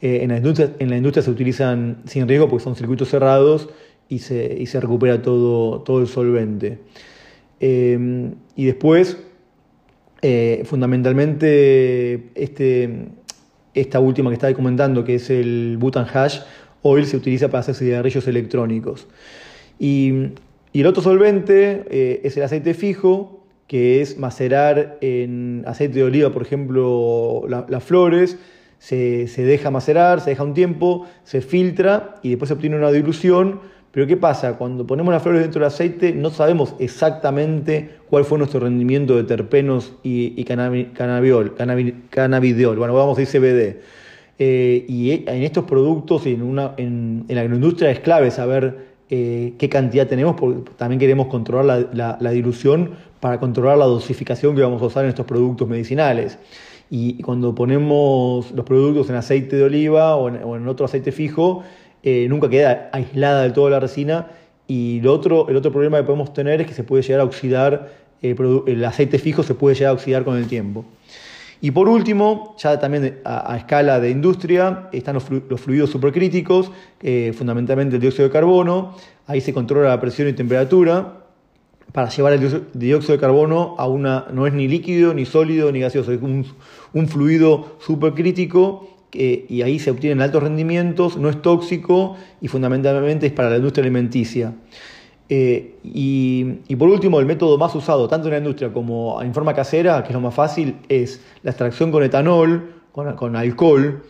Eh, 0.00 0.20
en, 0.22 0.30
la 0.30 0.38
industria, 0.38 0.72
en 0.78 0.90
la 0.90 0.96
industria 0.96 1.22
se 1.22 1.30
utilizan 1.30 1.98
sin 2.06 2.26
riesgo 2.26 2.48
porque 2.48 2.64
son 2.64 2.74
circuitos 2.74 3.08
cerrados 3.08 3.68
y 4.08 4.18
se, 4.18 4.56
y 4.58 4.66
se 4.66 4.80
recupera 4.80 5.22
todo, 5.22 5.82
todo 5.82 6.00
el 6.00 6.08
solvente. 6.08 6.78
Eh, 7.60 8.32
y 8.56 8.64
después, 8.64 9.18
fundamentalmente, 10.64 12.30
este 12.34 13.10
esta 13.74 14.00
última 14.00 14.30
que 14.30 14.34
estaba 14.34 14.52
comentando, 14.54 15.04
que 15.04 15.16
es 15.16 15.30
el 15.30 15.76
Butan 15.78 16.06
Hash 16.12 16.40
Oil, 16.82 17.06
se 17.06 17.16
utiliza 17.16 17.48
para 17.48 17.60
hacer 17.60 17.74
cigarrillos 17.74 18.26
electrónicos. 18.26 19.06
Y, 19.78 20.32
el 20.74 20.86
otro 20.86 21.02
solvente 21.02 21.84
eh, 21.90 22.22
es 22.24 22.36
el 22.38 22.44
aceite 22.44 22.72
fijo, 22.72 23.44
que 23.66 24.00
es 24.00 24.16
macerar 24.16 24.96
en 25.02 25.64
aceite 25.66 25.96
de 25.96 26.04
oliva, 26.04 26.32
por 26.32 26.42
ejemplo, 26.42 27.44
las 27.46 27.84
flores, 27.84 28.38
se, 28.78 29.28
se, 29.28 29.44
deja 29.44 29.70
macerar, 29.70 30.22
se 30.22 30.30
deja 30.30 30.42
un 30.42 30.54
tiempo, 30.54 31.06
se 31.24 31.42
filtra 31.42 32.16
y 32.22 32.30
después 32.30 32.48
se 32.48 32.54
obtiene 32.54 32.76
una 32.76 32.90
dilución 32.90 33.60
pero 33.92 34.06
¿qué 34.06 34.16
pasa? 34.16 34.56
Cuando 34.56 34.86
ponemos 34.86 35.12
las 35.12 35.22
flores 35.22 35.42
dentro 35.42 35.60
del 35.60 35.68
aceite 35.68 36.14
no 36.14 36.30
sabemos 36.30 36.74
exactamente 36.78 37.90
cuál 38.08 38.24
fue 38.24 38.38
nuestro 38.38 38.60
rendimiento 38.60 39.16
de 39.16 39.24
terpenos 39.24 39.92
y, 40.02 40.32
y 40.34 40.44
bueno, 40.44 40.70
vamos 42.94 43.18
a 43.18 43.20
decir 43.20 43.40
CBD. 43.40 43.80
Eh, 44.38 44.86
y 44.88 45.10
en 45.10 45.42
estos 45.42 45.64
productos, 45.64 46.24
en, 46.26 46.42
una, 46.42 46.72
en, 46.78 47.26
la 47.28 47.42
agroindustria 47.42 47.90
es 47.90 48.00
clave 48.00 48.30
saber 48.30 48.92
eh, 49.10 49.52
qué 49.58 49.68
cantidad 49.68 50.08
tenemos, 50.08 50.36
porque 50.36 50.70
también 50.76 50.98
queremos 50.98 51.26
controlar 51.26 51.90
la, 51.92 52.32
dilución 52.32 52.92
para 53.20 53.38
controlar 53.38 53.76
la 53.76 53.84
dosificación 53.84 54.56
que 54.56 54.62
vamos 54.62 54.80
a 54.80 54.86
usar 54.86 55.04
en 55.04 55.10
estos 55.10 55.26
productos 55.26 55.68
medicinales. 55.68 56.38
Y 56.88 57.22
cuando 57.22 57.54
ponemos 57.54 58.52
los 58.52 58.64
productos 58.64 59.10
en 59.10 59.16
aceite 59.16 59.56
de 59.56 59.64
oliva 59.64 60.16
o 60.16 60.56
en 60.56 60.66
otro 60.66 60.86
aceite 60.86 61.12
fijo, 61.12 61.62
eh, 62.02 62.26
nunca 62.28 62.48
queda 62.48 62.90
aislada 62.92 63.42
del 63.42 63.52
todo 63.52 63.70
la 63.70 63.80
resina. 63.80 64.28
Y 64.66 65.04
otro, 65.06 65.48
el 65.48 65.56
otro 65.56 65.72
problema 65.72 65.98
que 65.98 66.04
podemos 66.04 66.32
tener 66.32 66.60
es 66.60 66.66
que 66.66 66.74
se 66.74 66.84
puede 66.84 67.02
llegar 67.02 67.20
a 67.20 67.24
oxidar, 67.24 67.92
eh, 68.22 68.34
el 68.66 68.84
aceite 68.84 69.18
fijo 69.18 69.42
se 69.42 69.54
puede 69.54 69.74
llegar 69.74 69.90
a 69.90 69.94
oxidar 69.94 70.24
con 70.24 70.36
el 70.36 70.46
tiempo. 70.46 70.84
Y 71.60 71.70
por 71.70 71.88
último, 71.88 72.56
ya 72.58 72.80
también 72.80 73.20
a, 73.24 73.56
escala 73.56 74.00
de 74.00 74.10
industria, 74.10 74.88
están 74.92 75.14
los, 75.14 75.24
fluidos 75.60 75.90
supercríticos, 75.90 76.72
eh, 77.00 77.32
fundamentalmente 77.36 77.94
el 77.96 78.02
dióxido 78.02 78.26
de 78.26 78.32
carbono. 78.32 78.96
Ahí 79.28 79.40
se 79.40 79.52
controla 79.52 79.90
la 79.90 80.00
presión 80.00 80.26
y 80.26 80.32
temperatura 80.32 81.18
para 81.92 82.08
llevar 82.08 82.32
el 82.32 82.64
dióxido 82.72 83.14
de 83.14 83.20
carbono 83.20 83.76
a 83.78 83.86
una, 83.86 84.26
no 84.32 84.46
es 84.48 84.54
ni 84.54 84.66
líquido, 84.66 85.14
ni 85.14 85.24
sólido, 85.24 85.70
ni 85.70 85.78
gaseoso, 85.78 86.10
es 86.10 86.20
un, 86.20 86.46
un 86.94 87.06
fluido 87.06 87.76
supercrítico 87.80 88.88
y 89.12 89.62
ahí 89.62 89.78
se 89.78 89.90
obtienen 89.90 90.22
altos 90.22 90.42
rendimientos, 90.42 91.18
no 91.18 91.28
es 91.28 91.42
tóxico 91.42 92.16
y 92.40 92.48
fundamentalmente 92.48 93.26
es 93.26 93.32
para 93.32 93.50
la 93.50 93.56
industria 93.56 93.82
alimenticia. 93.82 94.54
Eh, 95.34 95.76
y, 95.82 96.76
por 96.76 96.90
último, 96.90 97.18
el 97.18 97.24
método 97.24 97.56
más 97.56 97.74
usado 97.74 98.06
tanto 98.06 98.28
en 98.28 98.32
la 98.32 98.38
industria 98.38 98.70
como 98.70 99.22
en 99.22 99.32
forma 99.32 99.54
casera, 99.54 100.02
que 100.02 100.08
es 100.08 100.14
lo 100.14 100.20
más 100.20 100.34
fácil, 100.34 100.76
es 100.90 101.22
la 101.42 101.52
extracción 101.52 101.90
con 101.90 102.02
etanol, 102.02 102.74
con, 102.92 103.36
alcohol, 103.36 104.02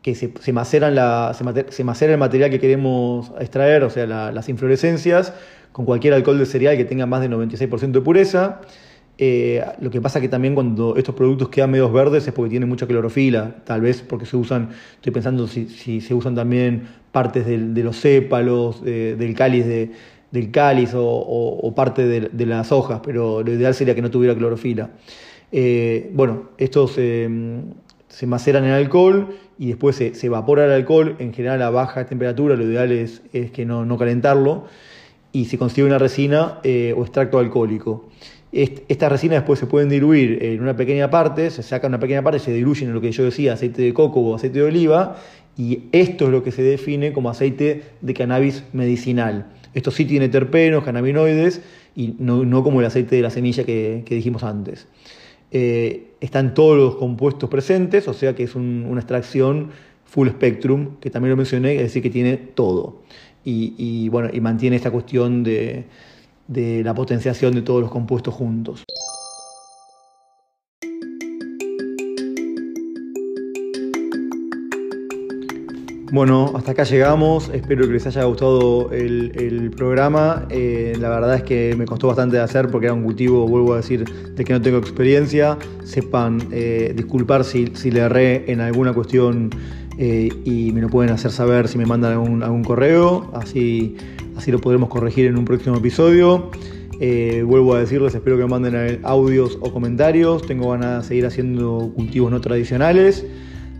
que 0.00 0.14
se, 0.14 0.32
se, 0.40 0.80
la, 0.80 1.36
se, 1.68 1.84
macera 1.84 2.12
el 2.12 2.18
material 2.18 2.48
que 2.48 2.58
queremos 2.58 3.32
extraer, 3.38 3.84
o 3.84 3.90
sea, 3.90 4.06
las 4.06 4.48
inflorescencias, 4.48 5.34
con 5.72 5.84
cualquier 5.84 6.14
alcohol 6.14 6.38
de 6.38 6.46
cereal 6.46 6.78
que 6.78 6.86
tenga 6.86 7.04
más 7.04 7.20
de 7.20 7.28
96% 7.28 7.92
de 7.92 8.00
pureza. 8.00 8.62
Eh, 9.18 9.62
lo 9.80 9.90
que 9.90 10.00
pasa 10.00 10.20
que 10.20 10.28
también 10.28 10.54
cuando 10.54 10.96
estos 10.96 11.14
productos 11.14 11.48
quedan 11.48 11.70
medios 11.70 11.92
verdes 11.92 12.26
es 12.26 12.32
porque 12.32 12.50
tienen 12.50 12.68
mucha 12.68 12.86
clorofila, 12.86 13.56
tal 13.64 13.82
vez 13.82 14.02
porque 14.02 14.26
se 14.26 14.36
usan, 14.36 14.70
estoy 14.94 15.12
pensando 15.12 15.46
si, 15.46 16.00
se 16.00 16.14
usan 16.14 16.34
también 16.34 16.88
partes 17.12 17.46
de, 17.46 17.82
los 17.82 17.96
sépalos, 17.96 18.82
del 18.82 19.34
cáliz 19.34 19.66
del 20.32 20.50
cáliz 20.50 20.92
o, 20.94 21.72
parte 21.76 22.06
de, 22.06 22.46
las 22.46 22.72
hojas, 22.72 23.00
pero 23.04 23.42
lo 23.42 23.52
ideal 23.52 23.74
sería 23.74 23.94
que 23.94 24.02
no 24.02 24.10
tuviera 24.10 24.34
clorofila. 24.34 24.90
Eh, 25.52 26.10
bueno, 26.14 26.50
estos 26.56 26.92
se 26.92 28.26
maceran 28.26 28.64
en 28.64 28.70
alcohol 28.70 29.36
y 29.58 29.68
después 29.68 29.96
se, 29.96 30.12
evapora 30.26 30.64
el 30.64 30.72
alcohol, 30.72 31.16
en 31.18 31.32
general 31.32 31.62
a 31.62 31.70
baja 31.70 32.06
temperatura, 32.06 32.56
lo 32.56 32.64
ideal 32.64 32.90
es, 32.90 33.22
que 33.52 33.64
no, 33.64 33.96
calentarlo, 33.98 34.64
y 35.32 35.44
se 35.44 35.58
consigue 35.58 35.86
una 35.86 35.98
resina 35.98 36.58
eh, 36.64 36.94
o 36.96 37.02
extracto 37.02 37.38
alcohólico. 37.38 38.08
Estas 38.52 39.10
resinas 39.10 39.38
después 39.38 39.58
se 39.58 39.66
pueden 39.66 39.88
diluir 39.88 40.38
en 40.42 40.60
una 40.60 40.76
pequeña 40.76 41.08
parte, 41.08 41.50
se 41.50 41.62
saca 41.62 41.86
una 41.86 41.98
pequeña 41.98 42.22
parte, 42.22 42.38
se 42.38 42.52
diluyen 42.52 42.88
en 42.88 42.94
lo 42.94 43.00
que 43.00 43.10
yo 43.10 43.24
decía, 43.24 43.54
aceite 43.54 43.80
de 43.80 43.94
coco 43.94 44.20
o 44.20 44.34
aceite 44.34 44.58
de 44.58 44.66
oliva, 44.66 45.16
y 45.56 45.84
esto 45.92 46.26
es 46.26 46.30
lo 46.30 46.42
que 46.42 46.52
se 46.52 46.62
define 46.62 47.14
como 47.14 47.30
aceite 47.30 47.82
de 48.02 48.12
cannabis 48.14 48.62
medicinal. 48.74 49.46
Esto 49.72 49.90
sí 49.90 50.04
tiene 50.04 50.28
terpenos, 50.28 50.84
cannabinoides, 50.84 51.62
y 51.96 52.14
no, 52.18 52.62
como 52.62 52.80
el 52.80 52.86
aceite 52.86 53.16
de 53.16 53.22
la 53.22 53.30
semilla 53.30 53.64
que, 53.64 54.04
dijimos 54.06 54.42
antes. 54.42 54.86
Eh, 55.50 56.08
están 56.20 56.52
todos 56.52 56.76
los 56.76 56.96
compuestos 56.96 57.48
presentes, 57.48 58.06
o 58.06 58.12
sea 58.12 58.34
que 58.34 58.42
es 58.42 58.54
una 58.54 59.00
extracción 59.00 59.70
full 60.04 60.28
spectrum, 60.28 60.96
que 61.00 61.08
también 61.08 61.30
lo 61.30 61.38
mencioné, 61.38 61.76
es 61.76 61.82
decir, 61.84 62.02
que 62.02 62.10
tiene 62.10 62.36
todo. 62.36 63.00
y 63.44 64.10
bueno, 64.10 64.28
y 64.30 64.40
mantiene 64.40 64.76
esta 64.76 64.90
cuestión 64.90 65.42
de 65.42 65.86
de 66.48 66.82
la 66.84 66.94
potenciación 66.94 67.54
de 67.54 67.62
todos 67.62 67.80
los 67.80 67.90
compuestos 67.90 68.34
juntos. 68.34 68.84
Bueno, 76.12 76.52
hasta 76.54 76.72
acá 76.72 76.84
llegamos. 76.84 77.48
Espero 77.54 77.86
que 77.86 77.94
les 77.94 78.06
haya 78.06 78.24
gustado 78.24 78.90
el, 78.92 79.72
programa. 79.74 80.46
Eh, 80.50 80.92
la 81.00 81.08
verdad 81.08 81.36
es 81.36 81.42
que 81.42 81.74
me 81.78 81.86
costó 81.86 82.08
bastante 82.08 82.38
hacer 82.38 82.68
porque 82.68 82.88
era 82.88 82.94
un 82.94 83.02
cultivo, 83.02 83.48
vuelvo 83.48 83.72
a 83.72 83.78
decir, 83.78 84.04
de 84.04 84.44
que 84.44 84.52
no 84.52 84.60
tengo 84.60 84.76
experiencia. 84.76 85.56
Sepan 85.84 86.48
eh, 86.52 86.92
disculpar 86.94 87.44
si, 87.44 87.68
si, 87.76 87.90
le 87.90 88.00
erré 88.00 88.52
en 88.52 88.60
alguna 88.60 88.92
cuestión 88.92 89.48
eh, 89.96 90.28
y 90.44 90.70
me 90.72 90.82
lo 90.82 90.90
pueden 90.90 91.14
hacer 91.14 91.30
saber 91.30 91.66
si 91.66 91.78
me 91.78 91.86
mandan 91.86 92.12
algún, 92.12 92.42
algún 92.42 92.62
correo. 92.62 93.30
Así 93.32 93.96
así 94.42 94.50
lo 94.50 94.58
podremos 94.58 94.88
corregir 94.88 95.26
en 95.26 95.38
un 95.38 95.44
próximo 95.44 95.76
episodio. 95.76 96.50
Eh, 96.98 97.44
vuelvo 97.46 97.74
a 97.74 97.78
decirles, 97.78 98.12
espero 98.12 98.36
que 98.36 98.44
manden 98.44 98.98
audios 99.04 99.56
o 99.60 99.72
comentarios. 99.72 100.44
Tengo 100.44 100.72
ganas 100.72 101.04
de 101.04 101.08
seguir 101.08 101.26
haciendo 101.26 101.92
cultivos 101.94 102.32
no 102.32 102.40
tradicionales. 102.40 103.24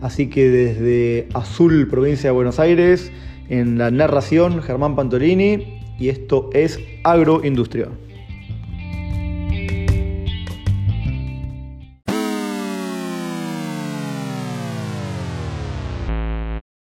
Así 0.01 0.29
que 0.29 0.47
desde 0.47 1.27
Azul, 1.33 1.89
provincia 1.89 2.29
de 2.29 2.33
Buenos 2.33 2.61
Aires, 2.61 3.11
en 3.49 3.77
la 3.77 3.91
narración, 3.91 4.61
Germán 4.61 4.95
Pantolini, 4.95 5.81
y 5.99 6.07
esto 6.07 6.49
es 6.53 6.79
Agroindustria. 7.03 7.89